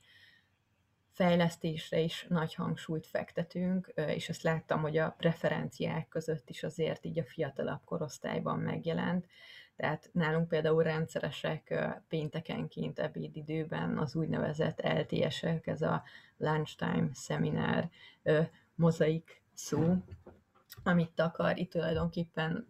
fejlesztésre 1.17 1.99
is 2.01 2.27
nagy 2.29 2.55
hangsúlyt 2.55 3.07
fektetünk, 3.07 3.93
és 4.07 4.29
ezt 4.29 4.43
láttam, 4.43 4.81
hogy 4.81 4.97
a 4.97 5.15
preferenciák 5.19 6.09
között 6.09 6.51
is 6.51 6.63
azért 6.63 7.05
így 7.05 7.19
a 7.19 7.25
fiatalabb 7.25 7.81
korosztályban 7.85 8.59
megjelent. 8.59 9.27
Tehát 9.77 10.11
nálunk 10.13 10.49
például 10.49 10.83
rendszeresek 10.83 11.75
péntekenként 12.09 12.99
ebédidőben 12.99 13.99
az 13.99 14.15
úgynevezett 14.15 14.83
LTS-ek, 14.83 15.67
ez 15.67 15.83
a 15.83 16.03
lunchtime 16.37 17.09
seminar 17.15 17.89
mozaik 18.75 19.43
szó, 19.53 19.97
amit 20.83 21.21
akar. 21.21 21.59
Itt 21.59 21.71
tulajdonképpen 21.71 22.69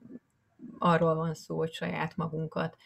arról 0.78 1.14
van 1.14 1.34
szó, 1.34 1.57
hogy 1.57 1.72
saját 1.72 2.16
magunkat 2.16 2.76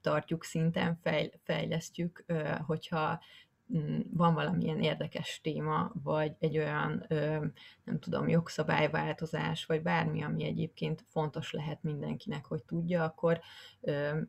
tartjuk 0.00 0.44
szinten, 0.44 1.00
fejlesztjük, 1.44 2.24
hogyha 2.66 3.20
Mm, 3.74 4.00
van 4.10 4.34
valamilyen 4.34 4.80
érdekes 4.80 5.40
téma, 5.42 5.90
vagy 6.02 6.34
egy 6.38 6.58
olyan, 6.58 7.06
nem 7.84 7.98
tudom, 8.00 8.28
jogszabályváltozás, 8.28 9.66
vagy 9.66 9.82
bármi, 9.82 10.22
ami 10.22 10.44
egyébként 10.44 11.04
fontos 11.08 11.52
lehet 11.52 11.82
mindenkinek, 11.82 12.44
hogy 12.44 12.62
tudja, 12.62 13.04
akkor 13.04 13.40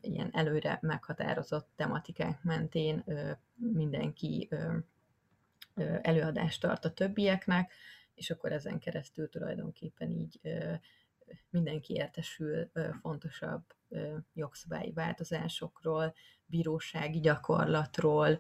ilyen 0.02 0.30
előre 0.32 0.78
meghatározott 0.82 1.68
tematikák 1.76 2.44
mentén 2.44 3.04
mindenki 3.56 4.50
előadást 6.02 6.62
tart 6.62 6.86
a 6.86 6.94
többieknek, 6.94 7.72
és 8.18 8.30
akkor 8.30 8.52
ezen 8.52 8.80
keresztül 8.80 9.30
tulajdonképpen 9.30 10.12
így 10.12 10.40
mindenki 11.50 11.94
értesül 11.94 12.72
fontosabb 13.02 13.64
jogszabályi 14.34 14.92
változásokról, 14.92 16.14
bírósági 16.46 17.20
gyakorlatról, 17.20 18.40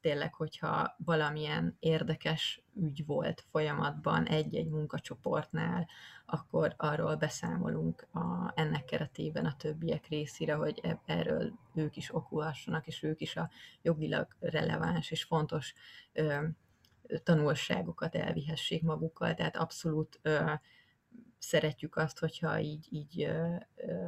tényleg, 0.00 0.34
hogyha 0.34 0.94
valamilyen 1.04 1.76
érdekes 1.78 2.62
ügy 2.74 3.06
volt 3.06 3.44
folyamatban 3.50 4.26
egy-egy 4.26 4.68
munkacsoportnál, 4.68 5.88
akkor 6.26 6.74
arról 6.76 7.16
beszámolunk 7.16 8.06
a, 8.12 8.52
ennek 8.54 8.84
keretében 8.84 9.44
a 9.44 9.56
többiek 9.56 10.06
részére, 10.06 10.54
hogy 10.54 10.80
e, 10.82 11.00
erről 11.06 11.52
ők 11.74 11.96
is 11.96 12.14
okulhassanak, 12.14 12.86
és 12.86 13.02
ők 13.02 13.20
is 13.20 13.36
a 13.36 13.50
jogilag 13.82 14.26
releváns 14.40 15.10
és 15.10 15.24
fontos 15.24 15.74
tanulságokat 17.22 18.14
elvihessék 18.14 18.82
magukkal, 18.82 19.34
tehát 19.34 19.56
abszolút 19.56 20.20
szeretjük 21.38 21.96
azt, 21.96 22.18
hogyha 22.18 22.60
így, 22.60 22.86
így 22.90 23.22
ö, 23.22 23.54
ö, 23.76 24.06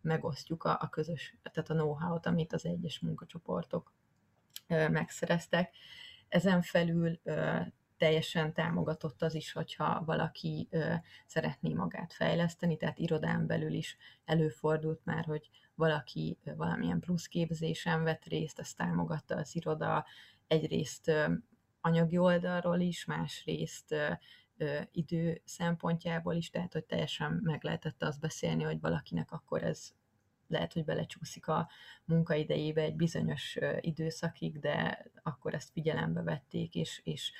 megosztjuk 0.00 0.64
a, 0.64 0.78
a 0.80 0.88
közös, 0.88 1.36
tehát 1.52 1.70
a 1.70 1.74
know-how-t, 1.74 2.26
amit 2.26 2.52
az 2.52 2.64
egyes 2.66 3.00
munkacsoportok 3.00 3.92
ö, 4.68 4.88
megszereztek. 4.88 5.74
Ezen 6.28 6.62
felül 6.62 7.18
ö, 7.22 7.60
teljesen 7.96 8.52
támogatott 8.52 9.22
az 9.22 9.34
is, 9.34 9.52
hogyha 9.52 10.02
valaki 10.04 10.68
ö, 10.70 10.94
szeretné 11.26 11.72
magát 11.72 12.12
fejleszteni, 12.12 12.76
tehát 12.76 12.98
irodán 12.98 13.46
belül 13.46 13.72
is 13.72 13.96
előfordult 14.24 15.04
már, 15.04 15.24
hogy 15.24 15.50
valaki 15.74 16.38
valamilyen 16.56 17.00
plusz 17.00 17.26
képzésen 17.26 18.02
vett 18.02 18.24
részt, 18.24 18.58
ezt 18.58 18.76
támogatta 18.76 19.36
az 19.36 19.54
iroda, 19.56 20.06
egyrészt 20.46 21.10
anyagi 21.86 22.18
oldalról 22.18 22.80
is, 22.80 23.04
másrészt 23.04 23.94
idő 24.92 25.40
szempontjából 25.44 26.34
is, 26.34 26.50
tehát 26.50 26.72
hogy 26.72 26.84
teljesen 26.84 27.40
meg 27.42 27.64
lehetett 27.64 28.02
azt 28.02 28.20
beszélni, 28.20 28.62
hogy 28.62 28.80
valakinek 28.80 29.32
akkor 29.32 29.62
ez 29.62 29.94
lehet, 30.48 30.72
hogy 30.72 30.84
belecsúszik 30.84 31.46
a 31.46 31.68
munkaidejébe 32.04 32.82
egy 32.82 32.96
bizonyos 32.96 33.58
időszakig, 33.80 34.60
de 34.60 35.06
akkor 35.22 35.54
ezt 35.54 35.70
figyelembe 35.72 36.22
vették, 36.22 36.74
és, 36.74 37.00
és 37.04 37.32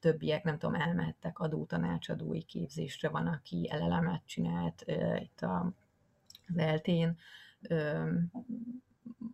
többiek, 0.00 0.44
nem 0.44 0.58
tudom, 0.58 0.80
elmehettek 0.80 1.38
adótanácsadói 1.38 2.42
képzésre, 2.42 3.08
van, 3.08 3.26
aki 3.26 3.68
elelemet 3.70 4.22
csinált 4.26 4.84
itt 5.18 5.40
a, 5.40 5.72
az 6.48 6.56
eltén, 6.56 7.18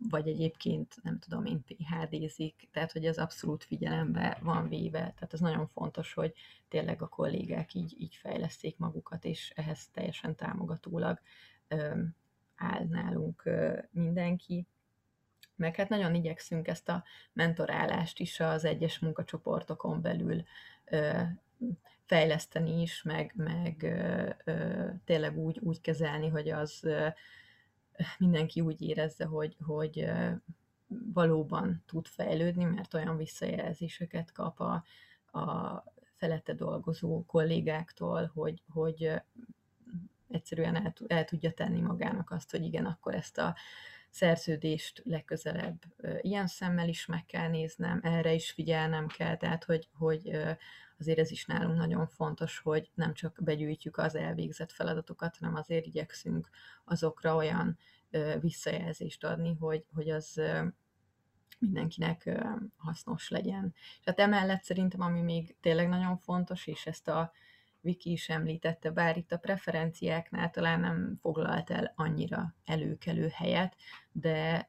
vagy 0.09 0.27
egyébként 0.27 0.95
nem 1.03 1.19
tudom 1.19 1.45
én 1.45 1.63
PHD-zik, 1.63 2.67
tehát 2.71 2.91
hogy 2.91 3.05
az 3.05 3.17
abszolút 3.17 3.63
figyelembe 3.63 4.37
van 4.41 4.69
véve, 4.69 4.99
tehát 4.99 5.33
ez 5.33 5.39
nagyon 5.39 5.67
fontos, 5.67 6.13
hogy 6.13 6.33
tényleg 6.67 7.01
a 7.01 7.07
kollégák 7.07 7.73
így, 7.73 7.95
így 7.97 8.15
fejleszték 8.15 8.77
magukat, 8.77 9.25
és 9.25 9.53
ehhez 9.55 9.87
teljesen 9.93 10.35
támogatólag 10.35 11.19
ö, 11.67 12.01
áll 12.55 12.83
nálunk 12.89 13.45
ö, 13.45 13.79
mindenki. 13.91 14.65
Meg 15.55 15.75
hát 15.75 15.89
nagyon 15.89 16.15
igyekszünk 16.15 16.67
ezt 16.67 16.89
a 16.89 17.03
mentorálást 17.33 18.19
is 18.19 18.39
az 18.39 18.65
egyes 18.65 18.99
munkacsoportokon 18.99 20.01
belül 20.01 20.43
ö, 20.85 21.21
fejleszteni 22.05 22.81
is, 22.81 23.03
meg, 23.03 23.33
meg 23.35 23.83
ö, 23.83 24.29
ö, 24.51 24.87
tényleg 25.05 25.37
úgy, 25.37 25.59
úgy 25.59 25.81
kezelni, 25.81 26.27
hogy 26.27 26.49
az 26.49 26.79
ö, 26.83 27.07
mindenki 28.17 28.61
úgy 28.61 28.81
érezze, 28.81 29.25
hogy, 29.25 29.57
hogy 29.65 30.09
valóban 31.13 31.83
tud 31.85 32.07
fejlődni, 32.07 32.63
mert 32.63 32.93
olyan 32.93 33.17
visszajelzéseket 33.17 34.31
kap 34.31 34.59
a, 34.59 34.83
a 35.39 35.83
felette 36.15 36.53
dolgozó 36.53 37.23
kollégáktól, 37.25 38.31
hogy, 38.33 38.63
hogy 38.69 39.11
egyszerűen 40.27 40.75
el, 40.75 40.93
el 41.07 41.25
tudja 41.25 41.51
tenni 41.51 41.81
magának 41.81 42.31
azt, 42.31 42.51
hogy 42.51 42.63
igen, 42.63 42.85
akkor 42.85 43.15
ezt 43.15 43.37
a 43.37 43.55
szerződést 44.09 45.01
legközelebb 45.05 45.81
ilyen 46.21 46.47
szemmel 46.47 46.87
is 46.87 47.05
meg 47.05 47.25
kell 47.25 47.49
néznem, 47.49 47.99
erre 48.03 48.33
is 48.33 48.51
figyelnem 48.51 49.07
kell, 49.07 49.37
tehát 49.37 49.63
hogy, 49.63 49.89
hogy 49.93 50.39
azért 50.99 51.19
ez 51.19 51.31
is 51.31 51.45
nálunk 51.45 51.77
nagyon 51.77 52.07
fontos, 52.07 52.59
hogy 52.59 52.89
nem 52.93 53.13
csak 53.13 53.37
begyűjtjük 53.43 53.97
az 53.97 54.15
elvégzett 54.15 54.71
feladatokat, 54.71 55.37
hanem 55.37 55.55
azért 55.55 55.85
igyekszünk 55.85 56.49
azokra 56.85 57.35
olyan 57.35 57.77
visszajelzést 58.39 59.23
adni, 59.23 59.55
hogy, 59.59 59.85
hogy 59.93 60.09
az 60.09 60.41
mindenkinek 61.59 62.29
hasznos 62.77 63.29
legyen. 63.29 63.73
És 63.75 64.05
hát 64.05 64.19
emellett 64.19 64.63
szerintem, 64.63 65.01
ami 65.01 65.21
még 65.21 65.55
tényleg 65.61 65.89
nagyon 65.89 66.17
fontos, 66.17 66.67
és 66.67 66.85
ezt 66.85 67.07
a 67.07 67.31
Viki 67.81 68.11
is 68.11 68.29
említette, 68.29 68.91
bár 68.91 69.17
itt 69.17 69.31
a 69.31 69.37
preferenciáknál 69.37 70.49
talán 70.49 70.79
nem 70.79 71.17
foglalt 71.21 71.69
el 71.69 71.93
annyira 71.95 72.55
előkelő 72.65 73.27
helyet, 73.27 73.75
de 74.11 74.67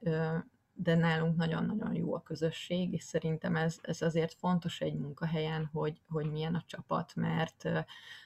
de 0.83 0.95
nálunk 0.95 1.37
nagyon-nagyon 1.37 1.95
jó 1.95 2.15
a 2.15 2.23
közösség, 2.23 2.93
és 2.93 3.03
szerintem 3.03 3.57
ez, 3.57 3.79
ez 3.83 4.03
azért 4.03 4.35
fontos 4.35 4.81
egy 4.81 4.95
munkahelyen, 4.95 5.71
hogy, 5.73 6.01
hogy 6.09 6.31
milyen 6.31 6.55
a 6.55 6.65
csapat, 6.67 7.15
mert 7.15 7.69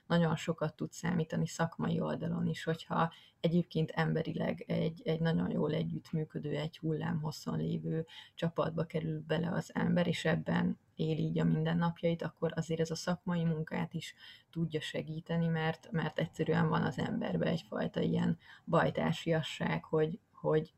nagyon 0.06 0.36
sokat 0.36 0.76
tud 0.76 0.92
számítani 0.92 1.46
szakmai 1.46 2.00
oldalon 2.00 2.46
is, 2.46 2.64
hogyha 2.64 3.12
egyébként 3.40 3.90
emberileg 3.90 4.64
egy, 4.66 5.02
egy 5.04 5.20
nagyon 5.20 5.50
jól 5.50 5.72
együttműködő, 5.72 6.56
egy 6.56 6.78
hullám 6.78 7.20
hosszon 7.20 7.58
lévő 7.58 8.06
csapatba 8.34 8.84
kerül 8.84 9.24
bele 9.26 9.50
az 9.50 9.74
ember, 9.74 10.06
és 10.06 10.24
ebben 10.24 10.78
él 10.94 11.18
így 11.18 11.38
a 11.38 11.44
mindennapjait, 11.44 12.22
akkor 12.22 12.52
azért 12.56 12.80
ez 12.80 12.90
a 12.90 12.94
szakmai 12.94 13.44
munkát 13.44 13.94
is 13.94 14.14
tudja 14.50 14.80
segíteni, 14.80 15.46
mert, 15.46 15.88
mert 15.90 16.18
egyszerűen 16.18 16.68
van 16.68 16.82
az 16.82 16.98
emberbe 16.98 17.46
egyfajta 17.46 18.00
ilyen 18.00 18.38
bajtársiasság, 18.64 19.84
hogy, 19.84 20.18
hogy 20.32 20.72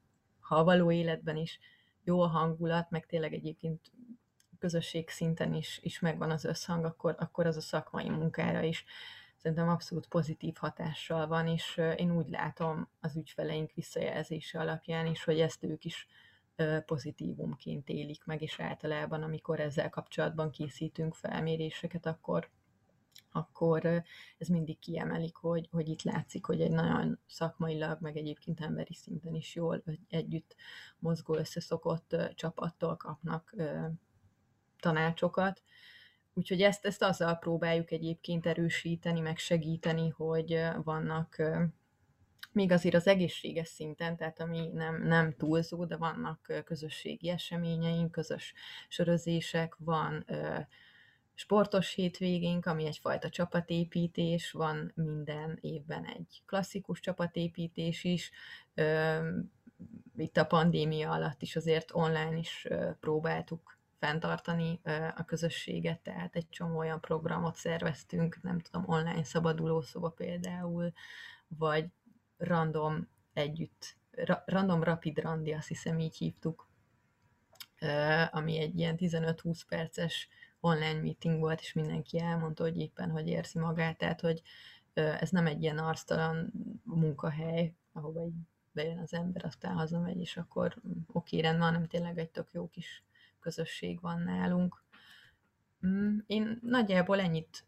ha 0.47 0.57
a 0.57 0.64
való 0.64 0.90
életben 0.90 1.36
is 1.36 1.59
jó 2.05 2.20
a 2.20 2.26
hangulat, 2.26 2.90
meg 2.90 3.07
tényleg 3.07 3.32
egyébként 3.32 3.92
közösség 4.59 5.09
szinten 5.09 5.55
is, 5.55 5.78
is 5.82 6.01
megvan 6.01 6.30
az 6.30 6.44
összhang, 6.44 6.84
akkor, 6.84 7.14
akkor 7.18 7.47
az 7.47 7.57
a 7.57 7.61
szakmai 7.61 8.09
munkára 8.09 8.62
is 8.62 8.84
szerintem 9.36 9.68
abszolút 9.68 10.07
pozitív 10.07 10.55
hatással 10.57 11.26
van, 11.26 11.47
és 11.47 11.80
én 11.97 12.16
úgy 12.16 12.28
látom 12.28 12.88
az 13.01 13.16
ügyfeleink 13.16 13.72
visszajelzése 13.74 14.61
alapján 14.61 15.07
is, 15.07 15.24
hogy 15.24 15.40
ezt 15.40 15.64
ők 15.64 15.84
is 15.84 16.07
pozitívumként 16.86 17.88
élik 17.88 18.24
meg, 18.24 18.42
és 18.42 18.61
általában, 18.61 19.22
amikor 19.22 19.61
ezzel 19.61 19.90
kapcsolatban 19.90 20.51
készítünk 20.51 21.14
felméréseket, 21.14 22.07
akkor 22.07 22.51
akkor 23.37 24.05
ez 24.39 24.49
mindig 24.49 24.78
kiemelik, 24.78 25.37
hogy, 25.37 25.68
hogy 25.70 25.89
itt 25.89 26.03
látszik, 26.03 26.47
hogy 26.47 26.61
egy 26.61 26.70
nagyon 26.70 27.18
szakmailag, 27.26 28.01
meg 28.01 28.16
egyébként 28.16 28.61
emberi 28.61 28.95
szinten 28.95 29.34
is 29.34 29.55
jól 29.55 29.82
együtt 30.09 30.55
mozgó, 30.99 31.34
összeszokott 31.34 32.16
csapattól 32.34 32.97
kapnak 32.97 33.55
tanácsokat. 34.80 35.62
Úgyhogy 36.34 36.62
ezt, 36.62 36.87
ezt 36.87 37.03
azzal 37.03 37.34
próbáljuk 37.34 37.91
egyébként 37.91 38.47
erősíteni, 38.47 39.20
meg 39.20 39.39
segíteni, 39.39 40.09
hogy 40.09 40.61
vannak 40.84 41.43
még 42.53 42.72
azért 42.72 42.95
az 42.95 43.07
egészséges 43.07 43.68
szinten, 43.68 44.16
tehát 44.16 44.41
ami 44.41 44.66
nem, 44.72 45.03
nem 45.03 45.34
túlzó, 45.37 45.84
de 45.84 45.97
vannak 45.97 46.62
közösségi 46.64 47.28
eseményeink, 47.28 48.11
közös 48.11 48.55
sörözések, 48.89 49.76
van 49.78 50.26
sportos 51.39 51.93
hétvégénk, 51.93 52.66
ami 52.66 52.87
egyfajta 52.87 53.28
csapatépítés, 53.28 54.51
van 54.51 54.93
minden 54.95 55.59
évben 55.61 56.05
egy 56.05 56.43
klasszikus 56.47 57.01
csapatépítés 57.01 58.05
is, 58.05 58.30
itt 60.16 60.37
a 60.37 60.47
pandémia 60.47 61.11
alatt 61.11 61.43
is 61.43 61.57
azért 61.57 61.95
online 61.95 62.37
is 62.37 62.66
próbáltuk 63.01 63.78
fenntartani 63.99 64.80
a 65.16 65.24
közösséget, 65.24 66.01
tehát 66.01 66.37
egy 66.37 66.49
csomó 66.49 66.78
olyan 66.78 67.01
programot 67.01 67.57
szerveztünk, 67.57 68.43
nem 68.43 68.61
tudom, 68.61 68.89
online 68.89 69.24
szabadulószoba 69.24 70.09
például, 70.09 70.93
vagy 71.49 71.87
random 72.37 73.09
együtt, 73.32 73.97
random 74.47 74.82
rapid 74.82 75.18
randi, 75.18 75.53
azt 75.53 75.68
hiszem 75.68 75.99
így 75.99 76.16
hívtuk, 76.16 76.68
ami 78.30 78.59
egy 78.59 78.78
ilyen 78.78 78.97
15-20 78.99 79.61
perces 79.68 80.28
online 80.67 81.01
meeting 81.01 81.41
volt, 81.41 81.61
és 81.61 81.73
mindenki 81.73 82.19
elmondta, 82.21 82.62
hogy 82.62 82.79
éppen 82.79 83.11
hogy 83.11 83.29
érzi 83.29 83.59
magát, 83.59 83.99
tehát 83.99 84.21
hogy 84.21 84.43
ez 84.95 85.31
nem 85.31 85.47
egy 85.47 85.62
ilyen 85.62 85.79
arctalan 85.79 86.53
munkahely, 86.85 87.75
ahova 87.93 88.25
így 88.25 88.35
bejön 88.73 88.99
az 88.99 89.14
ember, 89.14 89.45
aztán 89.45 89.75
hazamegy, 89.75 90.21
és 90.21 90.37
akkor 90.37 90.77
oké, 91.07 91.41
rendben, 91.41 91.67
hanem 91.67 91.87
tényleg 91.87 92.19
egy 92.19 92.31
tök 92.31 92.49
jó 92.53 92.69
kis 92.69 93.05
közösség 93.41 94.01
van 94.01 94.21
nálunk. 94.21 94.85
Mm, 95.87 96.19
én 96.27 96.59
nagyjából 96.62 97.21
ennyit 97.21 97.67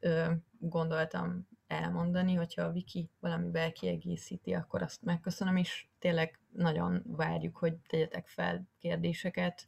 gondoltam 0.58 1.48
elmondani, 1.66 2.34
hogyha 2.34 2.62
a 2.62 2.72
Viki 2.72 3.10
valamivel 3.20 3.72
kiegészíti, 3.72 4.52
akkor 4.52 4.82
azt 4.82 5.02
megköszönöm, 5.02 5.56
és 5.56 5.86
tényleg 5.98 6.38
nagyon 6.52 7.02
várjuk, 7.06 7.56
hogy 7.56 7.76
tegyetek 7.76 8.28
fel 8.28 8.68
kérdéseket, 8.78 9.66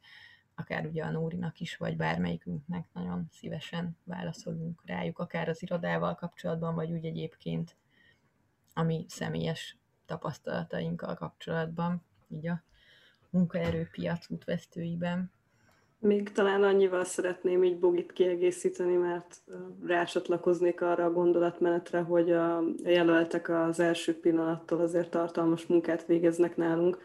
akár 0.61 0.85
ugye 0.85 1.03
a 1.03 1.11
Nórinak 1.11 1.59
is, 1.59 1.77
vagy 1.77 1.97
bármelyikünknek 1.97 2.85
nagyon 2.93 3.27
szívesen 3.31 3.97
válaszolunk 4.03 4.81
rájuk, 4.85 5.19
akár 5.19 5.49
az 5.49 5.61
irodával 5.61 6.15
kapcsolatban, 6.15 6.75
vagy 6.75 6.91
úgy 6.91 7.05
egyébként, 7.05 7.75
ami 8.73 9.05
személyes 9.07 9.77
tapasztalatainkkal 10.05 11.15
kapcsolatban, 11.15 12.01
így 12.27 12.47
a 12.47 12.63
munkaerőpiac 13.29 14.29
útvesztőiben. 14.29 15.31
Még 15.99 16.31
talán 16.31 16.63
annyival 16.63 17.03
szeretném 17.03 17.63
így 17.63 17.79
Bogit 17.79 18.11
kiegészíteni, 18.11 18.95
mert 18.95 19.41
rácsatlakoznék 19.85 20.81
arra 20.81 21.05
a 21.05 21.11
gondolatmenetre, 21.11 21.99
hogy 21.99 22.31
a 22.31 22.63
jelöltek 22.83 23.49
az 23.49 23.79
első 23.79 24.19
pillanattól 24.19 24.79
azért 24.79 25.09
tartalmas 25.09 25.65
munkát 25.65 26.05
végeznek 26.05 26.55
nálunk, 26.55 26.97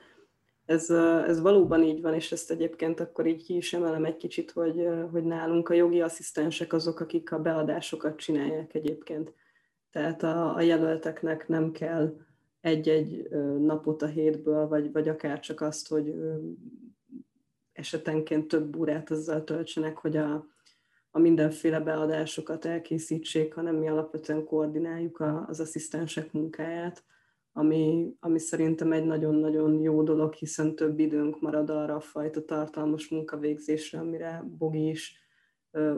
ez, 0.67 0.91
ez 1.27 1.41
valóban 1.41 1.83
így 1.83 2.03
van, 2.03 2.15
és 2.15 2.33
ezt 2.33 2.51
egyébként 2.51 3.01
akkor 3.01 3.27
így 3.27 3.45
ki 3.45 3.57
is 3.57 3.73
emelem 3.73 4.05
egy 4.05 4.17
kicsit, 4.17 4.51
hogy, 4.51 4.89
hogy 5.11 5.25
nálunk 5.25 5.69
a 5.69 5.75
jogi 5.75 6.01
asszisztensek 6.01 6.73
azok, 6.73 7.01
akik 7.01 7.33
a 7.33 7.39
beadásokat 7.39 8.17
csinálják 8.17 8.75
egyébként. 8.75 9.33
Tehát 9.91 10.23
a, 10.23 10.55
a 10.55 10.61
jelölteknek 10.61 11.49
nem 11.49 11.73
kell 11.73 12.17
egy-egy 12.61 13.29
napot 13.59 14.03
a 14.03 14.07
hétből, 14.07 14.69
vagy, 14.69 14.93
vagy 14.93 15.09
akár 15.09 15.41
csak 15.41 15.61
azt, 15.61 15.89
hogy 15.89 16.15
esetenként 17.73 18.49
több 18.49 18.77
órát 18.77 19.11
azzal 19.11 19.45
töltsenek, 19.45 19.97
hogy 19.97 20.17
a, 20.17 20.47
a 21.11 21.19
mindenféle 21.19 21.81
beadásokat 21.81 22.65
elkészítsék, 22.65 23.55
hanem 23.55 23.77
mi 23.77 23.89
alapvetően 23.89 24.45
koordináljuk 24.45 25.21
a, 25.21 25.47
az 25.49 25.61
asszisztensek 25.61 26.33
munkáját 26.33 27.05
ami, 27.59 28.15
ami 28.21 28.39
szerintem 28.39 28.93
egy 28.93 29.05
nagyon-nagyon 29.05 29.81
jó 29.81 30.03
dolog, 30.03 30.35
hiszen 30.35 30.75
több 30.75 30.99
időnk 30.99 31.41
marad 31.41 31.71
arra 31.71 31.95
a 31.95 32.01
fajta 32.01 32.45
tartalmas 32.45 33.09
munkavégzésre, 33.09 33.99
amire 33.99 34.45
Bogi 34.59 34.89
is 34.89 35.21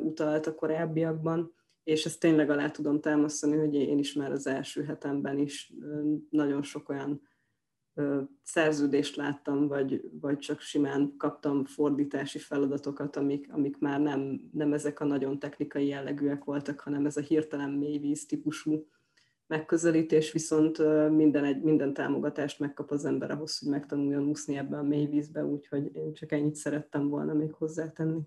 utalt 0.01 0.47
a 0.47 0.55
korábbiakban, 0.55 1.53
és 1.85 2.05
ezt 2.05 2.21
tényleg 2.21 2.51
alá 2.51 2.71
tudom 2.71 3.01
támasztani, 3.01 3.57
hogy 3.57 3.75
én 3.75 3.99
is 3.99 4.13
már 4.13 4.33
az 4.33 4.47
első 4.47 4.85
hetemben 4.85 5.39
is 5.39 5.73
nagyon 6.31 6.63
sok 6.63 6.89
olyan 6.89 7.21
szerződést 8.43 9.17
láttam, 9.17 9.69
vagy, 9.69 10.11
vagy 10.21 10.39
csak 10.39 10.61
simán 10.61 11.15
kaptam 11.17 11.65
fordítási 11.65 12.39
feladatokat, 12.39 13.17
amik, 13.17 13.53
amik 13.53 13.79
már 13.79 14.01
nem, 14.01 14.51
nem 14.53 14.73
ezek 14.73 15.01
a 15.01 15.05
nagyon 15.05 15.39
technikai 15.39 15.87
jellegűek 15.87 16.45
voltak, 16.45 16.81
hanem 16.81 17.07
ez 17.07 17.17
a 17.17 17.21
hirtelen 17.21 17.71
mélyvíz 17.71 18.27
típusú 18.27 18.87
megközelítés, 19.49 20.33
viszont 20.33 20.79
minden, 21.11 21.45
egy, 21.45 21.63
minden 21.63 21.95
támogatást 21.95 22.59
megkap 22.59 22.91
az 22.91 23.05
ember 23.05 23.31
ahhoz, 23.31 23.59
hogy 23.59 23.69
megtanuljon 23.69 24.29
úszni 24.29 24.57
ebben 24.57 24.79
a 24.79 24.83
mély 24.83 25.07
vízbe, 25.07 25.45
úgyhogy 25.45 25.95
én 25.97 26.15
csak 26.15 26.33
ennyit 26.33 26.55
szerettem 26.55 27.09
volna 27.09 27.33
még 27.33 27.53
hozzátenni. 27.53 28.21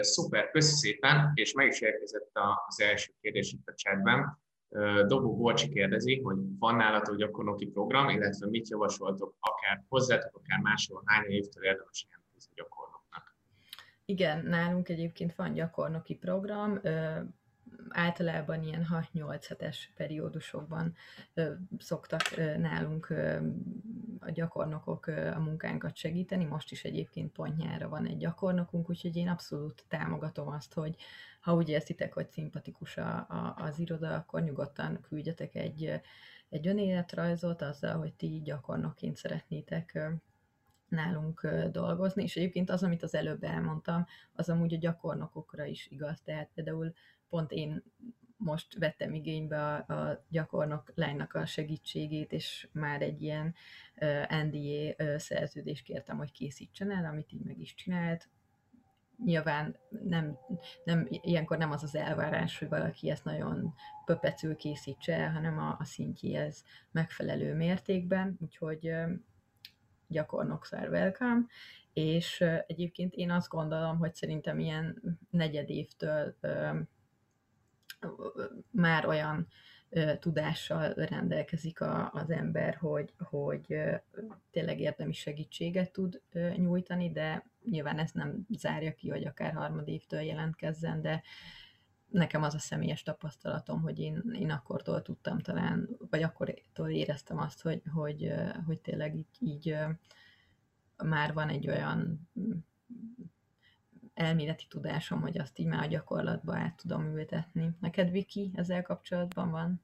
Szuper, 0.00 0.50
köszi 0.50 0.74
szépen, 0.74 1.32
és 1.34 1.52
meg 1.52 1.66
is 1.66 1.80
érkezett 1.80 2.30
az 2.68 2.80
első 2.80 3.12
kérdés 3.20 3.52
itt 3.52 3.68
a 3.68 3.74
chatben. 3.74 4.40
Dobó 5.06 5.36
Borcsi 5.36 5.68
kérdezi, 5.68 6.20
hogy 6.20 6.36
van 6.58 6.76
nálatok 6.76 7.16
gyakornoki 7.16 7.66
program, 7.66 8.08
illetve 8.08 8.46
mit 8.46 8.68
javasoltok 8.68 9.36
akár 9.40 9.84
hozzátok, 9.88 10.36
akár 10.36 10.58
máshol, 10.58 11.02
hány 11.04 11.30
évtől 11.30 11.64
érdemes 11.64 12.06
jelentkezni 12.08 12.52
gyakornoknak? 12.54 12.91
Igen, 14.04 14.44
nálunk 14.44 14.88
egyébként 14.88 15.34
van 15.34 15.52
gyakornoki 15.52 16.14
program, 16.14 16.80
általában 17.88 18.62
ilyen 18.62 18.86
6-8 19.14 19.44
hetes 19.48 19.92
periódusokban 19.96 20.94
szoktak 21.78 22.36
nálunk 22.58 23.14
a 24.20 24.30
gyakornokok 24.30 25.06
a 25.06 25.38
munkánkat 25.40 25.96
segíteni. 25.96 26.44
Most 26.44 26.70
is 26.70 26.84
egyébként 26.84 27.32
pont 27.32 27.64
van 27.88 28.06
egy 28.06 28.16
gyakornokunk, 28.16 28.88
úgyhogy 28.90 29.16
én 29.16 29.28
abszolút 29.28 29.84
támogatom 29.88 30.48
azt, 30.48 30.74
hogy 30.74 30.96
ha 31.40 31.54
úgy 31.54 31.68
érzitek, 31.68 32.12
hogy 32.12 32.30
szimpatikus 32.30 32.96
a, 32.96 33.16
a, 33.16 33.54
az 33.58 33.78
iroda, 33.78 34.14
akkor 34.14 34.42
nyugodtan 34.42 35.00
küldjetek 35.00 35.54
egy, 35.54 36.00
egy 36.48 36.68
önéletrajzot 36.68 37.62
azzal, 37.62 37.98
hogy 37.98 38.14
ti 38.14 38.40
gyakornokként 38.44 39.16
szeretnétek 39.16 39.98
nálunk 40.92 41.46
dolgozni, 41.70 42.22
és 42.22 42.36
egyébként 42.36 42.70
az, 42.70 42.82
amit 42.82 43.02
az 43.02 43.14
előbb 43.14 43.42
elmondtam, 43.42 44.06
az 44.32 44.48
amúgy 44.48 44.74
a 44.74 44.78
gyakornokokra 44.78 45.64
is 45.64 45.86
igaz, 45.90 46.20
tehát 46.24 46.50
például 46.54 46.92
pont 47.28 47.50
én 47.50 47.82
most 48.36 48.78
vettem 48.78 49.14
igénybe 49.14 49.74
a, 49.74 49.92
a 49.94 50.24
gyakornok 50.28 50.92
lánynak 50.94 51.34
a 51.34 51.46
segítségét, 51.46 52.32
és 52.32 52.68
már 52.72 53.02
egy 53.02 53.22
ilyen 53.22 53.54
uh, 53.96 54.42
NDA 54.44 55.04
uh, 55.04 55.16
szerződést 55.16 55.84
kértem, 55.84 56.16
hogy 56.16 56.32
készítsen 56.32 56.90
el, 56.90 57.04
amit 57.04 57.32
így 57.32 57.44
meg 57.44 57.58
is 57.60 57.74
csinált. 57.74 58.28
Nyilván 59.24 59.76
nem, 60.04 60.38
nem, 60.84 61.06
ilyenkor 61.10 61.58
nem 61.58 61.70
az 61.70 61.82
az 61.82 61.94
elvárás, 61.94 62.58
hogy 62.58 62.68
valaki 62.68 63.10
ezt 63.10 63.24
nagyon 63.24 63.74
pöpecül 64.04 64.56
készítse 64.56 65.14
el, 65.14 65.32
hanem 65.32 65.58
a, 65.58 65.76
a 65.78 65.84
szintjéhez 65.84 66.64
megfelelő 66.90 67.54
mértékben, 67.54 68.36
úgyhogy 68.40 68.88
uh, 68.88 69.10
gyakornok 70.12 70.66
sir 70.66 70.90
és 71.92 72.40
egyébként 72.66 73.14
én 73.14 73.30
azt 73.30 73.48
gondolom, 73.48 73.98
hogy 73.98 74.14
szerintem 74.14 74.58
ilyen 74.58 75.02
negyed 75.30 75.70
évtől 75.70 76.36
már 78.70 79.06
olyan 79.06 79.46
tudással 80.18 80.92
rendelkezik 80.92 81.80
a, 81.80 82.10
az 82.12 82.30
ember, 82.30 82.74
hogy, 82.74 83.14
hogy 83.18 83.78
tényleg 84.50 84.80
érdemi 84.80 85.12
segítséget 85.12 85.92
tud 85.92 86.20
nyújtani, 86.56 87.12
de 87.12 87.46
nyilván 87.64 87.98
ez 87.98 88.10
nem 88.10 88.46
zárja 88.48 88.94
ki, 88.94 89.08
hogy 89.08 89.26
akár 89.26 89.52
harmadévtől 89.52 90.20
jelentkezzen, 90.20 91.02
de 91.02 91.22
nekem 92.12 92.42
az 92.42 92.54
a 92.54 92.58
személyes 92.58 93.02
tapasztalatom, 93.02 93.80
hogy 93.82 93.98
én, 93.98 94.22
én 94.32 94.50
akkortól 94.50 95.02
tudtam 95.02 95.38
talán, 95.38 95.88
vagy 96.10 96.22
akkortól 96.22 96.88
éreztem 96.88 97.38
azt, 97.38 97.62
hogy, 97.62 97.82
hogy, 97.94 98.32
hogy 98.66 98.80
tényleg 98.80 99.16
így, 99.16 99.26
így 99.38 99.76
már 100.96 101.32
van 101.32 101.48
egy 101.48 101.68
olyan 101.68 102.28
elméleti 104.14 104.66
tudásom, 104.68 105.20
hogy 105.20 105.38
azt 105.38 105.58
így 105.58 105.66
már 105.66 105.82
a 105.82 105.88
gyakorlatba 105.88 106.56
át 106.56 106.76
tudom 106.76 107.16
ültetni. 107.16 107.76
Neked, 107.80 108.10
Viki, 108.10 108.50
ezzel 108.54 108.82
kapcsolatban 108.82 109.50
van? 109.50 109.80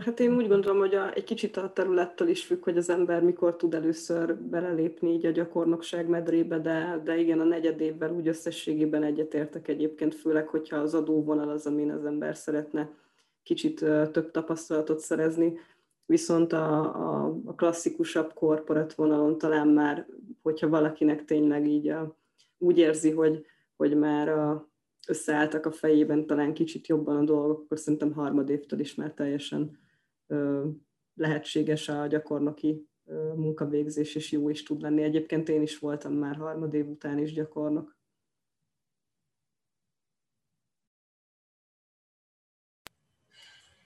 Hát 0.00 0.20
én 0.20 0.34
úgy 0.34 0.48
gondolom, 0.48 0.78
hogy 0.78 0.94
a, 0.94 1.14
egy 1.14 1.24
kicsit 1.24 1.56
a 1.56 1.72
területtől 1.72 2.28
is 2.28 2.44
függ, 2.44 2.64
hogy 2.64 2.76
az 2.76 2.90
ember 2.90 3.22
mikor 3.22 3.56
tud 3.56 3.74
először 3.74 4.36
belelépni 4.36 5.12
így 5.12 5.26
a 5.26 5.30
gyakornokság 5.30 6.08
medrébe, 6.08 6.58
de, 6.58 7.00
de 7.04 7.16
igen, 7.16 7.40
a 7.40 7.44
negyed 7.44 7.80
évvel 7.80 8.12
úgy 8.12 8.28
összességében 8.28 9.02
egyetértek 9.02 9.68
egyébként, 9.68 10.14
főleg, 10.14 10.48
hogyha 10.48 10.76
az 10.76 10.94
adóvonal 10.94 11.48
az, 11.48 11.66
amin 11.66 11.90
az 11.90 12.04
ember 12.04 12.36
szeretne 12.36 12.90
kicsit 13.42 13.84
több 14.12 14.30
tapasztalatot 14.30 14.98
szerezni, 14.98 15.58
viszont 16.06 16.52
a, 16.52 16.80
a, 16.80 17.38
a 17.44 17.54
klasszikusabb 17.54 18.32
korporat 18.32 18.94
vonalon 18.94 19.38
talán 19.38 19.68
már, 19.68 20.06
hogyha 20.42 20.68
valakinek 20.68 21.24
tényleg 21.24 21.66
így 21.66 21.88
a, 21.88 22.16
úgy 22.58 22.78
érzi, 22.78 23.10
hogy, 23.10 23.46
hogy 23.76 23.96
már 23.96 24.28
a, 24.28 24.68
összeálltak 25.08 25.66
a 25.66 25.72
fejében 25.72 26.26
talán 26.26 26.54
kicsit 26.54 26.86
jobban 26.86 27.16
a 27.16 27.24
dolgok, 27.24 27.60
akkor 27.60 27.78
szerintem 27.78 28.12
harmadévtől 28.12 28.80
is 28.80 28.94
már 28.94 29.12
teljesen 29.12 29.78
lehetséges 31.14 31.88
a 31.88 32.06
gyakornoki 32.06 32.88
munkavégzés, 33.34 34.14
és 34.14 34.32
jó 34.32 34.48
is 34.48 34.62
tud 34.62 34.80
lenni. 34.80 35.02
Egyébként 35.02 35.48
én 35.48 35.62
is 35.62 35.78
voltam 35.78 36.12
már 36.12 36.36
harmadév 36.36 36.88
után 36.88 37.18
is 37.18 37.32
gyakornok. 37.32 37.96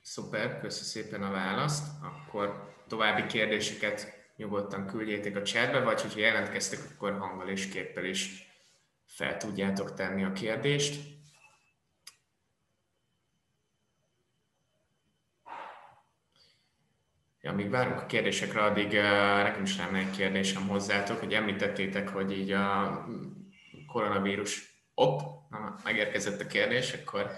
Szuper, 0.02 0.60
köszi 0.60 0.84
szépen 0.84 1.22
a 1.22 1.30
választ. 1.30 2.02
Akkor 2.02 2.74
további 2.86 3.26
kérdéseket 3.26 4.06
nyugodtan 4.36 4.86
küldjétek 4.86 5.36
a 5.36 5.42
chatbe, 5.42 5.80
vagy 5.80 6.00
hogyha 6.00 6.20
jelentkeztek, 6.20 6.78
akkor 6.94 7.18
hanggal 7.18 7.48
és 7.48 7.68
képpel 7.68 8.04
is 8.04 8.51
fel 9.14 9.36
tudjátok 9.36 9.94
tenni 9.94 10.24
a 10.24 10.32
kérdést. 10.32 11.10
Ja, 17.40 17.50
amíg 17.50 17.70
várunk 17.70 18.00
a 18.00 18.06
kérdésekre, 18.06 18.62
addig 18.62 18.86
uh, 18.86 19.42
nekem 19.42 19.62
is 19.62 19.76
lenne 19.76 19.98
egy 19.98 20.10
kérdésem 20.10 20.68
hozzátok, 20.68 21.18
hogy 21.18 21.34
említettétek, 21.34 22.08
hogy 22.08 22.38
így 22.38 22.50
a 22.50 23.06
koronavírus, 23.86 24.84
op, 24.94 25.20
na, 25.50 25.76
megérkezett 25.84 26.40
a 26.40 26.46
kérdés, 26.46 26.92
akkor, 26.92 27.30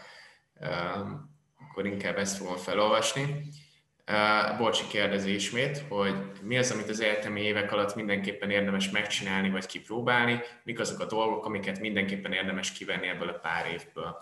uh, 0.60 1.08
akkor 1.58 1.86
inkább 1.86 2.16
ezt 2.16 2.36
fogom 2.36 2.56
felolvasni. 2.56 3.48
Bolcsi 4.58 4.86
kérdezi 4.86 5.34
ismét, 5.34 5.78
hogy 5.88 6.14
mi 6.42 6.58
az, 6.58 6.70
amit 6.70 6.88
az 6.88 7.00
egyetemi 7.00 7.40
évek 7.40 7.72
alatt 7.72 7.94
mindenképpen 7.94 8.50
érdemes 8.50 8.90
megcsinálni 8.90 9.50
vagy 9.50 9.66
kipróbálni, 9.66 10.40
mik 10.62 10.80
azok 10.80 11.00
a 11.00 11.06
dolgok, 11.06 11.44
amiket 11.44 11.80
mindenképpen 11.80 12.32
érdemes 12.32 12.72
kivenni 12.72 13.08
ebből 13.08 13.28
a 13.28 13.38
pár 13.38 13.66
évből. 13.72 14.16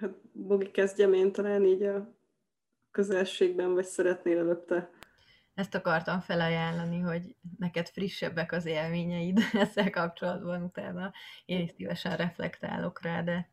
Hát 0.00 0.10
Bogi 0.32 0.70
kezdjem 0.70 1.12
én 1.12 1.32
talán 1.32 1.64
így 1.64 1.82
a 1.82 2.14
közelségben, 2.90 3.74
vagy 3.74 3.84
szeretnél 3.84 4.38
előtte? 4.38 4.90
Ezt 5.54 5.74
akartam 5.74 6.20
felajánlani, 6.20 7.00
hogy 7.00 7.36
neked 7.58 7.88
frissebbek 7.88 8.52
az 8.52 8.66
élményeid 8.66 9.38
ezzel 9.52 9.90
kapcsolatban 9.90 10.62
utána. 10.62 11.12
Én 11.44 11.60
is 11.60 11.70
szívesen 11.76 12.16
reflektálok 12.16 13.02
rá, 13.02 13.22
de 13.22 13.51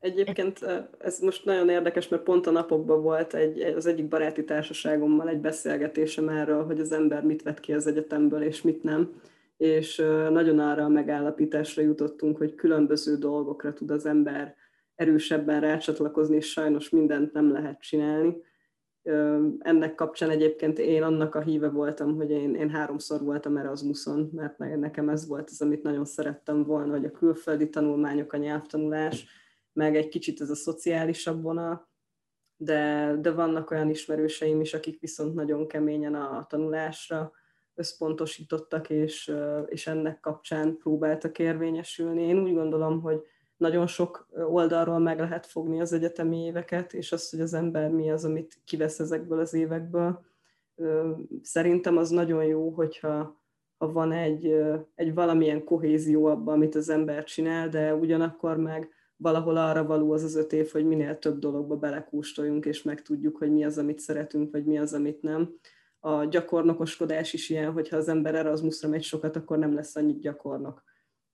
Egyébként 0.00 0.58
ez 0.98 1.18
most 1.18 1.44
nagyon 1.44 1.68
érdekes, 1.68 2.08
mert 2.08 2.22
pont 2.22 2.46
a 2.46 2.50
napokban 2.50 3.02
volt 3.02 3.34
egy, 3.34 3.60
az 3.60 3.86
egyik 3.86 4.08
baráti 4.08 4.44
társaságommal 4.44 5.28
egy 5.28 5.40
beszélgetésem 5.40 6.28
erről, 6.28 6.64
hogy 6.64 6.80
az 6.80 6.92
ember 6.92 7.22
mit 7.22 7.42
vett 7.42 7.60
ki 7.60 7.72
az 7.72 7.86
egyetemből, 7.86 8.42
és 8.42 8.62
mit 8.62 8.82
nem. 8.82 9.20
És 9.56 9.96
nagyon 10.30 10.58
arra 10.58 10.84
a 10.84 10.88
megállapításra 10.88 11.82
jutottunk, 11.82 12.36
hogy 12.36 12.54
különböző 12.54 13.16
dolgokra 13.16 13.72
tud 13.72 13.90
az 13.90 14.06
ember 14.06 14.54
erősebben 14.94 15.60
rácsatlakozni, 15.60 16.36
és 16.36 16.50
sajnos 16.50 16.90
mindent 16.90 17.32
nem 17.32 17.52
lehet 17.52 17.80
csinálni. 17.80 18.36
Ennek 19.58 19.94
kapcsán 19.94 20.30
egyébként 20.30 20.78
én 20.78 21.02
annak 21.02 21.34
a 21.34 21.40
híve 21.40 21.68
voltam, 21.68 22.16
hogy 22.16 22.30
én, 22.30 22.54
én 22.54 22.70
háromszor 22.70 23.20
voltam 23.20 23.56
Erasmuson, 23.56 24.30
mert 24.32 24.58
nekem 24.58 25.08
ez 25.08 25.28
volt 25.28 25.48
az, 25.50 25.60
amit 25.60 25.82
nagyon 25.82 26.04
szerettem 26.04 26.64
volna, 26.64 26.92
hogy 26.92 27.04
a 27.04 27.10
külföldi 27.10 27.68
tanulmányok, 27.68 28.32
a 28.32 28.36
nyelvtanulás, 28.36 29.26
meg 29.72 29.96
egy 29.96 30.08
kicsit 30.08 30.40
ez 30.40 30.50
a 30.50 30.54
szociálisabb 30.54 31.42
vonal, 31.42 31.88
de, 32.56 33.14
de 33.20 33.30
vannak 33.30 33.70
olyan 33.70 33.90
ismerőseim 33.90 34.60
is, 34.60 34.74
akik 34.74 35.00
viszont 35.00 35.34
nagyon 35.34 35.66
keményen 35.66 36.14
a 36.14 36.46
tanulásra 36.48 37.32
összpontosítottak, 37.74 38.90
és, 38.90 39.32
és 39.66 39.86
ennek 39.86 40.20
kapcsán 40.20 40.76
próbáltak 40.76 41.38
érvényesülni. 41.38 42.22
Én 42.22 42.38
úgy 42.38 42.54
gondolom, 42.54 43.00
hogy 43.00 43.22
nagyon 43.56 43.86
sok 43.86 44.28
oldalról 44.48 44.98
meg 44.98 45.18
lehet 45.18 45.46
fogni 45.46 45.80
az 45.80 45.92
egyetemi 45.92 46.44
éveket, 46.44 46.92
és 46.92 47.12
azt, 47.12 47.30
hogy 47.30 47.40
az 47.40 47.54
ember 47.54 47.90
mi 47.90 48.10
az, 48.10 48.24
amit 48.24 48.60
kivesz 48.64 48.98
ezekből 48.98 49.38
az 49.38 49.54
évekből. 49.54 50.24
Szerintem 51.42 51.96
az 51.96 52.10
nagyon 52.10 52.44
jó, 52.44 52.70
hogyha 52.70 53.36
ha 53.78 53.92
van 53.92 54.12
egy, 54.12 54.54
egy 54.94 55.14
valamilyen 55.14 55.64
kohézió 55.64 56.26
abban, 56.26 56.54
amit 56.54 56.74
az 56.74 56.88
ember 56.88 57.24
csinál, 57.24 57.68
de 57.68 57.94
ugyanakkor 57.94 58.56
meg 58.56 58.92
valahol 59.20 59.56
arra 59.56 59.84
való 59.84 60.12
az 60.12 60.22
az 60.22 60.36
öt 60.36 60.52
év, 60.52 60.70
hogy 60.70 60.86
minél 60.86 61.18
több 61.18 61.38
dologba 61.38 61.76
belekústoljunk, 61.76 62.66
és 62.66 62.82
megtudjuk, 62.82 63.36
hogy 63.36 63.52
mi 63.52 63.64
az, 63.64 63.78
amit 63.78 63.98
szeretünk, 63.98 64.52
vagy 64.52 64.64
mi 64.64 64.78
az, 64.78 64.92
amit 64.92 65.22
nem. 65.22 65.54
a 66.00 66.24
gyakornokoskodás 66.24 67.32
is 67.32 67.50
ilyen, 67.50 67.72
hogyha 67.72 67.96
az 67.96 68.08
ember 68.08 68.34
Erasmusra 68.34 68.88
megy 68.88 69.02
sokat, 69.02 69.36
akkor 69.36 69.58
nem 69.58 69.74
lesz 69.74 69.96
annyit 69.96 70.20
gyakornok. 70.20 70.82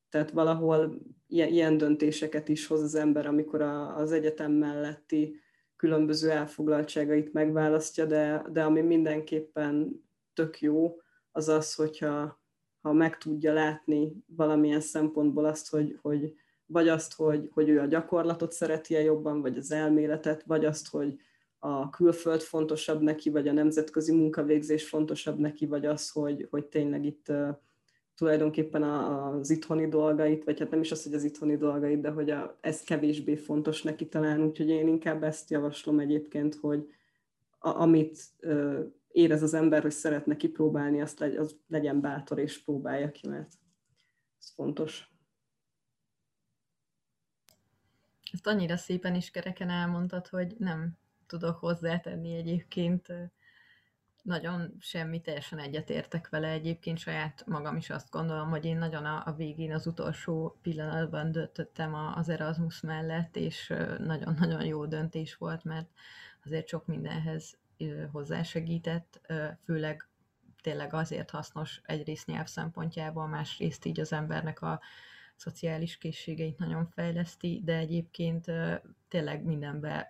Tehát 0.09 0.31
valahol 0.31 0.99
ilyen, 1.27 1.49
ilyen 1.49 1.77
döntéseket 1.77 2.49
is 2.49 2.67
hoz 2.67 2.83
az 2.83 2.95
ember, 2.95 3.27
amikor 3.27 3.61
a, 3.63 3.97
az 3.97 4.13
egyetem 4.13 4.53
melletti 4.53 5.41
különböző 5.77 6.31
elfoglaltságait 6.31 7.33
megválasztja, 7.33 8.05
de, 8.05 8.45
de 8.53 8.63
ami 8.63 8.81
mindenképpen 8.81 10.03
tök 10.33 10.61
jó, 10.61 11.01
az 11.31 11.49
az, 11.49 11.75
hogyha 11.75 12.43
ha 12.81 12.93
meg 12.93 13.19
tudja 13.19 13.53
látni 13.53 14.13
valamilyen 14.27 14.81
szempontból 14.81 15.45
azt, 15.45 15.71
hogy, 15.71 15.99
hogy 16.03 16.35
vagy 16.67 16.89
azt, 16.89 17.15
hogy, 17.15 17.51
hogy 17.53 17.69
ő 17.69 17.81
a 17.81 17.87
gyakorlatot 17.87 18.53
szereti 18.53 18.95
jobban, 18.95 19.41
vagy 19.41 19.57
az 19.57 19.73
elméletet, 19.73 20.43
vagy 20.43 20.65
azt, 20.65 20.89
hogy 20.89 21.21
a 21.59 21.91
külföld 21.91 22.41
fontosabb 22.41 23.01
neki, 23.01 23.31
vagy 23.31 23.49
a 23.49 23.53
nemzetközi 23.53 24.15
munkavégzés 24.15 24.89
fontosabb 24.89 25.39
neki, 25.39 25.67
vagy 25.67 25.87
az, 25.87 26.11
hogy, 26.11 26.47
hogy 26.51 26.65
tényleg 26.65 27.05
itt 27.05 27.33
tulajdonképpen 28.17 28.83
az 28.83 29.51
itthoni 29.51 29.89
dolgait, 29.89 30.45
vagy 30.45 30.59
hát 30.59 30.71
nem 30.71 30.81
is 30.81 30.93
az, 30.93 31.03
hogy 31.03 31.15
az 31.15 31.25
itthoni 31.25 31.57
dolgait, 31.57 32.01
de 32.01 32.11
hogy 32.11 32.31
a, 32.31 32.59
ez 32.61 32.83
kevésbé 32.83 33.37
fontos 33.37 33.83
neki 33.83 34.09
talán, 34.09 34.43
úgyhogy 34.43 34.69
én 34.69 34.89
inkább 34.89 35.23
ezt 35.23 35.51
javaslom 35.51 35.99
egyébként, 35.99 36.55
hogy 36.55 36.89
a, 37.59 37.69
amit 37.69 38.19
uh, 38.43 38.79
érez 39.09 39.43
az 39.43 39.55
ember, 39.55 39.83
hogy 39.83 39.91
szeretne 39.91 40.37
kipróbálni, 40.37 41.01
azt 41.01 41.19
legy, 41.19 41.37
az 41.37 41.57
legyen 41.69 42.01
bátor 42.01 42.39
és 42.39 42.63
próbálja 42.63 43.11
ki, 43.11 43.29
mert 43.29 43.53
ez 44.39 44.51
fontos. 44.55 45.14
Ezt 48.35 48.47
annyira 48.47 48.77
szépen 48.77 49.15
is 49.15 49.31
kereken 49.31 49.71
elmondtad, 49.71 50.27
hogy 50.27 50.55
nem 50.59 50.99
tudok 51.27 51.59
hozzátenni 51.59 52.37
egyébként 52.37 53.13
nagyon 54.23 54.77
semmi, 54.81 55.21
teljesen 55.21 55.59
egyetértek 55.59 56.29
vele. 56.29 56.49
Egyébként 56.49 56.99
saját 56.99 57.47
magam 57.47 57.77
is 57.77 57.91
azt 57.91 58.11
gondolom, 58.11 58.51
hogy 58.51 58.65
én 58.65 58.79
nagyon 58.79 59.05
a, 59.05 59.23
a 59.27 59.33
végén, 59.33 59.73
az 59.73 59.87
utolsó 59.87 60.59
pillanatban 60.63 61.33
döntöttem 61.33 61.95
az 61.95 62.29
Erasmus 62.29 62.81
mellett, 62.81 63.37
és 63.37 63.73
nagyon-nagyon 63.99 64.65
jó 64.65 64.87
döntés 64.87 65.35
volt, 65.35 65.65
mert 65.65 65.89
azért 66.45 66.69
sok 66.69 66.87
mindenhez 66.87 67.59
hozzásegített, 68.13 69.21
főleg 69.65 70.09
tényleg 70.63 70.95
azért 70.95 71.31
hasznos 71.31 71.81
egyrészt 71.85 72.27
nyelv 72.27 72.47
szempontjából, 72.47 73.27
másrészt 73.27 73.85
így 73.85 74.01
az 74.01 74.13
embernek 74.13 74.63
a 74.63 74.81
szociális 75.37 75.99
készségeit 75.99 76.59
nagyon 76.59 76.87
fejleszti, 76.87 77.63
de 77.65 77.77
egyébként 77.77 78.45
tényleg 79.09 79.45
mindenbe 79.45 80.09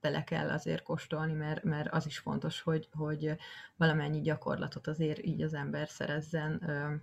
bele 0.00 0.24
kell 0.24 0.50
azért 0.50 0.82
kóstolni, 0.82 1.32
mert, 1.32 1.62
mert 1.62 1.92
az 1.92 2.06
is 2.06 2.18
fontos, 2.18 2.60
hogy, 2.60 2.88
hogy 2.92 3.36
valamennyi 3.76 4.20
gyakorlatot 4.20 4.86
azért 4.86 5.22
így 5.24 5.42
az 5.42 5.54
ember 5.54 5.88
szerezzen 5.88 6.68
ö, 6.68 6.94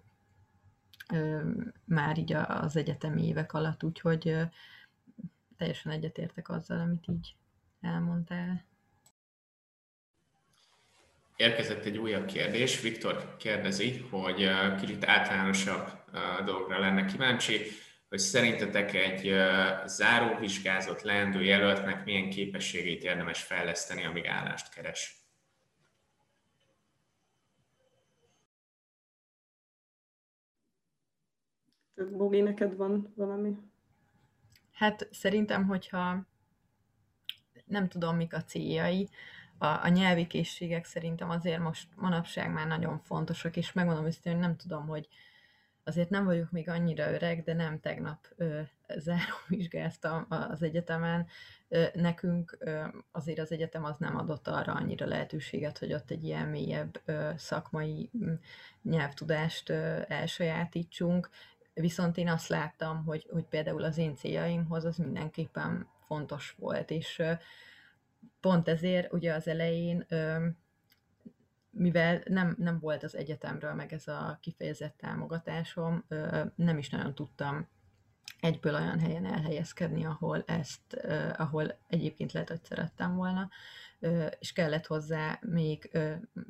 ö, 1.13 1.51
már 1.85 2.17
így 2.17 2.33
az 2.33 2.75
egyetemi 2.75 3.27
évek 3.27 3.53
alatt, 3.53 3.83
úgyhogy 3.83 4.27
ö, 4.27 4.43
teljesen 5.57 5.91
egyetértek 5.91 6.49
azzal, 6.49 6.79
amit 6.79 7.07
így 7.07 7.35
elmondtál. 7.81 8.65
Érkezett 11.41 11.85
egy 11.85 11.97
újabb 11.97 12.25
kérdés. 12.25 12.81
Viktor 12.81 13.35
kérdezi, 13.37 13.97
hogy 14.09 14.49
kicsit 14.79 15.05
általánosabb 15.05 15.89
dologra 16.45 16.79
lenne 16.79 17.05
kíváncsi 17.05 17.61
hogy 18.09 18.19
szerintetek 18.19 18.93
egy 18.93 19.33
záróvizsgázott 19.85 21.01
leendő 21.01 21.43
jelöltnek 21.43 22.05
milyen 22.05 22.29
képességét 22.29 23.03
érdemes 23.03 23.43
fejleszteni, 23.43 24.05
amíg 24.05 24.25
állást 24.25 24.73
keres? 24.73 25.25
Bogi, 32.11 32.41
neked 32.41 32.75
van 32.75 33.13
valami? 33.15 33.57
Hát 34.71 35.07
szerintem, 35.11 35.65
hogyha 35.65 36.27
nem 37.65 37.87
tudom, 37.87 38.15
mik 38.15 38.33
a 38.33 38.43
céljai, 38.43 39.09
a, 39.61 39.83
a 39.83 39.87
nyelvi 39.87 40.27
készségek 40.27 40.85
szerintem 40.85 41.29
azért 41.29 41.59
most 41.59 41.87
manapság 41.95 42.51
már 42.51 42.67
nagyon 42.67 42.99
fontosak, 42.99 43.57
és 43.57 43.73
megmondom 43.73 44.05
őszintén, 44.05 44.31
hogy 44.31 44.41
nem 44.41 44.55
tudom, 44.55 44.87
hogy, 44.87 45.07
azért 45.83 46.09
nem 46.09 46.25
vagyok 46.25 46.51
még 46.51 46.69
annyira 46.69 47.11
öreg, 47.11 47.43
de 47.43 47.53
nem 47.53 47.79
tegnap 47.79 48.27
ö, 48.35 48.61
záróvizsgáztam 48.97 50.25
az 50.53 50.61
egyetemen. 50.61 51.27
Ö, 51.67 51.85
nekünk 51.93 52.57
ö, 52.59 52.83
azért 53.11 53.39
az 53.39 53.51
egyetem 53.51 53.83
az 53.83 53.95
nem 53.97 54.17
adott 54.17 54.47
arra 54.47 54.73
annyira 54.73 55.05
lehetőséget, 55.05 55.77
hogy 55.77 55.93
ott 55.93 56.11
egy 56.11 56.23
ilyen 56.23 56.47
mélyebb 56.47 57.01
ö, 57.05 57.29
szakmai 57.37 58.09
nyelvtudást 58.81 59.69
ö, 59.69 60.01
elsajátítsunk. 60.07 61.29
Viszont 61.73 62.17
én 62.17 62.29
azt 62.29 62.47
láttam, 62.47 63.03
hogy, 63.05 63.27
hogy 63.31 63.43
például 63.43 63.83
az 63.83 63.97
én 63.97 64.15
céljaimhoz 64.15 64.85
az 64.85 64.97
mindenképpen 64.97 65.87
fontos 66.07 66.55
volt, 66.59 66.89
és 66.89 67.19
ö, 67.19 67.31
pont 68.39 68.67
ezért 68.67 69.13
ugye 69.13 69.33
az 69.33 69.47
elején 69.47 70.05
mivel 71.71 72.21
nem, 72.25 72.55
nem 72.57 72.79
volt 72.79 73.03
az 73.03 73.15
egyetemről 73.15 73.73
meg 73.73 73.93
ez 73.93 74.07
a 74.07 74.37
kifejezett 74.41 74.97
támogatásom, 74.97 76.05
nem 76.55 76.77
is 76.77 76.89
nagyon 76.89 77.15
tudtam 77.15 77.67
egyből 78.39 78.75
olyan 78.75 78.99
helyen 78.99 79.25
elhelyezkedni, 79.25 80.05
ahol 80.05 80.43
ezt, 80.47 80.93
ahol 81.37 81.79
egyébként 81.87 82.31
lehet, 82.31 82.49
hogy 82.49 82.63
szerettem 82.63 83.15
volna, 83.15 83.49
és 84.39 84.53
kellett 84.53 84.85
hozzá 84.85 85.39
még 85.41 85.89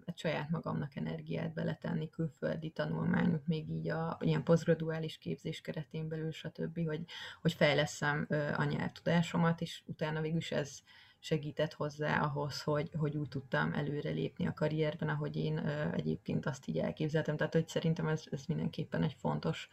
egy 0.06 0.18
saját 0.18 0.50
magamnak 0.50 0.96
energiát 0.96 1.54
beletenni, 1.54 2.10
külföldi 2.10 2.70
tanulmányok, 2.70 3.46
még 3.46 3.70
így 3.70 3.90
a 3.90 4.18
ilyen 4.20 4.44
posztgraduális 4.44 5.18
képzés 5.18 5.62
keretén 5.62 6.08
belül, 6.08 6.32
stb., 6.32 6.88
hogy, 6.88 7.06
hogy 7.42 7.54
fejleszem 7.54 8.28
a 8.56 8.64
nyelvtudásomat, 8.64 9.62
és 9.62 9.82
utána 9.86 10.22
végülis 10.22 10.52
ez 10.52 10.80
segített 11.24 11.74
hozzá 11.74 12.22
ahhoz, 12.22 12.62
hogy, 12.62 12.90
hogy 12.98 13.18
úgy 13.18 13.28
tudtam 13.28 13.74
előrelépni 13.74 14.48
a 14.48 14.54
karrierben, 14.54 15.10
ahogy 15.10 15.36
én 15.36 15.58
egyébként 15.94 16.46
azt 16.46 16.68
így 16.68 16.78
elképzeltem. 16.78 17.38
Tehát, 17.38 17.54
hogy 17.54 17.68
szerintem 17.68 18.08
ez, 18.08 18.24
ez 18.32 18.46
mindenképpen 18.46 19.04
egy 19.04 19.16
fontos, 19.20 19.70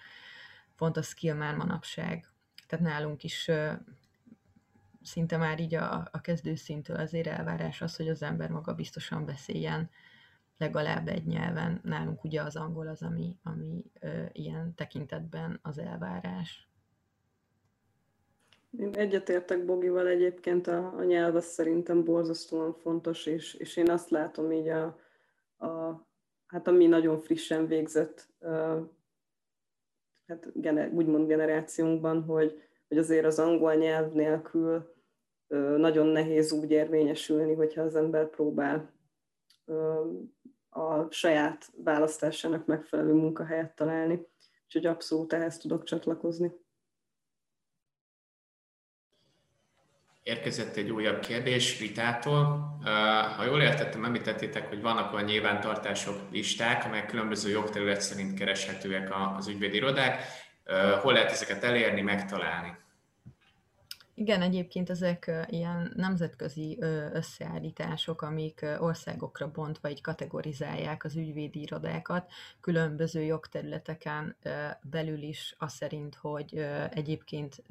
fontos 0.75 1.07
skill 1.07 1.35
már 1.35 1.57
manapság. 1.57 2.29
Tehát 2.67 2.85
nálunk 2.85 3.25
is 3.25 3.51
szinte 5.03 5.37
már 5.37 5.61
így 5.61 5.75
a, 5.75 6.09
a 6.13 6.21
kezdőszintől 6.21 6.97
azért 6.97 7.27
elvárás 7.27 7.83
az, 7.83 7.97
hogy 7.97 8.09
az 8.09 8.23
ember 8.23 8.51
maga 8.51 8.75
biztosan 8.75 9.25
beszéljen 9.25 9.91
legalább 10.59 11.09
egy 11.09 11.27
nyelven. 11.27 11.81
Nálunk 11.85 12.25
ugye 12.25 12.43
az 12.43 12.57
angol 12.57 12.89
az, 12.89 13.03
ami, 13.03 13.39
ami 13.43 13.85
ö, 14.01 14.25
ilyen 14.33 14.75
tekintetben 14.75 15.59
az 15.63 15.79
elvárás. 15.79 16.68
Én 18.71 18.95
egyetértek 18.95 19.65
Bogival 19.65 20.07
egyébként, 20.07 20.67
a, 20.67 20.97
a 20.97 21.03
nyelv 21.03 21.35
az 21.35 21.45
szerintem 21.45 22.05
borzasztóan 22.05 22.75
fontos, 22.75 23.27
és, 23.27 23.55
és 23.55 23.77
én 23.77 23.91
azt 23.91 24.11
látom 24.11 24.53
így 24.53 24.69
a, 24.69 24.99
a 25.57 26.07
hát 26.47 26.67
a 26.67 26.71
mi 26.71 26.87
nagyon 26.87 27.21
frissen 27.21 27.67
végzett 27.67 28.29
uh, 28.41 28.87
hát 30.27 30.61
gener, 30.61 30.93
úgymond 30.93 31.27
generációnkban, 31.27 32.23
hogy, 32.23 32.63
hogy 32.89 32.99
azért 32.99 33.25
az 33.25 33.39
angol 33.39 33.75
nyelv 33.75 34.13
nélkül 34.13 34.95
uh, 35.49 35.77
nagyon 35.77 36.07
nehéz 36.07 36.53
úgy 36.53 36.71
érvényesülni, 36.71 37.55
hogyha 37.55 37.83
az 37.83 37.95
ember 37.95 38.31
próbál 38.31 38.93
uh, 39.67 40.07
a 40.69 41.11
saját 41.11 41.71
választásának 41.77 42.67
megfelelő 42.67 43.13
munkahelyet 43.13 43.75
találni. 43.75 44.27
Úgyhogy 44.65 44.87
abszolút 44.87 45.33
ehhez 45.33 45.59
tudok 45.59 45.85
csatlakozni. 45.85 46.53
Érkezett 50.29 50.77
egy 50.77 50.91
újabb 50.91 51.21
kérdés 51.21 51.81
Ritától. 51.81 52.77
Ha 53.37 53.45
jól 53.45 53.63
értettem, 53.63 54.05
említettétek, 54.05 54.69
hogy 54.69 54.81
vannak 54.81 55.13
olyan 55.13 55.25
nyilvántartások, 55.25 56.21
listák, 56.31 56.85
amelyek 56.85 57.07
különböző 57.07 57.51
jogterület 57.51 58.01
szerint 58.01 58.39
kereshetőek 58.39 59.09
az 59.37 59.49
ügyvédirodák. 59.49 60.23
Hol 61.01 61.13
lehet 61.13 61.31
ezeket 61.31 61.65
elérni, 61.65 62.01
megtalálni? 62.01 62.77
Igen, 64.19 64.43
egyébként 64.43 64.91
ezek 64.91 65.47
ilyen 65.49 65.93
nemzetközi 65.97 66.79
összeállítások, 67.13 68.23
amik 68.23 68.67
országokra 68.79 69.51
bontva 69.51 69.91
így 69.91 70.01
kategorizálják 70.01 71.05
az 71.05 71.17
ügyvédi 71.17 71.61
irodákat, 71.61 72.31
különböző 72.61 73.23
jogterületeken 73.23 74.37
belül 74.83 75.23
is 75.23 75.55
az 75.59 75.73
szerint, 75.73 76.15
hogy 76.15 76.67
egyébként 76.91 77.63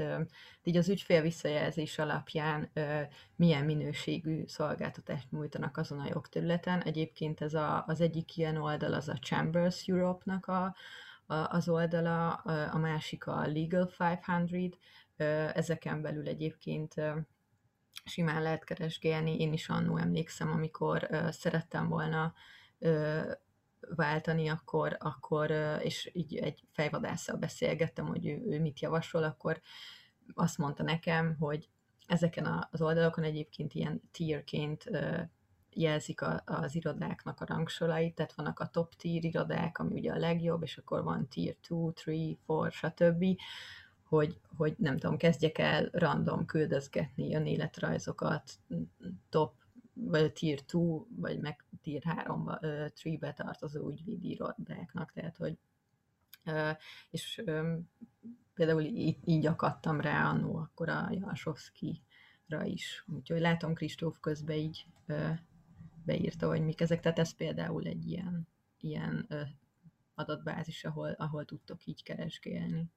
így 0.64 0.78
az 0.78 0.90
ügyfél 0.90 1.22
visszajelzés 1.22 1.98
alapján 1.98 2.72
milyen 3.36 3.66
minőségű 3.66 4.44
szolgáltatást 4.46 5.32
nyújtanak 5.32 5.78
azon 5.78 6.00
a 6.00 6.10
jogterületen. 6.10 6.82
Egyébként 6.82 7.42
ez 7.42 7.54
a, 7.54 7.84
az 7.88 8.02
egyik 8.02 8.38
ilyen 8.38 8.58
oldal 8.58 8.94
az 8.94 9.10
a 9.10 9.18
Chambers 9.22 9.88
Europe-nak 9.88 10.48
a, 10.48 10.76
az 11.28 11.70
oldala, 11.70 12.30
a 12.72 12.78
másik 12.78 13.28
a 13.28 13.48
Legal 13.48 13.90
500, 14.00 14.20
ezeken 15.54 16.02
belül 16.02 16.28
egyébként 16.28 16.94
simán 18.06 18.42
lehet 18.42 18.64
keresgélni. 18.64 19.40
Én 19.40 19.54
is 19.54 19.70
annó 19.70 19.98
emlékszem, 19.98 20.52
amikor 20.52 21.10
szerettem 21.30 21.88
volna 21.88 22.34
váltani, 23.80 24.48
akkor, 24.48 24.98
akkor 25.00 25.52
és 25.82 26.10
így 26.14 26.36
egy 26.36 26.64
fejvadásszal 26.72 27.38
beszélgettem, 27.38 28.06
hogy 28.06 28.28
ő, 28.28 28.44
ő 28.46 28.60
mit 28.60 28.80
javasol, 28.80 29.24
akkor 29.24 29.62
azt 30.34 30.58
mondta 30.58 30.84
nekem, 30.84 31.36
hogy 31.40 31.70
ezeken 32.08 32.68
az 32.72 32.82
oldalakon 32.82 33.24
egyébként 33.24 33.74
ilyen 33.74 34.02
tierként 34.12 34.90
jelzik 35.74 36.22
a, 36.22 36.42
az 36.46 36.76
irodáknak 36.76 37.42
a 37.42 37.46
rangsorait, 37.46 38.16
tehát 38.16 38.34
vannak 38.34 38.60
a 38.60 38.68
top 38.68 38.96
tier 38.96 39.24
irodák, 39.24 39.80
ami 39.80 39.94
ugye 39.94 40.12
a 40.12 40.18
legjobb, 40.18 40.64
és 40.64 40.78
akkor 40.78 41.04
van 41.04 41.28
tier 41.28 41.56
2, 41.68 41.94
3, 42.06 42.64
4, 42.64 42.72
stb., 42.72 43.26
hogy, 44.08 44.40
hogy 44.58 44.76
nem 44.78 44.98
tudom, 44.98 45.18
kezdjek 45.18 45.58
el 45.58 45.90
random 45.92 46.46
küldözgetni 46.46 47.36
önéletrajzokat, 47.36 48.60
top 49.30 49.54
vagy 49.94 50.34
tier 50.34 50.66
2, 50.66 50.80
vagy 51.10 51.40
meg 51.40 51.66
tier 51.82 52.04
3-ba, 52.06 52.58
3-be 52.62 53.34
tartozó 53.34 53.90
ügyvédi 53.90 54.30
irodáknak, 54.30 55.12
tehát 55.12 55.38
hogy 55.38 55.58
és 57.10 57.44
például 58.54 58.82
így, 58.82 59.18
így 59.26 59.46
akadtam 59.46 60.02
rá 60.02 60.30
annó 60.30 60.56
akkor 60.56 60.90
a 60.90 61.08
Jalsovszki-ra 61.12 62.64
is. 62.64 63.06
Úgyhogy 63.08 63.40
látom 63.40 63.74
Kristóf 63.74 64.20
közben 64.20 64.58
így 64.58 64.88
beírta, 66.06 66.48
hogy 66.48 66.62
mik 66.62 66.82
ezek, 66.82 67.00
tehát 67.00 67.20
ez 67.20 67.36
például 67.36 67.86
egy 67.86 68.10
ilyen, 68.10 68.48
ilyen 68.80 69.28
adatbázis, 70.16 70.84
ahol, 70.86 71.12
ahol 71.12 71.46
tudtok 71.46 71.86
így 71.86 72.04
keresgélni. 72.04 72.92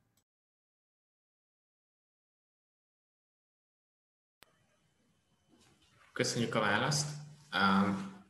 Köszönjük 6.21 6.55
a 6.55 6.61
választ. 6.61 7.09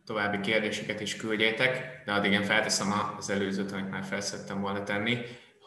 További 0.06 0.40
kérdéseket 0.40 1.00
is 1.00 1.16
küldjétek, 1.16 2.02
de 2.04 2.12
addig 2.12 2.32
én 2.32 2.42
felteszem 2.42 2.92
az 3.18 3.30
előzőt, 3.30 3.72
amit 3.72 3.90
már 3.90 4.04
felszedtem 4.04 4.60
volna 4.60 4.82
tenni, 4.82 5.18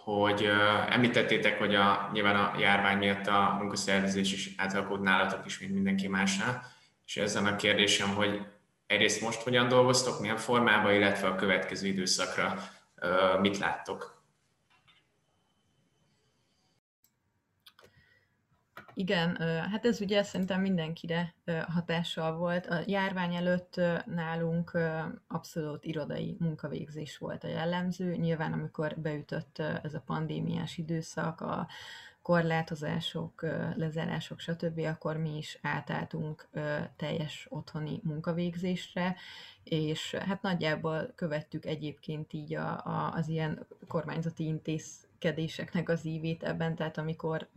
hogy 0.04 0.50
említettétek, 0.90 1.60
hogy 1.60 1.76
a, 1.76 2.10
nyilván 2.14 2.36
a 2.36 2.60
járvány 2.60 2.98
miatt 2.98 3.28
a 3.28 3.56
munkaszervezés 3.60 4.34
is 4.34 4.54
átalakult 4.58 5.02
nálatok 5.02 5.46
is, 5.46 5.60
mint 5.60 5.74
mindenki 5.74 6.08
másnál, 6.08 6.66
és 7.06 7.18
ezen 7.18 7.46
a 7.46 7.56
kérdésem, 7.56 8.10
hogy 8.10 8.42
egyrészt 8.88 9.22
most 9.22 9.42
hogyan 9.42 9.68
dolgoztok, 9.68 10.20
milyen 10.20 10.38
formában, 10.38 10.94
illetve 10.94 11.28
a 11.28 11.36
következő 11.36 11.88
időszakra 11.88 12.70
mit 13.42 13.58
láttok? 13.58 14.13
Igen, 18.94 19.36
hát 19.72 19.86
ez 19.86 20.02
ugye 20.02 20.24
szerintem 20.24 20.62
mindenkire 20.62 21.34
hatással 21.68 22.38
volt. 22.38 22.66
A 22.66 22.80
járvány 22.86 23.36
előtt 23.36 23.82
nálunk 24.06 24.78
abszolút 25.28 25.86
irodai 25.86 26.36
munkavégzés 26.40 27.18
volt 27.18 27.44
a 27.44 27.48
jellemző. 27.48 28.16
Nyilván, 28.16 28.54
amikor 28.54 28.96
beütött 28.98 29.60
ez 29.84 29.94
a 29.94 30.04
pandémiás 30.06 30.78
időszak, 30.78 31.42
a 31.42 31.68
korlátozások, 32.22 33.42
lezárások, 33.76 34.40
stb., 34.40 34.80
akkor 34.80 35.18
mi 35.18 35.38
is 35.38 35.60
átálltunk 35.62 36.48
teljes 36.96 37.48
otthoni 37.50 38.00
munkavégzésre, 38.04 39.16
és 39.64 40.16
hát 40.16 40.42
nagyjából 40.42 41.12
követtük 41.16 41.66
egyébként 41.66 42.34
így 42.34 42.56
a, 42.56 42.86
a, 42.86 43.14
az 43.16 43.28
ilyen 43.28 43.68
kormányzati 43.88 44.46
intézkedéseknek 44.46 45.90
az 45.90 46.06
ívét 46.06 46.44
ebben, 46.44 46.76
tehát 46.76 46.98
amikor 46.98 47.50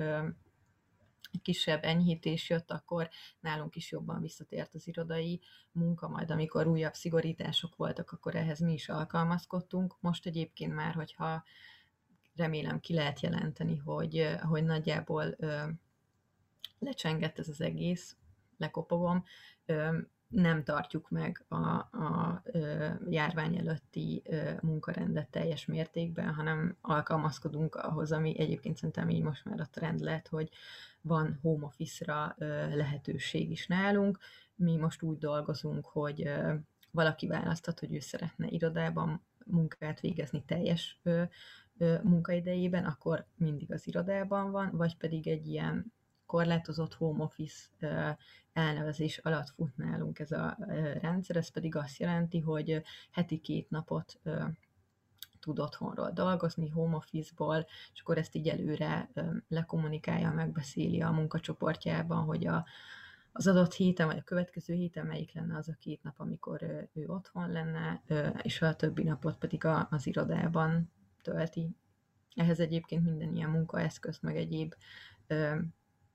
kisebb 1.43 1.85
enyhítés 1.85 2.51
jött, 2.51 2.71
akkor 2.71 3.09
nálunk 3.41 3.77
is 3.77 3.91
jobban 3.91 4.21
visszatért 4.21 4.75
az 4.75 4.89
irodai 4.89 5.41
munka, 5.73 6.09
majd 6.09 6.31
amikor 6.31 6.67
újabb 6.67 6.95
szigorítások 6.95 7.77
voltak, 7.77 8.13
akkor 8.13 8.35
ehhez 8.35 8.61
mi 8.61 8.73
is 8.73 8.89
alkalmazkodtunk. 8.89 9.97
Most 10.01 10.27
egyébként 10.27 10.75
már, 10.75 10.95
hogyha 10.95 11.45
remélem 12.35 12.81
ki 12.81 12.95
lehet 12.95 13.21
jelenteni, 13.21 13.77
hogy, 13.77 14.37
hogy 14.43 14.65
nagyjából 14.65 15.37
lecsengett 16.79 17.39
ez 17.39 17.49
az 17.49 17.61
egész, 17.61 18.17
lekopogom, 18.57 19.25
nem 20.29 20.65
tartjuk 20.65 21.11
meg 21.11 21.45
a, 21.49 21.57
a 21.77 22.43
járvány 23.09 23.57
előtti 23.57 24.23
munkarendet 24.63 25.31
teljes 25.31 25.67
mértékben, 25.67 26.35
hanem 26.35 26.77
alkalmazkodunk 26.81 27.75
ahhoz, 27.75 28.13
ami 28.13 28.39
egyébként 28.39 28.77
szerintem 28.77 29.11
így 29.11 29.23
most 29.23 29.45
már 29.45 29.61
a 29.61 29.69
trend 29.71 30.01
lett, 30.01 30.29
hogy 30.29 30.51
van 31.07 31.39
home 31.43 31.65
office-ra 31.65 32.35
lehetőség 32.75 33.51
is 33.51 33.67
nálunk. 33.67 34.19
Mi 34.55 34.77
most 34.77 35.03
úgy 35.03 35.19
dolgozunk, 35.19 35.87
hogy 35.87 36.31
valaki 36.91 37.27
választhat, 37.27 37.79
hogy 37.79 37.95
ő 37.95 37.99
szeretne 37.99 38.47
irodában 38.49 39.25
munkát 39.45 40.01
végezni 40.01 40.45
teljes 40.45 41.01
munkaidejében, 42.03 42.85
akkor 42.85 43.27
mindig 43.37 43.73
az 43.73 43.87
irodában 43.87 44.51
van, 44.51 44.71
vagy 44.73 44.97
pedig 44.97 45.27
egy 45.29 45.47
ilyen 45.47 45.93
korlátozott 46.27 46.95
home 46.95 47.23
office 47.23 47.69
elnevezés 48.53 49.19
alatt 49.19 49.49
fut 49.49 49.77
nálunk 49.77 50.19
ez 50.19 50.31
a 50.31 50.57
rendszer, 51.01 51.37
ez 51.37 51.51
pedig 51.51 51.77
azt 51.77 51.99
jelenti, 51.99 52.41
hogy 52.41 52.83
heti 53.11 53.39
két 53.39 53.71
napot 53.71 54.21
tud 55.47 55.59
otthonról 55.59 56.11
dolgozni, 56.11 56.69
home 56.69 56.97
office-ból, 56.97 57.67
és 57.93 58.01
akkor 58.01 58.19
ezt 58.19 58.35
így 58.35 58.49
előre 58.49 59.11
lekommunikálja, 59.49 60.33
megbeszéli 60.33 61.01
a 61.03 61.11
munkacsoportjában, 61.11 62.25
hogy 62.25 62.47
a, 62.47 62.67
az 63.33 63.47
adott 63.47 63.75
héten, 63.75 64.07
vagy 64.07 64.19
a 64.19 64.23
következő 64.23 64.75
héten 64.75 65.07
melyik 65.07 65.35
lenne 65.35 65.57
az 65.57 65.69
a 65.69 65.77
két 65.79 66.03
nap, 66.03 66.15
amikor 66.17 66.63
ő 66.93 67.07
otthon 67.07 67.51
lenne, 67.51 68.03
és 68.43 68.63
a 68.63 68.77
többi 68.77 69.03
napot 69.03 69.39
pedig 69.39 69.65
az 69.91 70.07
irodában 70.07 70.93
tölti. 71.23 71.77
Ehhez 72.35 72.61
egyébként 72.61 73.05
minden 73.05 73.37
ilyen 73.37 73.51
munkaeszközt, 73.51 74.23
meg 74.23 74.37
egyéb 74.37 74.75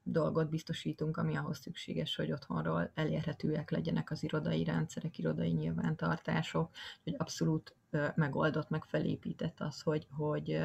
dolgot 0.04 0.49
biztosítunk, 0.49 1.18
ami 1.18 1.36
ahhoz 1.36 1.58
szükséges, 1.60 2.16
hogy 2.16 2.32
otthonról 2.32 2.91
elérhetőek 2.93 3.72
legyenek 3.72 4.12
az 4.12 4.24
irodai 4.24 4.64
rendszerek, 4.64 5.18
irodai 5.18 5.52
nyilvántartások, 5.52 6.70
hogy 7.04 7.16
abszolút 7.18 7.76
megoldott, 8.16 8.70
meg 8.70 8.84
felépített 8.84 9.60
az, 9.60 9.82
hogy, 9.82 10.08
hogy 10.18 10.60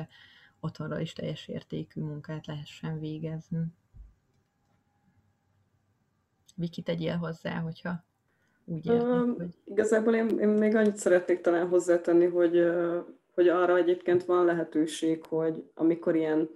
otthonról 0.60 0.98
is 0.98 1.12
teljes 1.12 1.48
értékű 1.48 2.00
munkát 2.00 2.46
lehessen 2.46 2.98
végezni. 2.98 3.64
Viki, 6.54 6.82
tegyél 6.82 7.16
hozzá, 7.16 7.58
hogyha 7.58 8.04
úgy 8.64 8.86
érted, 8.86 9.10
uh, 9.10 9.36
hogy... 9.36 9.54
Igazából 9.64 10.14
én, 10.14 10.38
én 10.38 10.48
még 10.48 10.74
annyit 10.74 10.96
szeretnék 10.96 11.40
talán 11.40 11.68
hozzátenni, 11.68 12.26
hogy, 12.26 12.64
hogy 13.34 13.48
arra 13.48 13.76
egyébként 13.76 14.24
van 14.24 14.44
lehetőség, 14.44 15.24
hogy 15.24 15.70
amikor 15.74 16.16
ilyen 16.16 16.48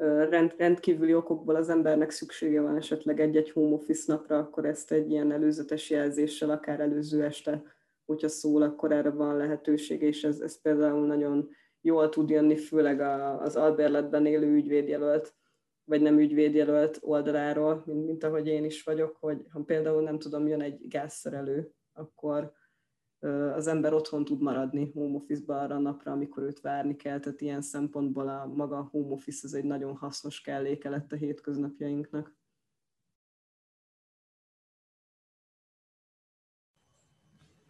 rend, 0.00 0.54
rendkívüli 0.56 1.14
okokból 1.14 1.54
az 1.54 1.68
embernek 1.68 2.10
szüksége 2.10 2.60
van 2.60 2.76
esetleg 2.76 3.20
egy-egy 3.20 3.50
home 3.50 3.74
office 3.74 4.12
napra, 4.12 4.38
akkor 4.38 4.64
ezt 4.64 4.92
egy 4.92 5.10
ilyen 5.10 5.32
előzetes 5.32 5.90
jelzéssel, 5.90 6.50
akár 6.50 6.80
előző 6.80 7.24
este, 7.24 7.62
hogyha 8.06 8.28
szól, 8.28 8.62
akkor 8.62 8.92
erre 8.92 9.10
van 9.10 9.36
lehetőség, 9.36 10.02
és 10.02 10.24
ez, 10.24 10.40
ez 10.40 10.60
például 10.60 11.06
nagyon 11.06 11.48
jól 11.80 12.08
tud 12.08 12.30
jönni, 12.30 12.56
főleg 12.56 13.00
az 13.40 13.56
albérletben 13.56 14.26
élő 14.26 14.54
ügyvédjelölt, 14.54 15.34
vagy 15.84 16.00
nem 16.00 16.18
ügyvédjelölt 16.18 16.98
oldaláról, 17.00 17.82
mint, 17.86 18.06
mint 18.06 18.24
ahogy 18.24 18.46
én 18.46 18.64
is 18.64 18.82
vagyok, 18.82 19.16
hogy 19.20 19.46
ha 19.50 19.60
például 19.60 20.02
nem 20.02 20.18
tudom, 20.18 20.46
jön 20.46 20.60
egy 20.60 20.88
gázszerelő, 20.88 21.72
akkor 21.92 22.52
az 23.54 23.66
ember 23.66 23.92
otthon 23.92 24.24
tud 24.24 24.40
maradni 24.40 24.90
home 24.90 25.16
office-ba 25.16 25.60
arra 25.60 25.74
a 25.74 25.78
napra, 25.78 26.12
amikor 26.12 26.42
őt 26.42 26.60
várni 26.60 26.96
kell, 26.96 27.20
tehát 27.20 27.40
ilyen 27.40 27.62
szempontból 27.62 28.28
a 28.28 28.46
maga 28.46 28.88
home 28.90 29.12
office 29.12 29.40
az 29.42 29.54
egy 29.54 29.64
nagyon 29.64 29.96
hasznos 29.96 30.40
kelléke 30.40 30.88
lett 30.88 31.12
a 31.12 31.16
hétköznapjainknak. 31.16 32.38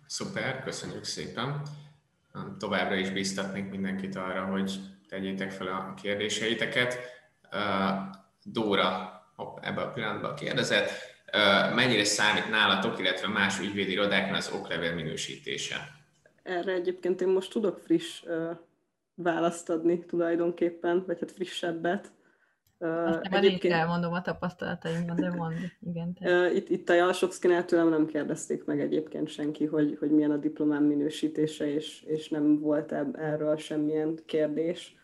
Szuper, 0.07 0.63
köszönjük 0.63 1.05
szépen. 1.05 1.63
Továbbra 2.59 2.95
is 2.95 3.11
biztatnék 3.11 3.71
mindenkit 3.71 4.17
arra, 4.17 4.45
hogy 4.45 4.81
tegyétek 5.09 5.51
fel 5.51 5.67
a 5.67 5.95
kérdéseiteket. 5.95 6.99
Dóra 8.45 9.21
ebben 9.61 9.87
a 9.87 9.93
pillanatban 9.93 10.35
kérdezett, 10.35 10.91
mennyire 11.75 12.05
számít 12.05 12.51
nálatok, 12.51 12.99
illetve 12.99 13.29
más 13.29 13.61
ügyvédi 13.61 13.91
irodáknál 13.91 14.35
az 14.35 14.53
oklevél 14.55 14.95
minősítése? 14.95 15.77
Erre 16.43 16.73
egyébként 16.73 17.21
én 17.21 17.29
most 17.29 17.53
tudok 17.53 17.79
friss 17.79 18.25
választ 19.15 19.71
adni 19.71 20.05
tulajdonképpen, 20.05 21.05
vagy 21.07 21.19
hát 21.21 21.33
frissebbet. 21.33 22.13
Aztán 22.79 23.33
egyébként... 23.33 23.75
elmondom 23.75 24.13
a 24.13 24.23
tapasztalataimban, 24.23 25.17
de 25.17 25.31
mond, 25.31 25.55
igen. 25.81 26.15
Te. 26.15 26.53
Itt, 26.53 26.69
itt 26.69 26.89
a 26.89 26.95
Jalsovszkinál 26.95 27.65
tőlem 27.65 27.89
nem 27.89 28.07
kérdezték 28.07 28.65
meg 28.65 28.81
egyébként 28.81 29.29
senki, 29.29 29.65
hogy, 29.65 29.97
hogy 29.99 30.11
milyen 30.11 30.31
a 30.31 30.37
diplomám 30.37 30.85
minősítése, 30.85 31.67
és, 31.67 32.03
és 32.03 32.29
nem 32.29 32.61
volt 32.61 32.93
erről 33.13 33.57
semmilyen 33.57 34.19
kérdés. 34.27 34.95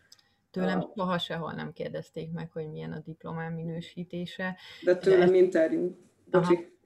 Tőlem 0.50 0.80
a... 0.80 0.92
soha 0.96 1.18
sehol 1.18 1.52
nem 1.52 1.72
kérdezték 1.72 2.32
meg, 2.32 2.50
hogy 2.52 2.68
milyen 2.70 2.92
a 2.92 2.98
diplomám 3.04 3.52
minősítése. 3.52 4.56
De 4.84 4.96
tőlem 4.96 5.30
de... 5.30 5.36
interjú 5.36 5.98
Bocsi, 6.30 6.78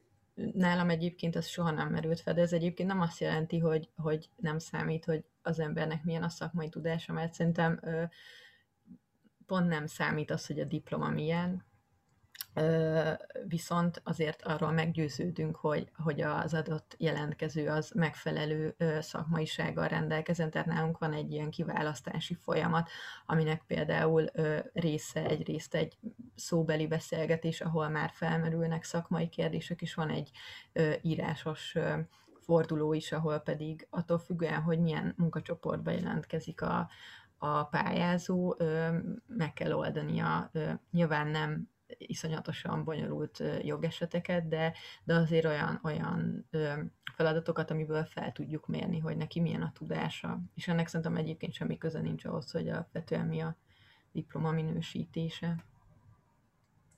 nálam 0.52 0.90
egyébként 0.90 1.36
ez 1.36 1.46
soha 1.46 1.70
nem 1.70 1.88
merült 1.88 2.20
fel, 2.20 2.34
de 2.34 2.40
ez 2.40 2.52
egyébként 2.52 2.88
nem 2.88 3.00
azt 3.00 3.20
jelenti, 3.20 3.58
hogy, 3.58 3.90
hogy 3.96 4.30
nem 4.36 4.58
számít, 4.58 5.04
hogy 5.04 5.24
az 5.42 5.58
embernek 5.58 6.04
milyen 6.04 6.22
a 6.22 6.28
szakmai 6.28 6.68
tudása, 6.68 7.12
mert 7.12 7.32
szerintem 7.32 7.80
pont 9.46 9.68
nem 9.68 9.86
számít 9.86 10.30
az, 10.30 10.46
hogy 10.46 10.60
a 10.60 10.64
diploma 10.64 11.08
milyen, 11.08 11.64
viszont 13.46 14.00
azért 14.04 14.42
arról 14.42 14.70
meggyőződünk, 14.70 15.56
hogy, 15.56 15.90
hogy 15.96 16.20
az 16.20 16.54
adott 16.54 16.94
jelentkező 16.98 17.68
az 17.68 17.90
megfelelő 17.94 18.76
szakmaisággal 19.00 19.88
rendelkezen, 19.88 20.50
tehát 20.50 20.66
nálunk 20.66 20.98
van 20.98 21.12
egy 21.12 21.32
ilyen 21.32 21.50
kiválasztási 21.50 22.34
folyamat, 22.34 22.90
aminek 23.26 23.62
például 23.66 24.24
része 24.72 25.24
egyrészt 25.26 25.74
egy 25.74 25.98
szóbeli 26.34 26.86
beszélgetés, 26.86 27.60
ahol 27.60 27.88
már 27.88 28.10
felmerülnek 28.14 28.84
szakmai 28.84 29.28
kérdések, 29.28 29.82
és 29.82 29.94
van 29.94 30.10
egy 30.10 30.30
írásos 31.02 31.76
forduló 32.40 32.92
is, 32.92 33.12
ahol 33.12 33.38
pedig 33.38 33.86
attól 33.90 34.18
függően, 34.18 34.62
hogy 34.62 34.78
milyen 34.78 35.14
munkacsoportba 35.16 35.90
jelentkezik 35.90 36.62
a, 36.62 36.88
a 37.38 37.64
pályázó, 37.64 38.56
meg 39.26 39.52
kell 39.52 39.72
oldania. 39.72 40.50
Nyilván 40.90 41.26
nem 41.26 41.68
iszonyatosan 41.98 42.84
bonyolult 42.84 43.42
jogeseteket, 43.62 44.48
de, 44.48 44.72
de 45.04 45.14
azért 45.14 45.44
olyan, 45.44 45.80
olyan 45.84 46.48
feladatokat, 47.14 47.70
amiből 47.70 48.04
fel 48.04 48.32
tudjuk 48.32 48.66
mérni, 48.66 48.98
hogy 48.98 49.16
neki 49.16 49.40
milyen 49.40 49.62
a 49.62 49.72
tudása. 49.74 50.40
És 50.54 50.68
ennek 50.68 50.86
szerintem 50.86 51.16
egyébként 51.16 51.52
semmi 51.52 51.78
köze 51.78 52.00
nincs 52.00 52.24
ahhoz, 52.24 52.50
hogy 52.50 52.68
alapvetően 52.68 53.26
mi 53.26 53.40
a 53.40 53.56
diploma 54.12 54.50
minősítése. 54.50 55.64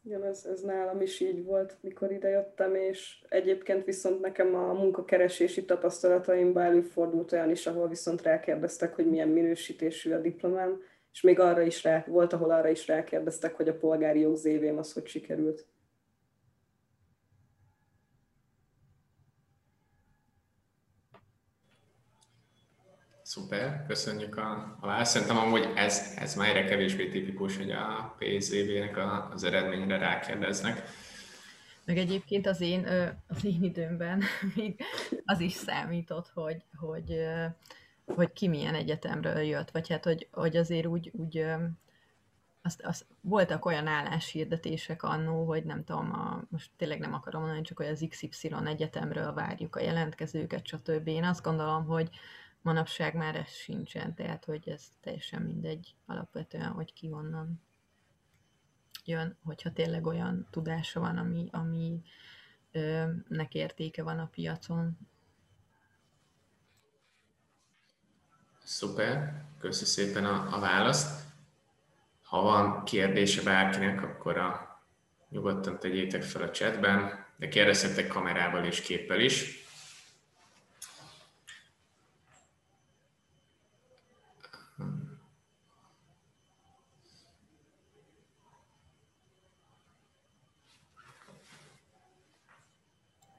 Igen, 0.05 0.25
ez, 0.25 0.45
ez 0.45 0.61
nálam 0.61 1.01
is 1.01 1.21
így 1.21 1.45
volt, 1.45 1.77
mikor 1.81 2.13
idejöttem, 2.13 2.75
és 2.75 3.25
egyébként 3.29 3.85
viszont 3.85 4.21
nekem 4.21 4.55
a 4.55 4.73
munkakeresési 4.73 5.65
tapasztalataimban 5.65 6.63
előfordult 6.63 7.33
olyan 7.33 7.51
is, 7.51 7.67
ahol 7.67 7.89
viszont 7.89 8.23
rákérdeztek, 8.23 8.95
hogy 8.95 9.07
milyen 9.07 9.29
minősítésű 9.29 10.13
a 10.13 10.21
diplomám, 10.21 10.81
és 11.13 11.21
még 11.21 11.39
arra 11.39 11.63
is 11.63 11.83
rá, 11.83 12.05
volt, 12.07 12.33
ahol 12.33 12.51
arra 12.51 12.69
is 12.69 12.87
rákérdeztek, 12.87 13.55
hogy 13.57 13.69
a 13.69 13.77
polgári 13.77 14.21
jogzévém 14.21 14.79
az 14.79 14.93
hogy 14.93 15.07
sikerült. 15.07 15.67
Szuper, 23.23 23.85
köszönjük 23.87 24.37
a, 24.37 24.77
a 24.81 24.87
választ. 24.87 25.13
Szerintem 25.13 25.37
amúgy 25.37 25.73
ez, 25.75 26.15
ez 26.19 26.35
már 26.35 26.49
egyre 26.49 26.65
kevésbé 26.65 27.09
tipikus, 27.09 27.57
hogy 27.57 27.71
a 27.71 28.17
PZV-nek 28.19 28.99
az 29.33 29.45
eredményre 29.45 29.99
rákérdeznek. 29.99 30.83
Meg 31.85 31.99
egyébként 31.99 32.47
az 32.47 32.61
én, 32.61 32.87
az 33.29 33.45
én 33.45 33.63
időmben 33.63 34.23
még 34.55 34.83
az 35.25 35.41
is 35.41 35.53
számított, 35.53 36.31
hogy, 36.35 36.65
hogy 36.77 37.15
hogy 38.07 38.33
ki 38.33 38.49
milyen 38.49 38.75
egyetemről 38.75 39.41
jött, 39.41 39.71
vagy 39.71 39.89
hát, 39.89 40.05
hogy, 40.05 40.29
hogy 40.31 40.57
azért 40.57 40.87
úgy, 40.87 41.11
úgy 41.15 41.45
azt, 42.63 42.83
azt, 42.83 43.07
voltak 43.21 43.65
olyan 43.65 43.87
álláshirdetések 43.87 45.03
annó, 45.03 45.47
hogy 45.47 45.65
nem 45.65 45.85
tudom, 45.85 46.13
a, 46.13 46.43
most 46.49 46.71
tényleg 46.77 46.99
nem 46.99 47.15
akarom 47.15 47.41
mondani, 47.41 47.63
csak 47.63 47.77
hogy 47.77 47.87
az 47.87 48.07
XY 48.09 48.55
egyetemről 48.65 49.33
várjuk 49.33 49.77
a 49.77 49.81
jelentkezőket, 49.81 50.67
stb. 50.67 51.09
Én 51.09 51.25
azt 51.25 51.43
gondolom, 51.43 51.85
hogy 51.85 52.11
manapság 52.63 53.15
már 53.15 53.37
ez 53.37 53.49
sincsen, 53.49 54.15
tehát 54.15 54.45
hogy 54.45 54.69
ez 54.69 54.83
teljesen 55.01 55.43
mindegy 55.43 55.95
alapvetően, 56.07 56.71
hogy 56.71 56.93
ki 56.93 57.09
honnan 57.09 57.63
jön, 59.05 59.37
hogyha 59.45 59.73
tényleg 59.73 60.07
olyan 60.07 60.49
tudása 60.51 61.01
van, 61.01 61.19
ami, 61.19 61.49
ami 61.53 62.03
ö, 62.73 63.13
nek 63.29 63.55
értéke 63.55 64.03
van 64.03 64.19
a 64.19 64.27
piacon, 64.27 64.99
Szuper, 68.63 69.45
köszi 69.61 69.85
szépen 69.85 70.25
a, 70.25 70.49
a 70.57 70.59
választ. 70.59 71.21
Ha 72.23 72.43
van 72.43 72.85
kérdése 72.85 73.43
bárkinek, 73.43 74.03
akkor 74.03 74.39
a, 74.39 74.81
nyugodtan 75.29 75.79
tegyétek 75.79 76.23
fel 76.23 76.43
a 76.43 76.51
chatben, 76.51 77.27
de 77.37 77.49
kérdezhetek 77.49 78.07
kamerával 78.07 78.65
és 78.65 78.81
képpel 78.81 79.21
is. 79.21 79.61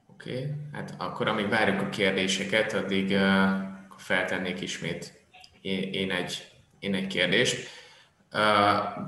Oké, 0.07 0.37
okay. 0.37 0.55
hát 0.71 0.95
akkor 0.97 1.27
amíg 1.27 1.49
várjuk 1.49 1.81
a 1.81 1.89
kérdéseket, 1.89 2.73
addig 2.73 3.11
uh, 3.11 3.72
feltennék 4.03 4.61
ismét 4.61 5.21
én 5.91 6.11
egy, 6.11 6.51
én 6.79 6.95
egy 6.95 7.07
kérdést. 7.07 7.69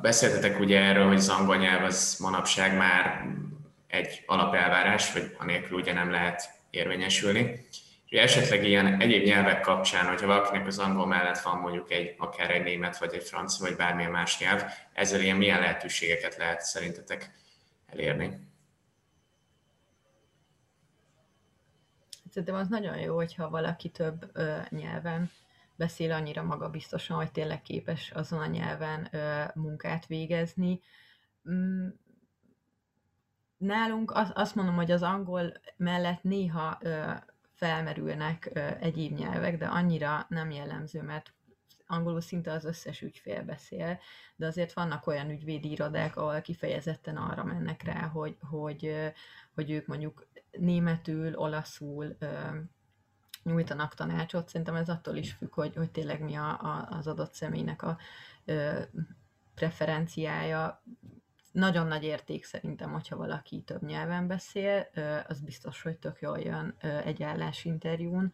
Beszéltetek 0.01 0.59
ugye 0.59 0.79
erről, 0.79 1.07
hogy 1.07 1.17
az 1.17 1.29
angol 1.29 1.57
nyelv 1.57 1.83
az 1.83 2.17
manapság 2.19 2.77
már 2.77 3.25
egy 3.87 4.23
alapelvárás, 4.25 5.13
vagy 5.13 5.35
anélkül 5.37 5.79
ugye 5.79 5.93
nem 5.93 6.11
lehet 6.11 6.49
érvényesülni. 6.69 7.65
És 8.05 8.19
esetleg 8.19 8.65
ilyen 8.65 9.01
egyéb 9.01 9.25
nyelvek 9.25 9.61
kapcsán, 9.61 10.05
hogyha 10.05 10.27
valakinek 10.27 10.67
az 10.67 10.79
angol 10.79 11.07
mellett 11.07 11.39
van 11.39 11.57
mondjuk 11.57 11.91
egy, 11.91 12.15
akár 12.17 12.51
egy 12.51 12.63
német, 12.63 12.97
vagy 12.97 13.13
egy 13.13 13.23
francia, 13.23 13.65
vagy 13.67 13.75
bármilyen 13.75 14.11
más 14.11 14.39
nyelv, 14.39 14.63
ezzel 14.93 15.21
ilyen 15.21 15.37
milyen 15.37 15.59
lehetőségeket 15.59 16.37
lehet 16.37 16.61
szerintetek 16.61 17.31
elérni? 17.87 18.31
Szerintem 22.35 22.59
az 22.59 22.67
nagyon 22.67 22.97
jó, 22.97 23.15
hogyha 23.15 23.49
valaki 23.49 23.89
több 23.89 24.29
ö, 24.33 24.57
nyelven 24.69 25.31
beszél 25.75 26.11
annyira 26.11 26.43
magabiztosan, 26.43 27.17
hogy 27.17 27.31
tényleg 27.31 27.61
képes 27.61 28.11
azon 28.11 28.39
a 28.39 28.45
nyelven 28.45 29.07
ö, 29.11 29.43
munkát 29.53 30.05
végezni. 30.05 30.81
Mm, 31.49 31.87
nálunk 33.57 34.11
az, 34.11 34.31
azt 34.33 34.55
mondom, 34.55 34.75
hogy 34.75 34.91
az 34.91 35.03
angol 35.03 35.53
mellett 35.77 36.23
néha 36.23 36.77
ö, 36.81 37.11
felmerülnek 37.53 38.49
ö, 38.53 38.67
egyéb 38.79 39.17
nyelvek, 39.17 39.57
de 39.57 39.65
annyira 39.65 40.25
nem 40.29 40.51
jellemző, 40.51 41.01
mert 41.01 41.33
angolul 41.87 42.21
szinte 42.21 42.51
az 42.51 42.65
összes 42.65 43.01
ügyfél 43.01 43.43
beszél, 43.43 43.99
de 44.35 44.45
azért 44.45 44.73
vannak 44.73 45.07
olyan 45.07 45.29
ügyvédi 45.29 45.71
irodák, 45.71 46.15
ahol 46.15 46.41
kifejezetten 46.41 47.17
arra 47.17 47.43
mennek 47.43 47.83
rá, 47.83 48.07
hogy, 48.07 48.37
hogy, 48.49 49.11
hogy 49.53 49.71
ők 49.71 49.87
mondjuk 49.87 50.27
németül, 50.59 51.35
olaszul 51.35 52.17
nyújtanak 53.45 53.93
tanácsot. 53.93 54.47
Szerintem 54.47 54.75
ez 54.75 54.89
attól 54.89 55.15
is 55.15 55.33
függ, 55.33 55.53
hogy, 55.53 55.75
hogy 55.75 55.91
tényleg 55.91 56.21
mi 56.21 56.35
a, 56.35 56.49
a, 56.49 56.87
az 56.89 57.07
adott 57.07 57.33
személynek 57.33 57.81
a 57.81 57.97
ö, 58.45 58.81
preferenciája. 59.55 60.83
Nagyon 61.51 61.87
nagy 61.87 62.03
érték 62.03 62.43
szerintem, 62.43 62.91
hogyha 62.91 63.17
valaki 63.17 63.61
több 63.61 63.81
nyelven 63.81 64.27
beszél, 64.27 64.87
ö, 64.93 65.17
az 65.27 65.41
biztos, 65.41 65.81
hogy 65.81 65.97
tök 65.97 66.21
jól 66.21 66.39
jön 66.39 66.75
ö, 66.81 66.87
egy 66.87 67.23
állásinterjún, 67.23 68.33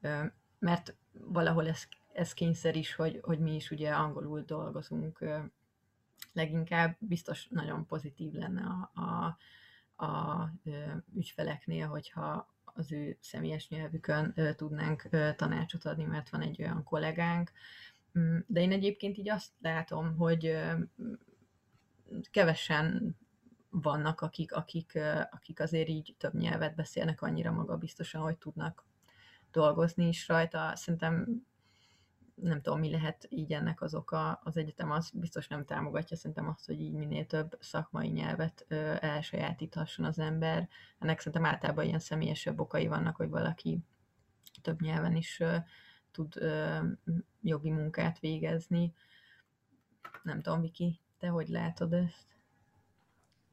ö, 0.00 0.24
mert 0.58 0.96
valahol 1.12 1.68
ez, 1.68 1.82
ez 2.12 2.34
kényszer 2.34 2.76
is, 2.76 2.94
hogy, 2.94 3.20
hogy 3.22 3.38
mi 3.38 3.54
is 3.54 3.70
ugye 3.70 3.90
angolul 3.90 4.40
dolgozunk 4.40 5.20
ö, 5.20 5.38
leginkább, 6.32 6.96
biztos 6.98 7.46
nagyon 7.50 7.86
pozitív 7.86 8.32
lenne 8.32 8.62
a, 8.62 9.00
a, 9.00 9.36
a 10.02 10.52
ügyfeleknél, 11.14 11.86
hogyha 11.86 12.54
az 12.64 12.92
ő 12.92 13.16
személyes 13.20 13.68
nyelvükön 13.68 14.34
tudnánk 14.56 15.08
tanácsot 15.36 15.84
adni, 15.84 16.04
mert 16.04 16.30
van 16.30 16.40
egy 16.40 16.62
olyan 16.62 16.84
kollégánk. 16.84 17.52
Mm, 18.18 18.38
de 18.46 18.60
én 18.60 18.72
egyébként 18.72 19.18
így 19.18 19.28
azt 19.28 19.50
látom, 19.60 20.16
hogy 20.16 20.58
kevesen 22.30 23.16
vannak, 23.70 24.20
akik, 24.20 24.52
akik, 24.52 24.98
akik 25.30 25.60
azért 25.60 25.88
így 25.88 26.14
több 26.18 26.34
nyelvet 26.34 26.74
beszélnek 26.74 27.22
annyira 27.22 27.52
magabiztosan, 27.52 28.22
hogy 28.22 28.36
tudnak 28.36 28.84
dolgozni 29.50 30.08
is 30.08 30.28
rajta. 30.28 30.76
Szerintem 30.76 31.46
nem 32.34 32.60
tudom, 32.60 32.78
mi 32.80 32.90
lehet 32.90 33.26
így 33.28 33.52
ennek 33.52 33.82
az 33.82 33.94
oka. 33.94 34.40
Az 34.44 34.56
egyetem 34.56 34.90
az 34.90 35.10
biztos 35.10 35.48
nem 35.48 35.64
támogatja 35.64 36.16
szerintem 36.16 36.48
azt, 36.48 36.66
hogy 36.66 36.80
így 36.80 36.92
minél 36.92 37.26
több 37.26 37.56
szakmai 37.60 38.08
nyelvet 38.08 38.64
ö, 38.68 38.94
elsajátíthasson 39.00 40.04
az 40.04 40.18
ember. 40.18 40.68
Ennek 40.98 41.18
szerintem 41.18 41.44
általában 41.44 41.84
ilyen 41.84 41.98
személyesebb 41.98 42.60
okai 42.60 42.86
vannak, 42.86 43.16
hogy 43.16 43.28
valaki 43.28 43.78
több 44.62 44.80
nyelven 44.80 45.16
is 45.16 45.40
ö, 45.40 45.56
tud 46.12 46.36
ö, 46.36 46.78
jogi 47.42 47.70
munkát 47.70 48.18
végezni. 48.18 48.94
Nem 50.22 50.40
tudom, 50.40 50.60
Viki, 50.60 51.00
te 51.18 51.28
hogy 51.28 51.48
látod 51.48 51.92
ezt? 51.92 52.26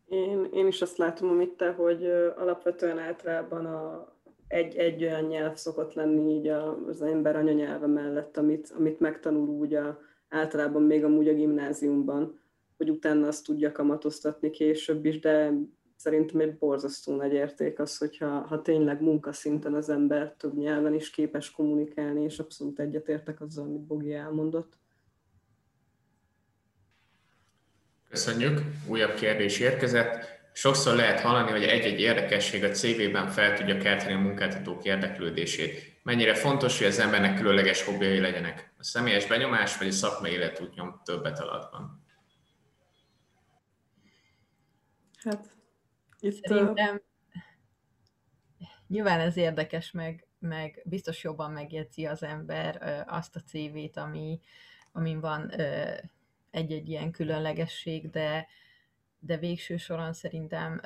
Én, 0.05 0.49
én 0.53 0.67
is 0.67 0.81
azt 0.81 0.97
látom, 0.97 1.29
amit 1.29 1.51
te, 1.51 1.71
hogy 1.71 2.05
alapvetően 2.35 2.99
általában 2.99 3.65
a, 3.65 4.13
egy, 4.49 4.75
egy 4.75 5.03
olyan 5.03 5.23
nyelv 5.23 5.55
szokott 5.55 5.93
lenni 5.93 6.33
így 6.33 6.47
az 6.87 7.01
ember 7.01 7.35
anyanyelve 7.35 7.87
mellett, 7.87 8.37
amit, 8.37 8.73
amit 8.77 8.99
megtanul 8.99 9.47
úgy 9.47 9.73
a, 9.73 9.99
általában 10.29 10.81
még 10.81 11.03
amúgy 11.03 11.27
a 11.27 11.33
gimnáziumban, 11.33 12.39
hogy 12.77 12.89
utána 12.89 13.27
azt 13.27 13.45
tudja 13.45 13.71
kamatoztatni 13.71 14.49
később 14.49 15.05
is, 15.05 15.19
de 15.19 15.53
szerintem 15.95 16.39
egy 16.39 16.57
borzasztó 16.57 17.15
nagy 17.15 17.33
érték 17.33 17.79
az, 17.79 17.97
hogyha 17.97 18.27
ha 18.27 18.61
tényleg 18.61 19.01
munkaszinten 19.01 19.73
az 19.73 19.89
ember 19.89 20.33
több 20.37 20.57
nyelven 20.57 20.93
is 20.93 21.09
képes 21.09 21.51
kommunikálni, 21.51 22.23
és 22.23 22.39
abszolút 22.39 22.79
egyetértek 22.79 23.41
azzal, 23.41 23.65
amit 23.65 23.81
Bogi 23.81 24.13
elmondott. 24.13 24.77
Köszönjük. 28.09 28.59
Újabb 28.87 29.13
kérdés 29.13 29.59
érkezett. 29.59 30.38
Sokszor 30.51 30.95
lehet 30.95 31.19
hallani, 31.19 31.51
hogy 31.51 31.63
egy-egy 31.63 31.99
érdekesség 31.99 32.63
a 32.63 32.69
CV-ben 32.69 33.27
fel 33.27 33.53
tudja 33.57 33.77
kelteni 33.77 34.13
a 34.13 34.19
munkáltatók 34.19 34.83
érdeklődését. 34.83 35.99
Mennyire 36.03 36.35
fontos, 36.35 36.77
hogy 36.77 36.87
az 36.87 36.99
embernek 36.99 37.35
különleges 37.35 37.83
hobbiai 37.83 38.19
legyenek? 38.19 38.73
A 38.77 38.83
személyes 38.83 39.25
benyomás 39.25 39.77
vagy 39.77 39.87
a 39.87 39.91
szakmai 39.91 40.31
életút 40.31 40.75
nyom 40.75 41.01
többet 41.03 41.39
alatban? 41.39 42.05
Hát, 45.23 45.45
itt 46.19 46.45
Szerintem 46.45 47.01
a... 47.03 48.63
nyilván 48.87 49.19
ez 49.19 49.37
érdekes, 49.37 49.91
meg, 49.91 50.27
meg 50.39 50.81
biztos 50.85 51.23
jobban 51.23 51.51
megjegyzi 51.51 52.05
az 52.05 52.23
ember 52.23 53.03
azt 53.07 53.35
a 53.35 53.39
CV-t, 53.39 53.97
ami, 53.97 54.39
amin 54.91 55.19
van 55.19 55.51
egy-egy 56.51 56.89
ilyen 56.89 57.11
különlegesség, 57.11 58.09
de, 58.09 58.47
de 59.19 59.37
végső 59.37 59.77
soron 59.77 60.13
szerintem 60.13 60.81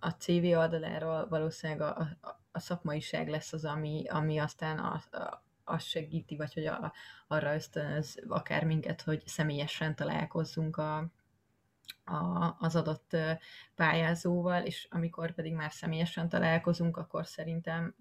a 0.00 0.10
CV 0.10 0.44
oldaláról 0.44 1.28
valószínűleg 1.28 1.80
a, 1.80 1.98
a, 2.20 2.40
a 2.52 2.58
szakmaiság 2.58 3.28
lesz 3.28 3.52
az, 3.52 3.64
ami, 3.64 4.04
ami 4.08 4.38
aztán 4.38 4.78
a, 4.78 5.02
a, 5.16 5.44
azt 5.64 5.86
segíti, 5.86 6.36
vagy 6.36 6.54
hogy 6.54 6.66
a, 6.66 6.92
arra 7.28 7.54
ösztönöz 7.54 8.22
akár 8.28 8.64
minket, 8.64 9.02
hogy 9.02 9.22
személyesen 9.26 9.94
találkozzunk 9.94 10.76
a, 10.76 10.96
a, 12.04 12.56
az 12.58 12.76
adott 12.76 13.16
pályázóval, 13.74 14.62
és 14.62 14.86
amikor 14.90 15.34
pedig 15.34 15.52
már 15.54 15.72
személyesen 15.72 16.28
találkozunk, 16.28 16.96
akkor 16.96 17.26
szerintem 17.26 17.94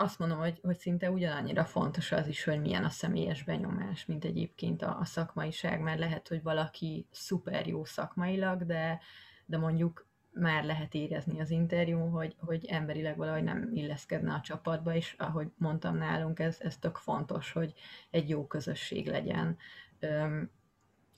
azt 0.00 0.18
mondom, 0.18 0.38
hogy, 0.38 0.60
hogy 0.62 0.78
szinte 0.78 1.10
ugyanannyira 1.10 1.64
fontos 1.64 2.12
az 2.12 2.26
is, 2.26 2.44
hogy 2.44 2.60
milyen 2.60 2.84
a 2.84 2.88
személyes 2.88 3.42
benyomás, 3.42 4.06
mint 4.06 4.24
egyébként 4.24 4.82
a, 4.82 4.98
a 4.98 5.04
szakmaiság, 5.04 5.80
mert 5.80 5.98
lehet, 5.98 6.28
hogy 6.28 6.42
valaki 6.42 7.06
szuper 7.10 7.66
jó 7.66 7.84
szakmailag, 7.84 8.64
de, 8.64 9.00
de 9.46 9.58
mondjuk 9.58 10.08
már 10.32 10.64
lehet 10.64 10.94
érezni 10.94 11.40
az 11.40 11.50
interjú, 11.50 11.98
hogy, 11.98 12.36
hogy 12.38 12.64
emberileg 12.64 13.16
valahogy 13.16 13.42
nem 13.42 13.70
illeszkedne 13.72 14.32
a 14.32 14.40
csapatba, 14.40 14.94
és 14.94 15.14
ahogy 15.18 15.52
mondtam 15.56 15.96
nálunk, 15.96 16.38
ez, 16.38 16.60
ez 16.60 16.76
tök 16.76 16.96
fontos, 16.96 17.52
hogy 17.52 17.74
egy 18.10 18.28
jó 18.28 18.46
közösség 18.46 19.06
legyen. 19.06 19.56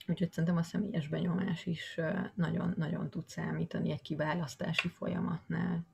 Úgyhogy 0.07 0.31
szerintem 0.31 0.57
a 0.57 0.63
személyes 0.63 1.09
benyomás 1.09 1.67
is 1.67 2.01
nagyon-nagyon 2.35 3.11
tud 3.11 3.29
számítani 3.29 3.91
egy 3.91 4.03
kiválasztási 4.03 4.89
folyamatnál. 4.89 5.87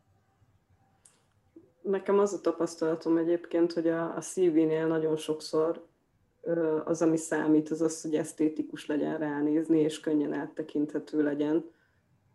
Nekem 1.89 2.19
az 2.19 2.33
a 2.33 2.41
tapasztalatom 2.41 3.17
egyébként, 3.17 3.73
hogy 3.73 3.89
a, 3.89 4.17
a 4.17 4.21
CV-nél 4.21 4.87
nagyon 4.87 5.17
sokszor 5.17 5.87
az, 6.85 7.03
ami 7.03 7.17
számít, 7.17 7.71
az 7.71 7.81
az, 7.81 8.03
hogy 8.03 8.15
esztétikus 8.15 8.87
legyen 8.87 9.19
ránézni, 9.19 9.79
és 9.81 10.01
könnyen 10.01 10.33
áttekinthető 10.33 11.23
legyen. 11.23 11.65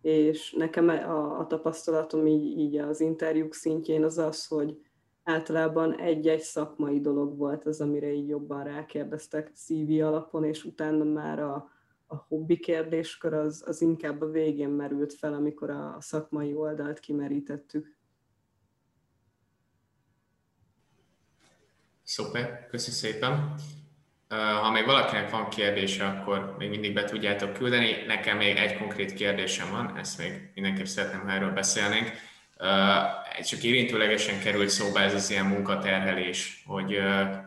És 0.02 0.54
nekem 0.54 0.90
a, 0.90 1.40
a 1.40 1.48
tapasztalatom 1.48 2.28
így, 2.28 2.58
így 2.58 2.78
az 2.78 3.00
interjúk 3.00 3.54
szintjén 3.54 4.04
az 4.04 4.18
az, 4.18 4.48
hogy 4.48 4.82
általában 5.24 5.96
egy-egy 6.00 6.42
szakmai 6.42 7.00
dolog 7.00 7.38
volt 7.38 7.66
az, 7.66 7.82
amire 7.82 8.12
így 8.14 8.28
jobban 8.28 8.64
rákérdeztek 8.64 9.52
CV 9.54 10.02
alapon, 10.02 10.44
és 10.44 10.64
utána 10.64 11.04
már 11.04 11.40
a, 11.40 11.70
a 12.08 12.16
hobbi 12.16 12.60
kérdéskör 12.60 13.34
az, 13.34 13.64
az 13.66 13.82
inkább 13.82 14.22
a 14.22 14.30
végén 14.30 14.70
merült 14.70 15.14
fel, 15.14 15.34
amikor 15.34 15.70
a 15.70 15.98
szakmai 16.00 16.54
oldalt 16.54 17.00
kimerítettük. 17.00 18.02
Szuper, 22.14 22.68
köszi 22.70 22.92
szépen. 22.92 23.56
Ha 24.62 24.72
még 24.72 24.86
valakinek 24.86 25.30
van 25.30 25.50
kérdése, 25.50 26.06
akkor 26.06 26.56
még 26.58 26.70
mindig 26.70 26.94
be 26.94 27.04
tudjátok 27.04 27.54
küldeni. 27.54 28.04
Nekem 28.08 28.38
még 28.38 28.58
egy 28.58 28.78
konkrét 28.78 29.14
kérdésem 29.14 29.72
van, 29.72 29.98
ezt 29.98 30.18
még 30.18 30.52
mindenképp 30.54 30.86
szeretném, 30.86 31.22
ha 31.22 31.32
erről 31.32 31.52
beszélnénk. 31.52 32.12
Csak 33.44 33.64
érintőlegesen 33.64 34.40
került 34.40 34.70
szóba 34.70 35.00
ez 35.00 35.14
az 35.14 35.30
ilyen 35.30 35.46
munkaterhelés, 35.46 36.64
hogy 36.66 37.00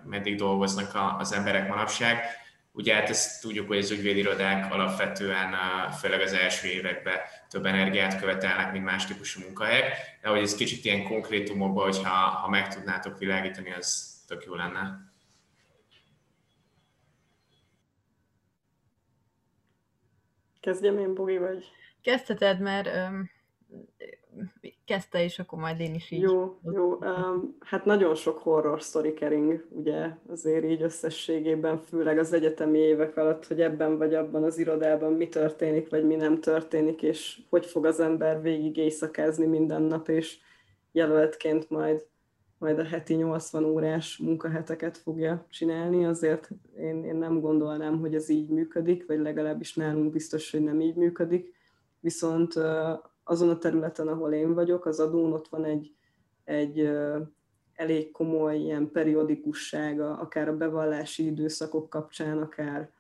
meddig 0.05 0.37
dolgoznak 0.37 1.19
az 1.19 1.33
emberek 1.33 1.69
manapság. 1.69 2.25
Ugye 2.73 2.95
hát 2.95 3.11
ezt 3.11 3.41
tudjuk, 3.41 3.67
hogy 3.67 3.79
az 3.79 3.91
ügyvédirodák 3.91 4.73
alapvetően, 4.73 5.55
főleg 6.01 6.21
az 6.21 6.33
első 6.33 6.69
években 6.69 7.17
több 7.51 7.67
energiát 7.67 8.21
követelnek, 8.21 8.73
mint 8.73 8.85
más 8.85 9.07
típusú 9.07 9.41
munkahelyek, 9.41 10.19
de 10.23 10.29
hogy 10.29 10.43
ez 10.43 10.55
kicsit 10.55 10.85
ilyen 10.85 11.05
konkrétumokban, 11.05 11.85
hogyha 11.85 12.11
ha 12.11 12.49
meg 12.49 12.75
tudnátok 12.75 13.19
világítani, 13.19 13.73
az 13.79 14.15
tök 14.27 14.45
jó 14.45 14.55
lenne. 14.55 15.15
Kezdjem 20.61 20.99
én, 20.99 21.15
Bogi, 21.15 21.39
vagy? 21.39 21.65
Kezdheted, 22.03 22.61
mert 22.61 23.11
um, 23.11 23.31
kezdte, 24.85 25.23
és 25.23 25.39
akkor 25.39 25.59
majd 25.59 25.81
én 25.81 25.95
is 25.95 26.11
így. 26.11 26.21
Jó, 26.21 26.59
jó. 26.63 26.93
Um, 26.93 27.57
hát 27.61 27.85
nagyon 27.85 28.15
sok 28.15 28.39
horror 28.39 28.81
story 28.81 29.15
kering, 29.15 29.67
ugye 29.71 30.09
azért 30.29 30.65
így 30.65 30.83
összességében, 30.83 31.79
főleg 31.79 32.19
az 32.19 32.33
egyetemi 32.33 32.79
évek 32.79 33.17
alatt, 33.17 33.47
hogy 33.47 33.61
ebben 33.61 33.99
vagy 33.99 34.15
abban 34.15 34.45
az 34.45 34.59
irodában 34.59 35.13
mi 35.13 35.29
történik, 35.29 35.89
vagy 35.89 36.05
mi 36.05 36.15
nem 36.15 36.41
történik, 36.41 37.03
és 37.03 37.41
hogy 37.49 37.67
fog 37.67 37.87
az 37.87 38.01
ember 38.01 38.43
végig 38.43 38.77
éjszakázni 38.77 39.47
minden 39.47 39.83
nap, 39.83 40.09
és 40.09 40.39
jelöltként 40.93 41.71
majd 41.71 42.07
majd 42.59 42.79
a 42.79 42.85
heti 42.85 43.15
80 43.15 43.65
órás 43.65 44.19
munkaheteket 44.19 44.97
fogja 44.97 45.47
csinálni, 45.51 46.05
azért 46.05 46.51
én, 46.77 47.05
én 47.05 47.17
nem 47.17 47.41
gondolnám, 47.41 47.99
hogy 47.99 48.15
ez 48.15 48.29
így 48.29 48.49
működik, 48.49 49.07
vagy 49.07 49.19
legalábbis 49.19 49.75
nálunk 49.75 50.13
biztos, 50.13 50.51
hogy 50.51 50.63
nem 50.63 50.81
így 50.81 50.97
működik. 50.97 51.55
Viszont 52.01 52.55
azon 53.25 53.49
a 53.49 53.59
területen, 53.59 54.09
ahol 54.09 54.33
én 54.33 54.55
vagyok, 54.55 54.87
az 54.87 55.01
adón 55.01 55.33
ott 55.33 55.49
van 55.49 55.65
egy, 55.65 55.95
egy 56.45 56.91
elég 57.75 58.11
komoly 58.11 58.59
ilyen 58.59 58.91
periodikussága, 58.91 60.19
akár 60.19 60.49
a 60.49 60.57
bevallási 60.57 61.27
időszakok 61.27 61.91
kapcsán, 61.91 62.39
akár 62.39 62.91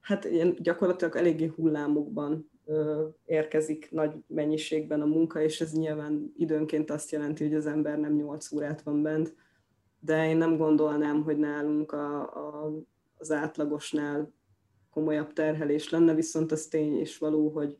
hát 0.00 0.24
ilyen 0.24 0.56
gyakorlatilag 0.58 1.16
eléggé 1.16 1.46
hullámokban 1.46 2.50
érkezik 3.24 3.90
nagy 3.90 4.12
mennyiségben 4.26 5.00
a 5.00 5.06
munka, 5.06 5.42
és 5.42 5.60
ez 5.60 5.72
nyilván 5.72 6.32
időnként 6.36 6.90
azt 6.90 7.10
jelenti, 7.10 7.44
hogy 7.44 7.54
az 7.54 7.66
ember 7.66 7.98
nem 7.98 8.14
8 8.14 8.52
órát 8.52 8.82
van 8.82 9.02
bent, 9.02 9.34
de 10.00 10.28
én 10.28 10.36
nem 10.36 10.56
gondolnám, 10.56 11.22
hogy 11.22 11.36
nálunk 11.36 11.92
a, 11.92 12.20
a, 12.20 12.72
az 13.16 13.30
átlagosnál 13.30 14.32
komolyabb 14.90 15.32
terhelés 15.32 15.90
lenne, 15.90 16.14
viszont 16.14 16.52
az 16.52 16.66
tény 16.66 17.00
is 17.00 17.18
való, 17.18 17.48
hogy, 17.48 17.78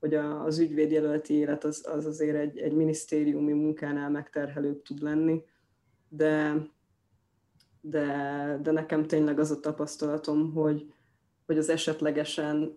hogy 0.00 0.14
a, 0.14 0.44
az 0.44 0.58
ügyvédjelölti 0.58 1.34
élet 1.34 1.64
az, 1.64 1.86
az 1.88 2.06
azért 2.06 2.36
egy, 2.36 2.58
egy 2.58 2.72
minisztériumi 2.72 3.52
munkánál 3.52 4.10
megterhelőbb 4.10 4.82
tud 4.82 5.02
lenni, 5.02 5.44
de, 6.08 6.66
de, 7.80 8.06
de 8.62 8.70
nekem 8.70 9.06
tényleg 9.06 9.38
az 9.38 9.50
a 9.50 9.60
tapasztalatom, 9.60 10.52
hogy, 10.52 10.92
hogy 11.46 11.58
az 11.58 11.68
esetlegesen 11.68 12.76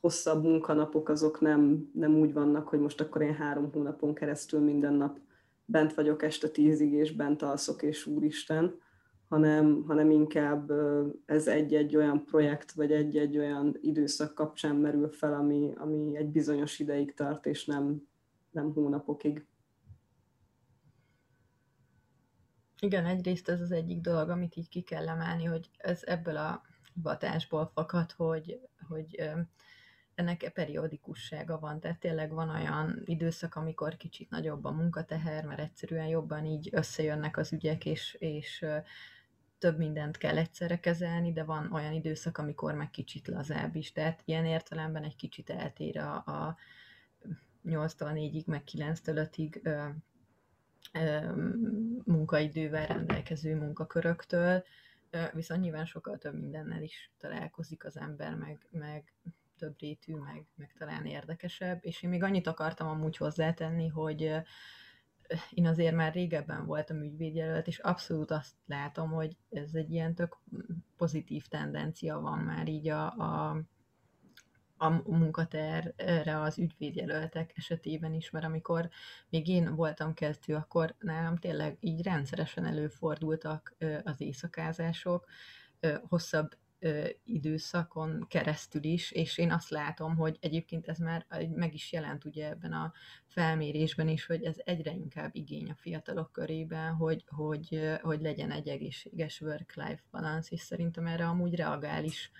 hosszabb 0.00 0.42
munkanapok 0.42 1.08
azok 1.08 1.40
nem, 1.40 1.90
nem 1.94 2.14
úgy 2.14 2.32
vannak, 2.32 2.68
hogy 2.68 2.80
most 2.80 3.00
akkor 3.00 3.22
én 3.22 3.34
három 3.34 3.72
hónapon 3.72 4.14
keresztül 4.14 4.60
minden 4.60 4.94
nap 4.94 5.18
bent 5.64 5.94
vagyok 5.94 6.22
este 6.22 6.48
tízig, 6.48 6.92
és 6.92 7.12
bent 7.12 7.42
alszok, 7.42 7.82
és 7.82 8.06
úristen, 8.06 8.74
hanem, 9.28 9.84
hanem 9.86 10.10
inkább 10.10 10.70
ez 11.26 11.48
egy-egy 11.48 11.96
olyan 11.96 12.24
projekt, 12.24 12.72
vagy 12.72 12.92
egy-egy 12.92 13.38
olyan 13.38 13.76
időszak 13.80 14.34
kapcsán 14.34 14.76
merül 14.76 15.08
fel, 15.08 15.34
ami, 15.34 15.72
ami 15.76 16.16
egy 16.16 16.28
bizonyos 16.28 16.78
ideig 16.78 17.14
tart, 17.14 17.46
és 17.46 17.64
nem, 17.64 18.08
nem 18.50 18.72
hónapokig. 18.72 19.46
Igen, 22.80 23.04
egyrészt 23.04 23.48
ez 23.48 23.60
az 23.60 23.70
egyik 23.70 24.00
dolog, 24.00 24.28
amit 24.28 24.56
így 24.56 24.68
ki 24.68 24.80
kell 24.80 25.08
emelni, 25.08 25.44
hogy 25.44 25.70
ez 25.76 26.00
ebből 26.04 26.36
a 26.36 26.62
hivatásból 26.94 27.70
fakad, 27.74 28.12
hogy, 28.12 28.60
hogy 28.88 29.30
ennek 30.18 30.50
periódikussága 30.54 31.58
van, 31.58 31.80
tehát 31.80 31.98
tényleg 31.98 32.30
van 32.32 32.48
olyan 32.48 33.02
időszak, 33.04 33.54
amikor 33.54 33.96
kicsit 33.96 34.30
nagyobb 34.30 34.64
a 34.64 34.70
munkateher, 34.70 35.44
mert 35.44 35.60
egyszerűen 35.60 36.06
jobban 36.06 36.44
így 36.44 36.68
összejönnek 36.72 37.36
az 37.36 37.52
ügyek, 37.52 37.84
és, 37.86 38.16
és 38.18 38.66
több 39.58 39.78
mindent 39.78 40.16
kell 40.16 40.36
egyszerre 40.36 40.80
kezelni, 40.80 41.32
de 41.32 41.44
van 41.44 41.72
olyan 41.72 41.92
időszak, 41.92 42.38
amikor 42.38 42.74
meg 42.74 42.90
kicsit 42.90 43.28
lazább 43.28 43.76
is, 43.76 43.92
tehát 43.92 44.22
ilyen 44.24 44.44
értelemben 44.44 45.04
egy 45.04 45.16
kicsit 45.16 45.50
eltér 45.50 45.98
a, 45.98 46.14
a 46.14 46.56
8-tól 47.64 48.12
4-ig, 48.14 48.44
meg 48.44 48.62
9-től 48.72 49.28
5-ig 49.32 49.84
munkaidővel 52.04 52.86
rendelkező 52.86 53.56
munkaköröktől, 53.56 54.64
viszont 55.32 55.60
nyilván 55.60 55.86
sokkal 55.86 56.18
több 56.18 56.34
mindennel 56.34 56.82
is 56.82 57.10
találkozik 57.18 57.84
az 57.84 57.96
ember, 57.96 58.34
meg, 58.34 58.66
meg 58.70 59.12
több 59.58 59.74
rétű, 59.78 60.14
meg, 60.14 60.46
meg 60.54 60.74
talán 60.78 61.06
érdekesebb, 61.06 61.78
és 61.80 62.02
én 62.02 62.10
még 62.10 62.22
annyit 62.22 62.46
akartam 62.46 62.88
amúgy 62.88 63.16
hozzátenni, 63.16 63.88
hogy 63.88 64.32
én 65.50 65.66
azért 65.66 65.94
már 65.94 66.12
régebben 66.12 66.66
voltam 66.66 67.02
ügyvédjelölt, 67.02 67.66
és 67.66 67.78
abszolút 67.78 68.30
azt 68.30 68.54
látom, 68.66 69.10
hogy 69.10 69.36
ez 69.50 69.74
egy 69.74 69.92
ilyen 69.92 70.14
tök 70.14 70.38
pozitív 70.96 71.46
tendencia 71.46 72.20
van 72.20 72.38
már 72.38 72.68
így 72.68 72.88
a, 72.88 73.06
a 73.06 73.62
a 74.80 74.90
munkaterre 74.90 76.40
az 76.40 76.58
ügyvédjelöltek 76.58 77.52
esetében 77.56 78.14
is, 78.14 78.30
mert 78.30 78.44
amikor 78.44 78.88
még 79.28 79.48
én 79.48 79.74
voltam 79.74 80.14
kezdő, 80.14 80.54
akkor 80.54 80.94
nálam 80.98 81.36
tényleg 81.36 81.76
így 81.80 82.02
rendszeresen 82.02 82.64
előfordultak 82.64 83.76
az 84.04 84.20
éjszakázások, 84.20 85.26
hosszabb 86.08 86.56
időszakon 87.24 88.26
keresztül 88.28 88.84
is, 88.84 89.10
és 89.10 89.38
én 89.38 89.52
azt 89.52 89.70
látom, 89.70 90.16
hogy 90.16 90.36
egyébként 90.40 90.88
ez 90.88 90.98
már 90.98 91.26
meg 91.54 91.74
is 91.74 91.92
jelent 91.92 92.24
ugye 92.24 92.48
ebben 92.48 92.72
a 92.72 92.92
felmérésben 93.26 94.08
is, 94.08 94.26
hogy 94.26 94.42
ez 94.42 94.56
egyre 94.64 94.92
inkább 94.92 95.30
igény 95.32 95.70
a 95.70 95.74
fiatalok 95.76 96.32
körében, 96.32 96.94
hogy, 96.94 97.24
hogy, 97.26 97.98
hogy 98.02 98.20
legyen 98.20 98.50
egy 98.50 98.68
egészséges 98.68 99.40
work-life 99.40 100.02
balance, 100.10 100.48
és 100.50 100.60
szerintem 100.60 101.06
erre 101.06 101.26
amúgy 101.26 101.54
reagál 101.54 102.04
is 102.04 102.30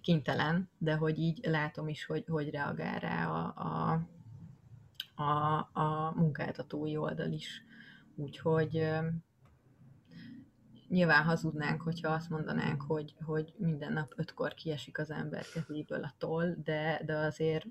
kénytelen, 0.00 0.70
de 0.78 0.94
hogy 0.94 1.18
így 1.18 1.40
látom 1.42 1.88
is, 1.88 2.04
hogy, 2.04 2.24
hogy 2.26 2.50
reagál 2.50 2.98
rá 2.98 3.26
a, 3.26 3.54
a, 3.56 4.00
a, 5.22 5.70
a 5.72 6.12
munkáltatói 6.16 6.96
oldal 6.96 7.32
is. 7.32 7.62
Úgyhogy 8.14 8.88
nyilván 10.92 11.24
hazudnánk, 11.24 11.82
hogyha 11.82 12.12
azt 12.12 12.30
mondanánk, 12.30 12.82
hogy, 12.82 13.14
hogy 13.24 13.52
minden 13.56 13.92
nap 13.92 14.12
ötkor 14.16 14.54
kiesik 14.54 14.98
az 14.98 15.10
ember 15.10 15.44
kezéből 15.54 16.04
a 16.04 16.14
toll, 16.18 16.54
de, 16.64 17.02
de 17.06 17.16
azért 17.16 17.66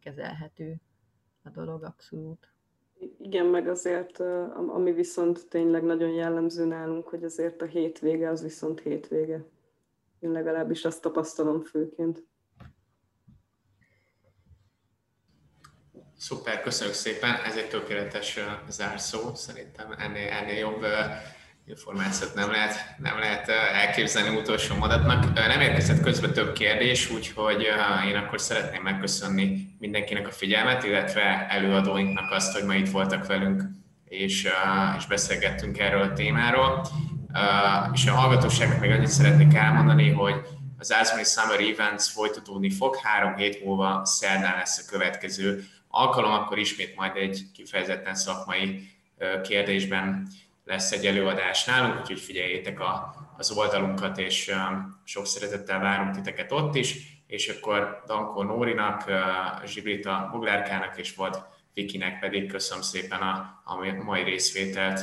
kezelhető 0.00 0.80
a 1.42 1.50
dolog 1.50 1.82
abszolút. 1.82 2.52
Igen, 3.18 3.46
meg 3.46 3.68
azért, 3.68 4.20
ami 4.68 4.92
viszont 4.92 5.48
tényleg 5.48 5.82
nagyon 5.82 6.10
jellemző 6.10 6.64
nálunk, 6.64 7.08
hogy 7.08 7.24
azért 7.24 7.62
a 7.62 7.66
hétvége 7.66 8.28
az 8.30 8.42
viszont 8.42 8.80
hétvége. 8.80 9.44
Én 10.18 10.30
legalábbis 10.30 10.84
azt 10.84 11.02
tapasztalom 11.02 11.62
főként. 11.62 12.26
Szuper, 16.16 16.62
köszönjük 16.62 16.96
szépen. 16.96 17.34
Ez 17.34 17.56
egy 17.56 17.68
tökéletes 17.68 18.38
zárszó. 18.68 19.34
Szerintem 19.34 19.92
ennél, 19.98 20.28
ennél 20.28 20.58
jobb 20.58 20.84
információt 21.68 22.34
nem 22.34 22.50
lehet, 22.50 22.94
nem 22.98 23.18
lehet 23.18 23.48
elképzelni 23.74 24.36
utolsó 24.36 24.74
mondatnak. 24.74 25.34
Nem 25.34 25.60
érkezett 25.60 26.00
közben 26.00 26.32
több 26.32 26.52
kérdés, 26.52 27.10
úgyhogy 27.10 27.66
én 28.08 28.16
akkor 28.16 28.40
szeretném 28.40 28.82
megköszönni 28.82 29.76
mindenkinek 29.78 30.26
a 30.26 30.30
figyelmet, 30.30 30.84
illetve 30.84 31.46
előadóinknak 31.48 32.30
azt, 32.30 32.52
hogy 32.52 32.64
ma 32.64 32.74
itt 32.74 32.90
voltak 32.90 33.26
velünk, 33.26 33.62
és, 34.04 34.48
és 34.98 35.06
beszélgettünk 35.06 35.78
erről 35.78 36.02
a 36.02 36.12
témáról. 36.12 36.86
És 37.92 38.06
a 38.06 38.14
hallgatóságnak 38.14 38.80
még 38.80 38.90
annyit 38.90 39.08
szeretnék 39.08 39.54
elmondani, 39.54 40.10
hogy 40.10 40.34
az 40.78 40.92
Ázmani 40.92 41.24
Summer 41.24 41.60
Events 41.60 42.02
folytatódni 42.02 42.70
fog, 42.70 42.96
három 42.96 43.36
hét 43.36 43.64
múlva 43.64 44.04
szerdán 44.04 44.56
lesz 44.56 44.84
a 44.86 44.90
következő 44.90 45.64
alkalom, 45.88 46.32
akkor 46.32 46.58
ismét 46.58 46.96
majd 46.96 47.16
egy 47.16 47.42
kifejezetten 47.54 48.14
szakmai 48.14 48.96
kérdésben 49.42 50.28
lesz 50.68 50.92
egy 50.92 51.06
előadás 51.06 51.64
nálunk, 51.64 52.00
úgyhogy 52.00 52.20
figyeljétek 52.20 52.80
a, 52.80 53.14
az 53.36 53.50
oldalunkat, 53.50 54.18
és 54.18 54.54
sok 55.04 55.26
szeretettel 55.26 55.80
várunk 55.80 56.14
titeket 56.14 56.52
ott 56.52 56.74
is, 56.74 57.22
és 57.26 57.48
akkor 57.48 58.02
Dankó 58.06 58.42
Nórinak, 58.42 59.04
Zsibrita 59.64 60.28
Buglárkának 60.32 60.98
és 60.98 61.14
volt 61.14 61.42
Vikinek 61.74 62.18
pedig 62.18 62.50
köszönöm 62.50 62.82
szépen 62.82 63.20
a, 63.20 63.62
a 63.64 64.02
mai 64.04 64.22
részvételt. 64.22 65.00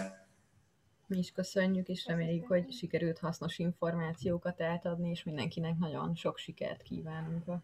Mi 1.08 1.18
is 1.18 1.32
köszönjük, 1.32 1.88
és 1.88 2.06
reméljük, 2.06 2.48
hogy 2.48 2.72
sikerült 2.72 3.20
hasznos 3.20 3.58
információkat 3.58 4.62
átadni, 4.62 5.10
és 5.10 5.24
mindenkinek 5.24 5.78
nagyon 5.78 6.16
sok 6.16 6.38
sikert 6.38 6.82
kívánunk 6.82 7.48
a 7.48 7.64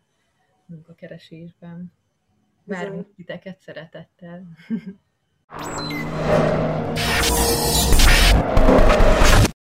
munkakeresésben. 0.66 1.92
Várunk 2.64 3.16
titeket 3.16 3.60
szeretettel. 3.60 4.48
Thank 5.54 5.92
you. 5.92 6.02